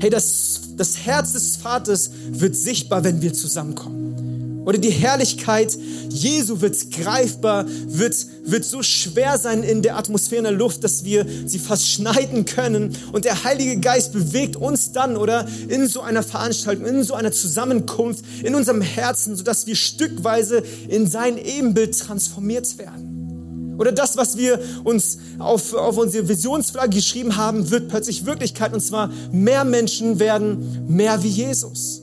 Hey, 0.00 0.10
das, 0.10 0.60
das 0.76 0.98
Herz 0.98 1.32
des 1.32 1.56
Vaters 1.56 2.10
wird 2.30 2.54
sichtbar, 2.54 3.02
wenn 3.02 3.22
wir 3.22 3.32
zusammenkommen. 3.32 4.27
Oder 4.68 4.76
die 4.76 4.90
Herrlichkeit 4.90 5.78
Jesu 6.10 6.60
wird 6.60 6.90
greifbar, 6.90 7.64
wird, 7.86 8.14
wird 8.44 8.66
so 8.66 8.82
schwer 8.82 9.38
sein 9.38 9.62
in 9.62 9.80
der 9.80 9.96
Atmosphäre, 9.96 10.40
in 10.40 10.44
der 10.44 10.52
Luft, 10.52 10.84
dass 10.84 11.04
wir 11.04 11.24
sie 11.46 11.58
fast 11.58 11.88
schneiden 11.88 12.44
können. 12.44 12.94
Und 13.12 13.24
der 13.24 13.44
Heilige 13.44 13.80
Geist 13.80 14.12
bewegt 14.12 14.56
uns 14.56 14.92
dann 14.92 15.16
oder 15.16 15.48
in 15.68 15.88
so 15.88 16.02
einer 16.02 16.22
Veranstaltung, 16.22 16.84
in 16.84 17.02
so 17.02 17.14
einer 17.14 17.32
Zusammenkunft, 17.32 18.22
in 18.42 18.54
unserem 18.54 18.82
Herzen, 18.82 19.36
sodass 19.36 19.66
wir 19.66 19.74
stückweise 19.74 20.62
in 20.88 21.06
sein 21.06 21.38
Ebenbild 21.38 21.98
transformiert 21.98 22.76
werden. 22.76 23.76
Oder 23.78 23.90
das, 23.90 24.18
was 24.18 24.36
wir 24.36 24.60
uns 24.84 25.16
auf, 25.38 25.72
auf 25.72 25.96
unsere 25.96 26.28
Visionsflagge 26.28 26.94
geschrieben 26.96 27.38
haben, 27.38 27.70
wird 27.70 27.88
plötzlich 27.88 28.26
Wirklichkeit. 28.26 28.74
Und 28.74 28.80
zwar 28.80 29.10
mehr 29.32 29.64
Menschen 29.64 30.18
werden 30.18 30.84
mehr 30.94 31.22
wie 31.22 31.28
Jesus. 31.28 32.02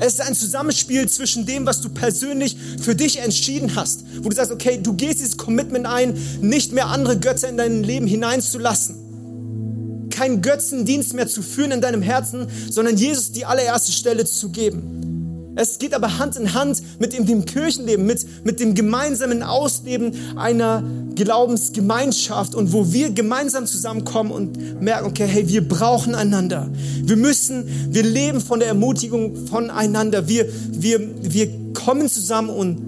Es 0.00 0.14
ist 0.14 0.20
ein 0.20 0.34
Zusammenspiel 0.34 1.08
zwischen 1.08 1.44
dem, 1.44 1.66
was 1.66 1.80
du 1.80 1.88
persönlich 1.88 2.56
für 2.80 2.94
dich 2.94 3.18
entschieden 3.18 3.74
hast, 3.74 4.04
wo 4.22 4.28
du 4.28 4.36
sagst, 4.36 4.52
okay, 4.52 4.78
du 4.80 4.92
gehst 4.92 5.18
dieses 5.18 5.36
Commitment 5.36 5.86
ein, 5.86 6.16
nicht 6.40 6.72
mehr 6.72 6.86
andere 6.86 7.18
Götter 7.18 7.48
in 7.48 7.56
dein 7.56 7.82
Leben 7.82 8.06
hineinzulassen. 8.06 10.08
Keinen 10.10 10.40
Götzendienst 10.40 11.14
mehr 11.14 11.26
zu 11.26 11.42
führen 11.42 11.72
in 11.72 11.80
deinem 11.80 12.02
Herzen, 12.02 12.46
sondern 12.70 12.96
Jesus 12.96 13.32
die 13.32 13.44
allererste 13.44 13.92
Stelle 13.92 14.24
zu 14.24 14.50
geben. 14.50 15.17
Es 15.60 15.80
geht 15.80 15.92
aber 15.92 16.18
Hand 16.18 16.36
in 16.36 16.54
Hand 16.54 16.80
mit 17.00 17.12
dem, 17.12 17.26
dem 17.26 17.44
Kirchenleben, 17.44 18.06
mit, 18.06 18.24
mit 18.44 18.60
dem 18.60 18.76
gemeinsamen 18.76 19.42
Ausleben 19.42 20.12
einer 20.36 20.84
Glaubensgemeinschaft 21.16 22.54
und 22.54 22.72
wo 22.72 22.92
wir 22.92 23.10
gemeinsam 23.10 23.66
zusammenkommen 23.66 24.30
und 24.30 24.80
merken, 24.80 25.06
okay, 25.08 25.26
hey, 25.26 25.48
wir 25.48 25.66
brauchen 25.66 26.14
einander. 26.14 26.70
Wir 27.02 27.16
müssen, 27.16 27.64
wir 27.92 28.04
leben 28.04 28.40
von 28.40 28.60
der 28.60 28.68
Ermutigung 28.68 29.48
voneinander. 29.48 30.28
Wir, 30.28 30.46
wir, 30.70 31.00
wir 31.22 31.48
kommen 31.74 32.08
zusammen 32.08 32.50
und 32.50 32.78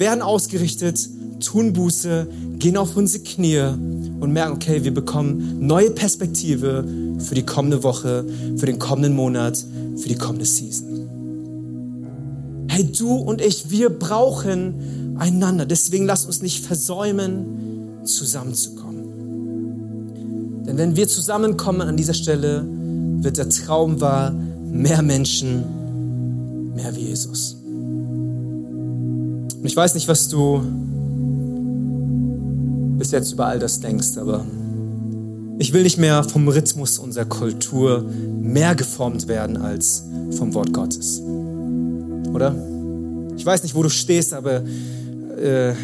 werden 0.00 0.22
ausgerichtet, 0.22 1.10
tun 1.44 1.74
Buße, 1.74 2.26
gehen 2.58 2.78
auf 2.78 2.96
unsere 2.96 3.22
Knie 3.22 3.58
und 3.58 4.32
merken, 4.32 4.54
okay, 4.54 4.82
wir 4.82 4.94
bekommen 4.94 5.58
neue 5.60 5.90
Perspektive 5.90 6.88
für 7.18 7.34
die 7.34 7.44
kommende 7.44 7.82
Woche, 7.82 8.24
für 8.56 8.64
den 8.64 8.78
kommenden 8.78 9.14
Monat, 9.14 9.62
für 9.98 10.08
die 10.08 10.16
kommende 10.16 10.46
Season 10.46 10.87
hey, 12.78 12.90
du 12.92 13.16
und 13.16 13.40
ich, 13.40 13.70
wir 13.70 13.88
brauchen 13.90 15.16
einander. 15.18 15.66
Deswegen 15.66 16.06
lass 16.06 16.26
uns 16.26 16.42
nicht 16.42 16.64
versäumen, 16.64 18.04
zusammenzukommen. 18.04 20.62
Denn 20.64 20.78
wenn 20.78 20.94
wir 20.94 21.08
zusammenkommen 21.08 21.80
an 21.80 21.96
dieser 21.96 22.14
Stelle, 22.14 22.64
wird 23.20 23.36
der 23.36 23.48
Traum 23.48 24.00
wahr, 24.00 24.32
mehr 24.70 25.02
Menschen, 25.02 25.64
mehr 26.76 26.94
wie 26.94 27.08
Jesus. 27.08 27.56
Und 29.56 29.64
ich 29.64 29.74
weiß 29.74 29.94
nicht, 29.94 30.06
was 30.06 30.28
du 30.28 30.62
bis 32.96 33.10
jetzt 33.10 33.32
über 33.32 33.46
all 33.46 33.58
das 33.58 33.80
denkst, 33.80 34.18
aber 34.18 34.44
ich 35.58 35.72
will 35.72 35.82
nicht 35.82 35.98
mehr 35.98 36.22
vom 36.22 36.46
Rhythmus 36.46 37.00
unserer 37.00 37.24
Kultur 37.24 38.04
mehr 38.40 38.76
geformt 38.76 39.26
werden 39.26 39.56
als 39.56 40.04
vom 40.30 40.54
Wort 40.54 40.72
Gottes 40.72 41.20
oder? 42.32 42.54
Ich 43.36 43.44
weiß 43.46 43.62
nicht, 43.62 43.74
wo 43.74 43.82
du 43.82 43.88
stehst, 43.90 44.32
aber 44.34 44.62
äh, 45.40 45.74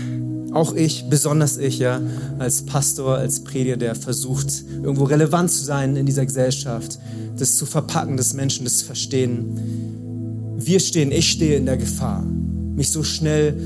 Auch 0.54 0.72
ich, 0.74 1.04
besonders 1.10 1.56
ich, 1.58 1.80
ja, 1.80 2.00
als 2.38 2.62
Pastor, 2.62 3.16
als 3.16 3.40
Prediger, 3.40 3.76
der 3.76 3.96
versucht, 3.96 4.62
irgendwo 4.70 5.02
relevant 5.02 5.50
zu 5.50 5.64
sein 5.64 5.96
in 5.96 6.06
dieser 6.06 6.24
Gesellschaft, 6.24 7.00
das 7.36 7.56
zu 7.56 7.66
verpacken, 7.66 8.16
dass 8.16 8.34
Menschen 8.34 8.62
das 8.64 8.80
verstehen. 8.80 10.54
Wir 10.56 10.78
stehen, 10.78 11.10
ich 11.10 11.28
stehe 11.28 11.56
in 11.56 11.66
der 11.66 11.76
Gefahr, 11.76 12.22
mich 12.22 12.90
so 12.92 13.02
schnell 13.02 13.56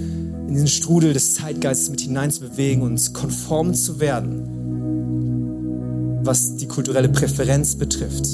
in 0.49 0.55
diesen 0.55 0.69
Strudel 0.69 1.13
des 1.13 1.35
Zeitgeistes 1.35 1.91
mit 1.91 2.01
hineinzubewegen 2.01 2.83
und 2.83 3.13
konform 3.13 3.75
zu 3.75 4.01
werden, 4.01 4.45
was 6.25 6.57
die 6.57 6.69
kulturelle 6.69 7.11
Präferenz 7.11 7.75
betrifft, 7.75 8.29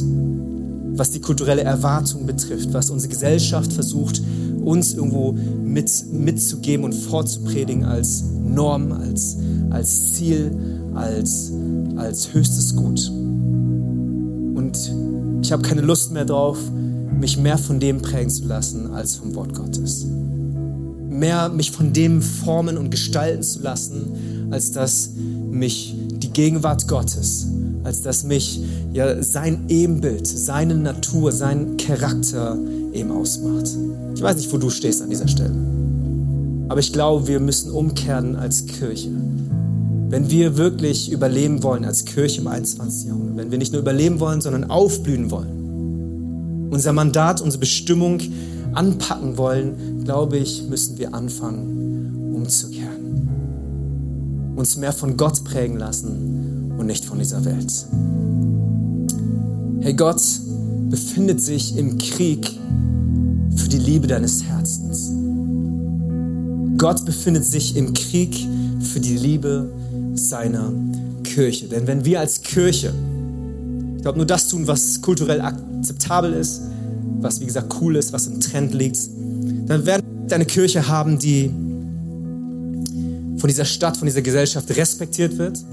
was 0.96 1.10
die 1.10 1.20
kulturelle 1.20 1.62
Erwartung 1.62 2.26
betrifft, 2.26 2.72
was 2.72 2.90
unsere 2.90 3.10
Gesellschaft 3.10 3.72
versucht, 3.72 4.22
uns 4.62 4.94
irgendwo 4.94 5.32
mit, 5.32 5.90
mitzugeben 6.12 6.84
und 6.84 6.94
vorzupredigen 6.94 7.84
als 7.84 8.24
Norm, 8.44 8.92
als, 8.92 9.36
als 9.70 10.14
Ziel, 10.14 10.50
als, 10.94 11.52
als 11.96 12.32
höchstes 12.32 12.76
Gut. 12.76 13.10
Und 13.10 14.92
ich 15.42 15.52
habe 15.52 15.62
keine 15.62 15.82
Lust 15.82 16.12
mehr 16.12 16.24
drauf, 16.24 16.58
mich 17.18 17.36
mehr 17.36 17.58
von 17.58 17.80
dem 17.80 18.00
prägen 18.00 18.30
zu 18.30 18.44
lassen 18.44 18.92
als 18.92 19.16
vom 19.16 19.34
Wort 19.34 19.54
Gottes 19.54 20.06
mehr 21.14 21.48
mich 21.48 21.70
von 21.70 21.92
dem 21.92 22.20
formen 22.20 22.76
und 22.76 22.90
gestalten 22.90 23.42
zu 23.42 23.62
lassen, 23.62 24.50
als 24.50 24.72
dass 24.72 25.10
mich 25.50 25.94
die 26.16 26.30
Gegenwart 26.30 26.88
Gottes, 26.88 27.46
als 27.84 28.02
dass 28.02 28.24
mich 28.24 28.60
ja 28.92 29.22
sein 29.22 29.66
Ebenbild, 29.68 30.26
seine 30.26 30.74
Natur, 30.74 31.30
sein 31.32 31.76
Charakter 31.76 32.58
eben 32.92 33.12
ausmacht. 33.12 33.68
Ich 34.14 34.22
weiß 34.22 34.36
nicht, 34.36 34.52
wo 34.52 34.56
du 34.56 34.70
stehst 34.70 35.02
an 35.02 35.10
dieser 35.10 35.28
Stelle. 35.28 35.54
Aber 36.68 36.80
ich 36.80 36.92
glaube, 36.92 37.28
wir 37.28 37.40
müssen 37.40 37.70
umkehren 37.70 38.36
als 38.36 38.64
Kirche. 38.66 39.10
Wenn 40.08 40.30
wir 40.30 40.56
wirklich 40.56 41.12
überleben 41.12 41.62
wollen 41.62 41.84
als 41.84 42.06
Kirche 42.06 42.40
im 42.40 42.46
21. 42.46 43.08
Jahrhundert, 43.08 43.36
wenn 43.36 43.50
wir 43.50 43.58
nicht 43.58 43.72
nur 43.72 43.82
überleben 43.82 44.18
wollen, 44.18 44.40
sondern 44.40 44.64
aufblühen 44.64 45.30
wollen, 45.30 46.68
unser 46.70 46.92
Mandat, 46.92 47.40
unsere 47.42 47.60
Bestimmung 47.60 48.20
anpacken 48.72 49.36
wollen, 49.36 50.04
glaube 50.04 50.38
ich, 50.38 50.62
müssen 50.68 50.98
wir 50.98 51.14
anfangen, 51.14 52.32
umzukehren. 52.34 53.28
Uns 54.56 54.76
mehr 54.76 54.92
von 54.92 55.16
Gott 55.16 55.44
prägen 55.44 55.76
lassen 55.76 56.53
und 56.84 56.88
nicht 56.88 57.06
von 57.06 57.18
dieser 57.18 57.42
Welt. 57.46 57.72
Hey, 59.80 59.94
Gott 59.94 60.20
befindet 60.90 61.40
sich 61.40 61.78
im 61.78 61.96
Krieg 61.96 62.46
für 63.56 63.68
die 63.68 63.78
Liebe 63.78 64.06
deines 64.06 64.44
Herzens. 64.44 65.10
Gott 66.76 67.06
befindet 67.06 67.46
sich 67.46 67.74
im 67.76 67.94
Krieg 67.94 68.36
für 68.80 69.00
die 69.00 69.16
Liebe 69.16 69.72
seiner 70.14 70.72
Kirche. 71.22 71.68
Denn 71.68 71.86
wenn 71.86 72.04
wir 72.04 72.20
als 72.20 72.42
Kirche, 72.42 72.92
ich 73.96 74.02
glaube, 74.02 74.18
nur 74.18 74.26
das 74.26 74.48
tun, 74.48 74.66
was 74.66 75.00
kulturell 75.00 75.40
akzeptabel 75.40 76.34
ist, 76.34 76.60
was 77.20 77.40
wie 77.40 77.46
gesagt 77.46 77.74
cool 77.80 77.96
ist, 77.96 78.12
was 78.12 78.26
im 78.26 78.40
Trend 78.40 78.74
liegt, 78.74 78.98
dann 79.66 79.86
werden 79.86 80.04
wir 80.26 80.34
eine 80.34 80.44
Kirche 80.44 80.86
haben, 80.86 81.18
die 81.18 81.48
von 83.38 83.48
dieser 83.48 83.64
Stadt, 83.64 83.96
von 83.96 84.04
dieser 84.04 84.20
Gesellschaft 84.20 84.76
respektiert 84.76 85.38
wird, 85.38 85.64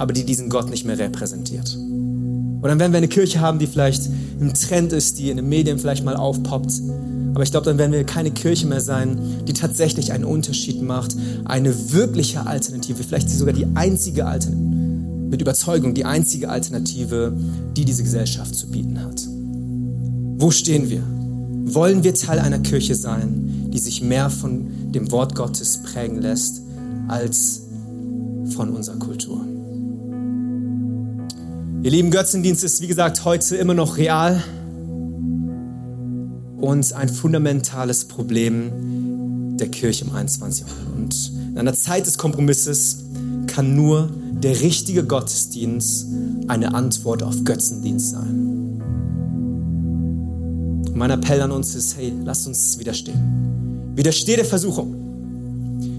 aber 0.00 0.14
die 0.14 0.24
diesen 0.24 0.48
Gott 0.48 0.70
nicht 0.70 0.86
mehr 0.86 0.98
repräsentiert. 0.98 1.76
Und 1.76 2.64
dann 2.64 2.78
werden 2.78 2.92
wir 2.92 2.98
eine 2.98 3.08
Kirche 3.08 3.40
haben, 3.40 3.58
die 3.58 3.66
vielleicht 3.66 4.08
im 4.40 4.54
Trend 4.54 4.94
ist, 4.94 5.18
die 5.18 5.28
in 5.28 5.36
den 5.36 5.46
Medien 5.46 5.78
vielleicht 5.78 6.04
mal 6.06 6.16
aufpoppt. 6.16 6.72
Aber 7.34 7.42
ich 7.42 7.50
glaube, 7.50 7.66
dann 7.66 7.76
werden 7.76 7.92
wir 7.92 8.02
keine 8.04 8.30
Kirche 8.30 8.66
mehr 8.66 8.80
sein, 8.80 9.18
die 9.46 9.52
tatsächlich 9.52 10.12
einen 10.12 10.24
Unterschied 10.24 10.80
macht, 10.80 11.14
eine 11.44 11.92
wirkliche 11.92 12.46
Alternative, 12.46 13.02
vielleicht 13.04 13.28
sogar 13.28 13.52
die 13.52 13.66
einzige 13.74 14.24
Alternative, 14.24 14.70
mit 15.30 15.42
Überzeugung 15.42 15.92
die 15.92 16.06
einzige 16.06 16.48
Alternative, 16.48 17.36
die 17.76 17.84
diese 17.84 18.02
Gesellschaft 18.02 18.54
zu 18.54 18.68
bieten 18.68 19.04
hat. 19.04 19.22
Wo 20.38 20.50
stehen 20.50 20.88
wir? 20.88 21.02
Wollen 21.74 22.02
wir 22.04 22.14
Teil 22.14 22.38
einer 22.38 22.60
Kirche 22.60 22.94
sein, 22.94 23.68
die 23.70 23.78
sich 23.78 24.00
mehr 24.00 24.30
von 24.30 24.92
dem 24.92 25.12
Wort 25.12 25.34
Gottes 25.34 25.82
prägen 25.82 26.22
lässt 26.22 26.62
als 27.06 27.60
von 28.48 28.70
unserer 28.70 28.96
Kultur? 28.96 29.44
Ihr 31.82 31.90
lieben, 31.90 32.10
Götzendienst 32.10 32.62
ist, 32.62 32.82
wie 32.82 32.88
gesagt, 32.88 33.24
heute 33.24 33.56
immer 33.56 33.72
noch 33.72 33.96
real 33.96 34.42
und 36.58 36.92
ein 36.92 37.08
fundamentales 37.08 38.04
Problem 38.04 39.56
der 39.56 39.68
Kirche 39.68 40.04
im 40.04 40.14
21. 40.14 40.66
Jahrhundert. 40.66 40.94
Und 40.94 41.32
in 41.52 41.58
einer 41.58 41.72
Zeit 41.72 42.06
des 42.06 42.18
Kompromisses 42.18 42.98
kann 43.46 43.76
nur 43.76 44.10
der 44.30 44.60
richtige 44.60 45.04
Gottesdienst 45.04 46.06
eine 46.48 46.74
Antwort 46.74 47.22
auf 47.22 47.44
Götzendienst 47.44 48.10
sein. 48.10 48.82
Mein 50.92 51.10
Appell 51.10 51.40
an 51.40 51.50
uns 51.50 51.74
ist, 51.74 51.96
hey, 51.96 52.12
lasst 52.26 52.46
uns 52.46 52.78
widerstehen. 52.78 53.94
Widersteh 53.96 54.36
der 54.36 54.44
Versuchung. 54.44 54.94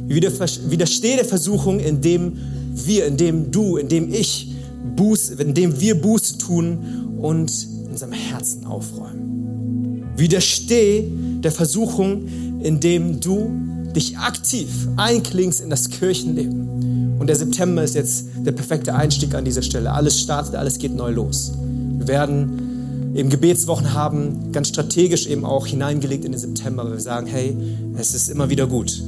Widersteh 0.07 1.15
der 1.15 1.25
Versuchung, 1.25 1.79
indem 1.79 2.37
wir, 2.75 3.07
indem 3.07 3.49
du, 3.49 3.77
indem 3.77 4.13
ich 4.13 4.50
Buße, 4.95 5.35
indem 5.41 5.79
wir 5.79 5.99
Buße 5.99 6.37
tun 6.37 7.17
und 7.17 7.51
unserem 7.89 8.11
Herzen 8.11 8.65
aufräumen. 8.65 10.03
Widersteh 10.15 11.07
der 11.43 11.51
Versuchung, 11.51 12.27
indem 12.61 13.19
du 13.19 13.51
dich 13.95 14.17
aktiv 14.17 14.87
einklingst 14.97 15.61
in 15.61 15.69
das 15.69 15.89
Kirchenleben. 15.89 17.17
Und 17.19 17.27
der 17.27 17.35
September 17.35 17.83
ist 17.83 17.95
jetzt 17.95 18.25
der 18.37 18.51
perfekte 18.51 18.95
Einstieg 18.95 19.35
an 19.35 19.45
dieser 19.45 19.61
Stelle. 19.61 19.91
Alles 19.91 20.19
startet, 20.19 20.55
alles 20.55 20.79
geht 20.79 20.95
neu 20.95 21.11
los. 21.11 21.51
Wir 21.97 22.07
werden 22.07 23.11
eben 23.13 23.29
Gebetswochen 23.29 23.93
haben, 23.93 24.51
ganz 24.51 24.69
strategisch 24.69 25.27
eben 25.27 25.45
auch 25.45 25.67
hineingelegt 25.67 26.25
in 26.25 26.31
den 26.31 26.39
September, 26.39 26.85
weil 26.85 26.93
wir 26.93 26.99
sagen, 26.99 27.27
hey, 27.27 27.55
es 27.95 28.13
ist 28.15 28.29
immer 28.29 28.49
wieder 28.49 28.67
gut, 28.67 29.03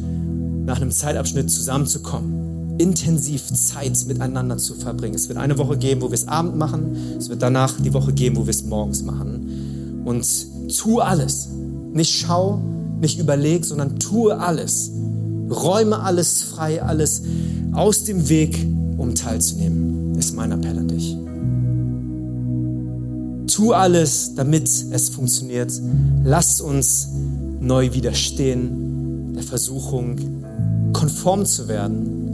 nach 0.66 0.82
einem 0.82 0.92
Zeitabschnitt 0.92 1.50
zusammenzukommen, 1.50 2.43
intensiv 2.78 3.52
Zeit 3.54 4.06
miteinander 4.08 4.58
zu 4.58 4.76
verbringen. 4.76 5.16
Es 5.16 5.28
wird 5.30 5.38
eine 5.38 5.58
Woche 5.58 5.78
geben, 5.78 6.02
wo 6.02 6.10
wir 6.10 6.16
es 6.16 6.28
Abend 6.28 6.58
machen, 6.58 6.96
es 7.18 7.30
wird 7.30 7.42
danach 7.42 7.80
die 7.80 7.94
Woche 7.94 8.14
geben, 8.14 8.38
wo 8.38 8.46
wir 8.46 8.52
es 8.52 8.64
morgens 8.64 9.04
machen. 9.04 10.02
Und 10.06 10.26
tu 10.78 11.00
alles. 11.00 11.50
Nicht 11.94 12.12
schau, 12.12 12.60
nicht 13.00 13.20
überleg, 13.20 13.66
sondern 13.66 14.00
tue 14.00 14.38
alles. 14.38 14.92
Räume 15.50 16.00
alles 16.00 16.42
frei, 16.42 16.82
alles 16.82 17.22
aus 17.74 18.04
dem 18.06 18.30
Weg, 18.30 18.66
um 18.98 19.14
teilzunehmen, 19.14 20.16
ist 20.18 20.34
mein 20.36 20.52
Appell 20.52 20.78
an 20.78 20.88
dich. 20.88 21.18
Tu 23.54 23.74
alles, 23.74 24.34
damit 24.36 24.68
es 24.92 25.10
funktioniert. 25.10 25.72
Lasst 26.24 26.62
uns 26.62 27.10
neu 27.60 27.94
widerstehen 27.94 29.34
der 29.36 29.44
Versuchung, 29.44 30.16
konform 30.94 31.46
zu 31.46 31.68
werden 31.68 32.33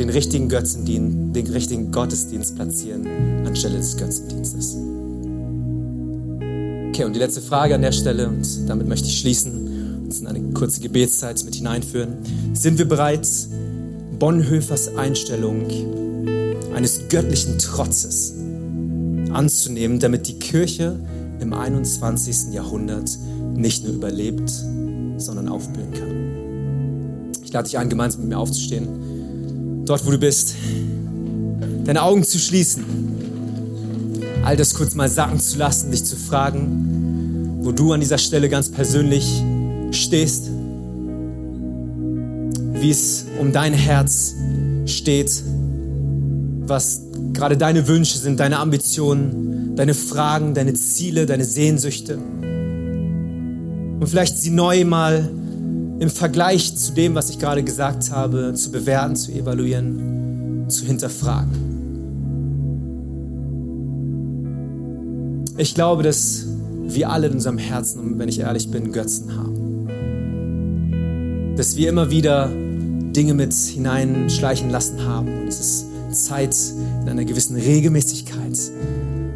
den 0.00 0.08
richtigen 0.08 0.48
Götzendienst, 0.48 1.36
den 1.36 1.46
richtigen 1.48 1.92
Gottesdienst 1.92 2.56
platzieren 2.56 3.06
anstelle 3.46 3.76
des 3.76 3.98
Götzendienstes. 3.98 4.76
Okay, 6.88 7.04
und 7.04 7.14
die 7.14 7.18
letzte 7.18 7.42
Frage 7.42 7.74
an 7.74 7.82
der 7.82 7.92
Stelle, 7.92 8.26
und 8.28 8.46
damit 8.66 8.88
möchte 8.88 9.08
ich 9.08 9.18
schließen, 9.18 10.00
uns 10.04 10.20
in 10.20 10.26
eine 10.26 10.40
kurze 10.54 10.80
Gebetszeit 10.80 11.44
mit 11.44 11.54
hineinführen. 11.54 12.14
Sind 12.54 12.78
wir 12.78 12.88
bereit, 12.88 13.28
Bonhoeffers 14.18 14.96
Einstellung 14.96 15.66
eines 16.74 17.08
göttlichen 17.10 17.58
Trotzes 17.58 18.34
anzunehmen, 19.32 19.98
damit 19.98 20.28
die 20.28 20.38
Kirche 20.38 20.98
im 21.40 21.52
21. 21.52 22.54
Jahrhundert 22.54 23.10
nicht 23.54 23.84
nur 23.84 23.92
überlebt, 23.92 24.50
sondern 25.18 25.48
aufblühen 25.48 25.92
kann. 25.92 27.32
Ich 27.44 27.52
lade 27.52 27.68
dich 27.68 27.76
ein, 27.76 27.90
gemeinsam 27.90 28.22
mit 28.22 28.30
mir 28.30 28.38
aufzustehen, 28.38 29.09
dort 29.84 30.06
wo 30.06 30.10
du 30.10 30.18
bist, 30.18 30.54
deine 31.84 32.02
Augen 32.02 32.24
zu 32.24 32.38
schließen, 32.38 32.84
all 34.44 34.56
das 34.56 34.74
kurz 34.74 34.94
mal 34.94 35.08
sacken 35.08 35.40
zu 35.40 35.58
lassen, 35.58 35.90
dich 35.90 36.04
zu 36.04 36.16
fragen, 36.16 37.58
wo 37.62 37.72
du 37.72 37.92
an 37.92 38.00
dieser 38.00 38.18
Stelle 38.18 38.48
ganz 38.48 38.70
persönlich 38.70 39.42
stehst, 39.90 40.50
wie 42.72 42.90
es 42.90 43.26
um 43.38 43.52
dein 43.52 43.74
Herz 43.74 44.34
steht 44.86 45.42
was 46.70 47.02
gerade 47.34 47.58
deine 47.58 47.86
Wünsche 47.86 48.16
sind, 48.16 48.40
deine 48.40 48.58
Ambitionen, 48.58 49.76
deine 49.76 49.92
Fragen, 49.92 50.54
deine 50.54 50.72
Ziele, 50.72 51.26
deine 51.26 51.44
Sehnsüchte. 51.44 52.16
Und 52.16 54.06
vielleicht 54.06 54.38
sie 54.38 54.50
neu 54.50 54.84
mal 54.86 55.28
im 56.00 56.08
Vergleich 56.08 56.74
zu 56.76 56.92
dem, 56.94 57.14
was 57.14 57.28
ich 57.28 57.38
gerade 57.38 57.62
gesagt 57.62 58.10
habe, 58.10 58.54
zu 58.54 58.72
bewerten, 58.72 59.14
zu 59.16 59.32
evaluieren, 59.32 60.64
zu 60.68 60.86
hinterfragen. 60.86 61.50
Ich 65.58 65.74
glaube, 65.74 66.02
dass 66.02 66.46
wir 66.86 67.10
alle 67.10 67.26
in 67.26 67.34
unserem 67.34 67.58
Herzen, 67.58 68.18
wenn 68.18 68.30
ich 68.30 68.40
ehrlich 68.40 68.70
bin, 68.70 68.92
Götzen 68.92 69.36
haben. 69.36 69.58
dass 71.56 71.76
wir 71.76 71.90
immer 71.90 72.10
wieder 72.10 72.48
Dinge 72.48 73.34
mit 73.34 73.52
hineinschleichen 73.52 74.70
lassen 74.70 75.04
haben. 75.04 75.42
Und 75.42 75.48
es 75.48 75.60
ist 75.60 75.86
Zeit, 76.12 76.56
in 77.02 77.08
einer 77.10 77.26
gewissen 77.26 77.56
Regelmäßigkeit, 77.56 78.58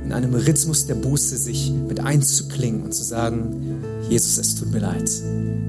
in 0.02 0.12
einem 0.12 0.32
Rhythmus 0.34 0.86
der 0.86 0.94
Buße 0.94 1.36
sich 1.36 1.70
mit 1.86 2.00
einzuklingen 2.00 2.84
und 2.84 2.94
zu 2.94 3.04
sagen, 3.04 3.84
Jesus, 4.09 4.38
es 4.38 4.55
tut 4.55 4.70
mir 4.70 4.80
leid. 4.80 5.11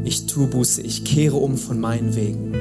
Ich 0.03 0.25
tue 0.25 0.47
Buße, 0.47 0.81
ich 0.81 1.03
kehre 1.03 1.37
um 1.37 1.57
von 1.57 1.79
meinen 1.79 2.15
Wegen. 2.15 2.53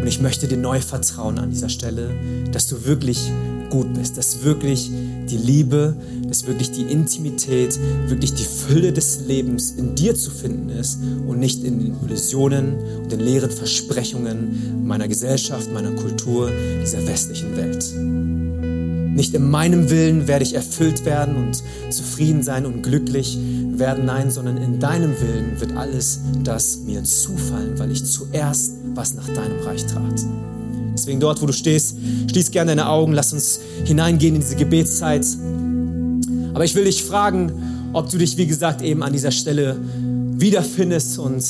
Und 0.00 0.06
ich 0.06 0.20
möchte 0.20 0.46
dir 0.48 0.58
neu 0.58 0.80
vertrauen 0.80 1.38
an 1.38 1.50
dieser 1.50 1.68
Stelle, 1.68 2.10
dass 2.52 2.66
du 2.66 2.84
wirklich 2.84 3.30
gut 3.70 3.92
bist, 3.94 4.16
dass 4.16 4.42
wirklich 4.42 4.90
die 5.28 5.36
Liebe, 5.36 5.96
dass 6.26 6.46
wirklich 6.46 6.70
die 6.70 6.82
Intimität, 6.82 7.78
wirklich 8.06 8.34
die 8.34 8.44
Fülle 8.44 8.92
des 8.92 9.20
Lebens 9.26 9.72
in 9.72 9.94
dir 9.94 10.14
zu 10.14 10.30
finden 10.30 10.70
ist 10.70 10.98
und 11.26 11.38
nicht 11.38 11.64
in 11.64 11.78
den 11.78 11.96
Illusionen 12.04 12.76
und 13.02 13.12
den 13.12 13.20
leeren 13.20 13.50
Versprechungen 13.50 14.86
meiner 14.86 15.08
Gesellschaft, 15.08 15.72
meiner 15.72 15.92
Kultur, 15.92 16.50
dieser 16.82 17.06
westlichen 17.06 17.56
Welt. 17.56 17.84
Nicht 19.14 19.34
in 19.34 19.50
meinem 19.50 19.90
Willen 19.90 20.28
werde 20.28 20.44
ich 20.44 20.54
erfüllt 20.54 21.04
werden 21.04 21.34
und 21.36 21.62
zufrieden 21.92 22.42
sein 22.42 22.64
und 22.66 22.82
glücklich 22.82 23.36
werden, 23.78 24.04
nein, 24.04 24.30
sondern 24.30 24.56
in 24.56 24.78
deinem 24.78 25.20
Willen 25.20 25.60
wird 25.60 25.76
alles 25.76 26.20
das 26.42 26.78
mir 26.78 27.04
zufallen, 27.04 27.78
weil 27.78 27.90
ich 27.90 28.04
zuerst 28.04 28.72
was 28.94 29.14
nach 29.14 29.26
deinem 29.28 29.60
Reich 29.60 29.86
trat. 29.86 30.20
Deswegen 30.92 31.20
dort, 31.20 31.40
wo 31.40 31.46
du 31.46 31.52
stehst, 31.52 31.96
schließ 32.30 32.50
gerne 32.50 32.72
deine 32.72 32.88
Augen, 32.88 33.12
lass 33.12 33.32
uns 33.32 33.60
hineingehen 33.84 34.34
in 34.34 34.40
diese 34.40 34.56
Gebetszeit. 34.56 35.24
Aber 36.54 36.64
ich 36.64 36.74
will 36.74 36.84
dich 36.84 37.04
fragen, 37.04 37.52
ob 37.92 38.10
du 38.10 38.18
dich, 38.18 38.36
wie 38.36 38.46
gesagt, 38.46 38.82
eben 38.82 39.02
an 39.02 39.12
dieser 39.12 39.30
Stelle 39.30 39.76
wiederfindest 40.32 41.18
und 41.18 41.44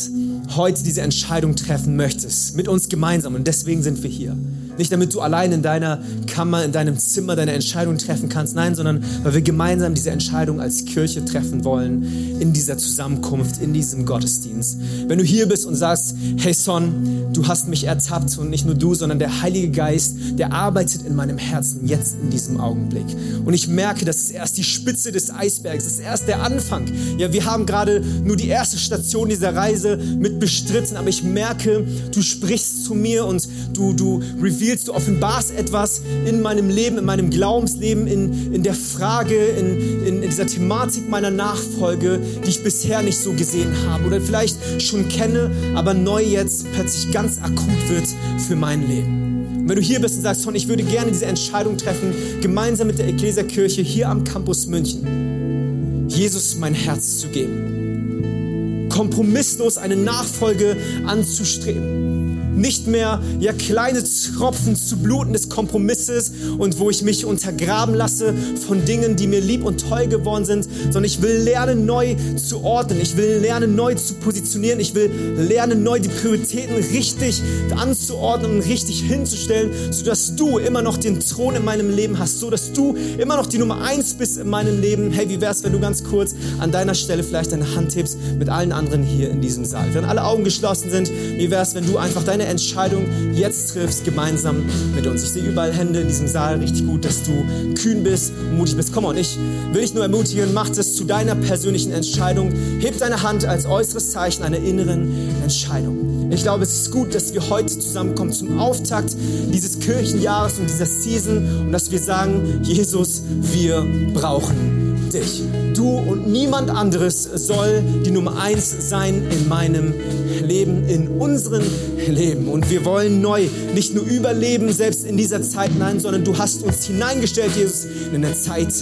heute 0.57 0.83
diese 0.83 1.01
Entscheidung 1.01 1.57
treffen 1.57 1.97
möchtest, 1.97 2.57
mit 2.57 2.69
uns 2.69 2.89
gemeinsam. 2.89 3.35
Und 3.35 3.47
deswegen 3.47 3.83
sind 3.83 4.03
wir 4.03 4.11
hier. 4.11 4.37
Nicht 4.79 4.93
damit 4.93 5.13
du 5.13 5.21
allein 5.21 5.51
in 5.51 5.63
deiner 5.63 6.01
Kammer, 6.29 6.65
in 6.65 6.71
deinem 6.71 6.97
Zimmer 6.99 7.35
deine 7.35 7.53
Entscheidung 7.53 7.99
treffen 7.99 8.29
kannst, 8.29 8.55
nein, 8.55 8.77
sondern 8.77 9.05
weil 9.25 9.35
wir 9.35 9.43
gemeinsam 9.43 9.95
diese 9.95 10.11
Entscheidung 10.11 10.61
als 10.61 10.85
Kirche 10.85 11.25
treffen 11.25 11.65
wollen 11.65 12.39
in 12.39 12.53
dieser 12.53 12.79
Zusammenkunft, 12.79 13.61
in 13.61 13.73
diesem 13.73 14.07
Gottesdienst. 14.07 14.79
Wenn 15.09 15.19
du 15.19 15.25
hier 15.25 15.49
bist 15.49 15.67
und 15.67 15.75
sagst, 15.75 16.15
hey 16.39 16.55
Son, 16.55 17.33
du 17.33 17.49
hast 17.49 17.67
mich 17.67 17.85
ertappt 17.85 18.39
und 18.39 18.51
nicht 18.51 18.67
nur 18.67 18.77
du, 18.77 18.95
sondern 18.95 19.19
der 19.19 19.43
Heilige 19.43 19.71
Geist, 19.71 20.17
der 20.39 20.53
arbeitet 20.53 21.03
in 21.05 21.17
meinem 21.17 21.39
Herzen 21.39 21.89
jetzt 21.89 22.15
in 22.23 22.31
diesem 22.31 22.61
Augenblick. 22.61 23.07
Und 23.45 23.55
ich 23.55 23.67
merke, 23.67 24.05
das 24.05 24.19
ist 24.19 24.31
erst 24.31 24.59
die 24.59 24.65
Spitze 24.65 25.11
des 25.11 25.35
Eisbergs, 25.35 25.85
das 25.85 25.95
ist 25.95 26.01
erst 26.01 26.29
der 26.29 26.45
Anfang. 26.45 26.87
Ja, 27.19 27.33
wir 27.33 27.45
haben 27.47 27.67
gerade 27.67 28.01
nur 28.23 28.37
die 28.37 28.49
erste 28.49 28.79
Station 28.79 29.29
dieser 29.29 29.57
Reise 29.57 29.97
mit 29.97 30.39
bestritten, 30.39 30.97
aber 30.97 31.09
ich 31.09 31.25
merke, 31.25 31.85
du 32.15 32.23
sprichst 32.23 32.85
zu 32.85 32.95
mir 32.95 33.27
und 33.27 33.49
du, 33.73 33.93
du 33.93 34.23
revealst 34.41 34.68
revealst, 34.69 34.89
du 34.89 34.95
offenbarst 34.95 35.53
etwas 35.53 36.03
in 36.27 36.43
meinem 36.43 36.69
Leben, 36.69 36.99
in 36.99 37.05
meinem 37.05 37.31
Glaubensleben, 37.31 38.07
in, 38.07 38.53
in 38.53 38.63
der 38.63 38.75
Frage, 38.75 39.35
in, 39.35 40.05
in, 40.07 40.23
in 40.23 40.31
dieser 40.31 40.47
Thematik 40.47 41.09
meiner 41.09 41.31
Nachfolge, 41.31 42.21
die 42.45 42.51
ich 42.51 42.63
bisher 42.63 43.03
nicht 43.03 43.19
so 43.19 43.33
gesehen 43.33 43.73
habe 43.87 44.07
oder 44.07 44.21
vielleicht 44.21 44.83
schon 44.83 45.09
kenne, 45.09 45.51
aber 45.75 45.95
neu 45.95 46.23
jetzt 46.23 46.71
plötzlich 46.73 47.13
ganz 47.13 47.39
akut 47.39 47.89
wird 47.89 48.07
für 48.47 48.57
mein 48.57 48.87
Leben. 48.89 49.59
Und 49.61 49.69
wenn 49.69 49.77
du 49.77 49.83
hier 49.83 50.01
bist 50.01 50.17
und 50.17 50.23
sagst, 50.23 50.47
ich 50.55 50.69
würde 50.69 50.83
gerne 50.83 51.11
diese 51.11 51.27
Entscheidung 51.27 51.77
treffen, 51.77 52.15
gemeinsam 52.41 52.87
mit 52.87 52.99
der 52.99 53.09
Ekklesiakirche 53.09 53.83
hier 53.83 54.09
am 54.09 54.25
Campus 54.25 54.67
München, 54.67 56.07
Jesus 56.09 56.57
mein 56.57 56.75
Herz 56.75 57.19
zu 57.19 57.29
geben, 57.29 58.89
kompromisslos 58.89 59.77
eine 59.77 59.97
Nachfolge 59.97 60.77
anzustreben 61.07 62.28
nicht 62.59 62.87
mehr 62.87 63.21
ja 63.41 63.53
kleine 63.53 64.03
Tropfen 64.03 64.77
zu 64.77 64.97
bluten 64.97 65.33
des 65.33 65.49
Kompromisses 65.49 66.33
und 66.59 66.79
wo 66.79 66.91
ich 66.91 67.03
mich 67.03 67.25
untergraben 67.25 67.95
lasse 67.95 68.35
von 68.67 68.85
Dingen, 68.85 69.17
die 69.17 69.27
mir 69.27 69.41
lieb 69.41 69.65
und 69.65 69.89
toll 69.89 70.07
geworden 70.09 70.45
sind, 70.45 70.65
sondern 70.65 71.05
ich 71.05 71.23
will 71.23 71.39
lernen 71.39 71.87
neu 71.87 72.17
zu 72.37 72.63
ordnen, 72.63 73.01
ich 73.01 73.17
will 73.17 73.39
lernen 73.39 73.75
neu 73.75 73.95
zu 73.95 74.15
positionieren, 74.15 74.81
ich 74.81 74.95
will 74.95 75.11
lernen 75.37 75.83
neu 75.83 76.01
die 76.01 76.09
Prioritäten 76.09 76.77
richtig 76.77 77.43
anzuordnen 77.77 78.57
und 78.57 78.61
richtig 78.63 79.03
hinzustellen, 79.03 79.71
sodass 79.91 80.35
du 80.35 80.59
immer 80.59 80.83
noch 80.83 80.97
den 80.97 81.21
Thron 81.21 81.55
in 81.55 81.65
meinem 81.65 81.95
Leben 81.95 82.19
hast, 82.19 82.41
so 82.41 82.51
dass 82.51 82.73
du 82.73 82.97
immer 83.19 83.37
noch 83.37 83.47
die 83.47 83.59
Nummer 83.59 83.83
eins 83.83 84.15
bist 84.15 84.39
in 84.39 84.49
meinem 84.49 84.81
Leben. 84.81 85.13
Hey, 85.13 85.29
wie 85.29 85.41
wär's, 85.41 85.63
wenn 85.63 85.73
du 85.73 85.81
ganz 85.81 86.05
kurz 86.05 86.35
an 86.59 86.73
deiner 86.73 86.95
Stelle 86.95 87.23
vielleicht 87.23 87.53
deine 87.53 87.75
Hand 87.75 87.95
hebst 87.95 88.19
mit 88.39 88.49
allen 88.49 88.73
anderen 88.73 89.03
hier 89.03 89.31
in 89.31 89.41
diesem 89.41 89.65
Saal? 89.65 89.95
Wenn 89.95 90.05
alle 90.05 90.25
Augen 90.25 90.45
geschlossen 90.45 90.91
sind, 90.91 91.11
wie 91.11 91.51
wär's, 91.51 91.75
wenn 91.75 91.87
du 91.87 91.99
einfach 91.99 92.25
deine 92.25 92.48
Entscheidung 92.49 93.07
jetzt 93.33 93.73
triffst, 93.73 94.05
gemeinsam 94.05 94.65
mit 94.95 95.07
uns. 95.07 95.23
Ich 95.23 95.31
sehe 95.31 95.43
überall 95.43 95.73
Hände 95.73 96.01
in 96.01 96.09
diesem 96.09 96.27
Saal. 96.27 96.59
Richtig 96.59 96.87
gut, 96.87 97.05
dass 97.05 97.23
du 97.23 97.45
kühn 97.75 98.03
bist 98.03 98.33
und 98.51 98.57
mutig 98.59 98.77
bist. 98.77 98.93
Komm 98.93 99.05
on, 99.05 99.17
ich 99.17 99.37
will 99.73 99.83
dich 99.83 99.95
nur 99.95 100.03
ermutigen, 100.03 100.53
mach 100.53 100.69
das 100.69 100.95
zu 100.95 101.05
deiner 101.05 101.35
persönlichen 101.35 101.93
Entscheidung. 101.93 102.53
Heb 102.81 102.99
deine 102.99 103.23
Hand 103.23 103.45
als 103.45 103.67
äußeres 103.67 104.11
Zeichen 104.11 104.43
einer 104.43 104.59
inneren 104.59 105.43
Entscheidung. 105.43 106.31
Ich 106.31 106.43
glaube, 106.43 106.65
es 106.65 106.83
ist 106.83 106.91
gut, 106.91 107.15
dass 107.15 107.33
wir 107.33 107.49
heute 107.49 107.79
zusammenkommen 107.79 108.33
zum 108.33 108.59
Auftakt 108.59 109.17
dieses 109.53 109.79
Kirchenjahres 109.79 110.59
und 110.59 110.69
dieser 110.69 110.87
Season 110.87 111.67
und 111.67 111.73
dass 111.73 111.91
wir 111.91 111.99
sagen, 111.99 112.61
Jesus, 112.63 113.23
wir 113.41 113.87
brauchen 114.13 114.88
dich. 115.09 115.43
Du 115.75 115.89
und 115.89 116.27
niemand 116.27 116.71
anderes 116.71 117.23
soll 117.23 117.83
die 118.05 118.11
Nummer 118.11 118.41
eins 118.41 118.89
sein 118.89 119.23
in 119.31 119.49
meinem 119.49 119.95
Leben, 120.43 120.85
in 120.89 121.09
unserem 121.09 121.65
Leben. 122.07 122.49
Und 122.49 122.71
wir 122.71 122.85
wollen 122.85 123.21
neu 123.21 123.47
nicht 123.75 123.95
nur 123.95 124.05
überleben, 124.05 124.73
selbst 124.73 125.05
in 125.05 125.17
dieser 125.17 125.43
Zeit, 125.43 125.71
nein, 125.79 126.01
sondern 126.01 126.25
du 126.25 126.37
hast 126.39 126.63
uns 126.63 126.87
hineingestellt, 126.87 127.53
Jesus, 127.57 127.87
in 128.13 128.25
eine 128.25 128.35
Zeit 128.35 128.73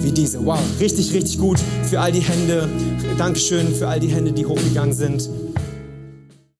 wie 0.00 0.12
diese. 0.12 0.44
Wow, 0.44 0.60
richtig, 0.80 1.12
richtig 1.12 1.38
gut 1.38 1.58
für 1.88 2.00
all 2.00 2.12
die 2.12 2.20
Hände. 2.20 2.68
Dankeschön 3.18 3.74
für 3.74 3.88
all 3.88 4.00
die 4.00 4.08
Hände, 4.08 4.32
die 4.32 4.46
hochgegangen 4.46 4.94
sind. 4.94 5.28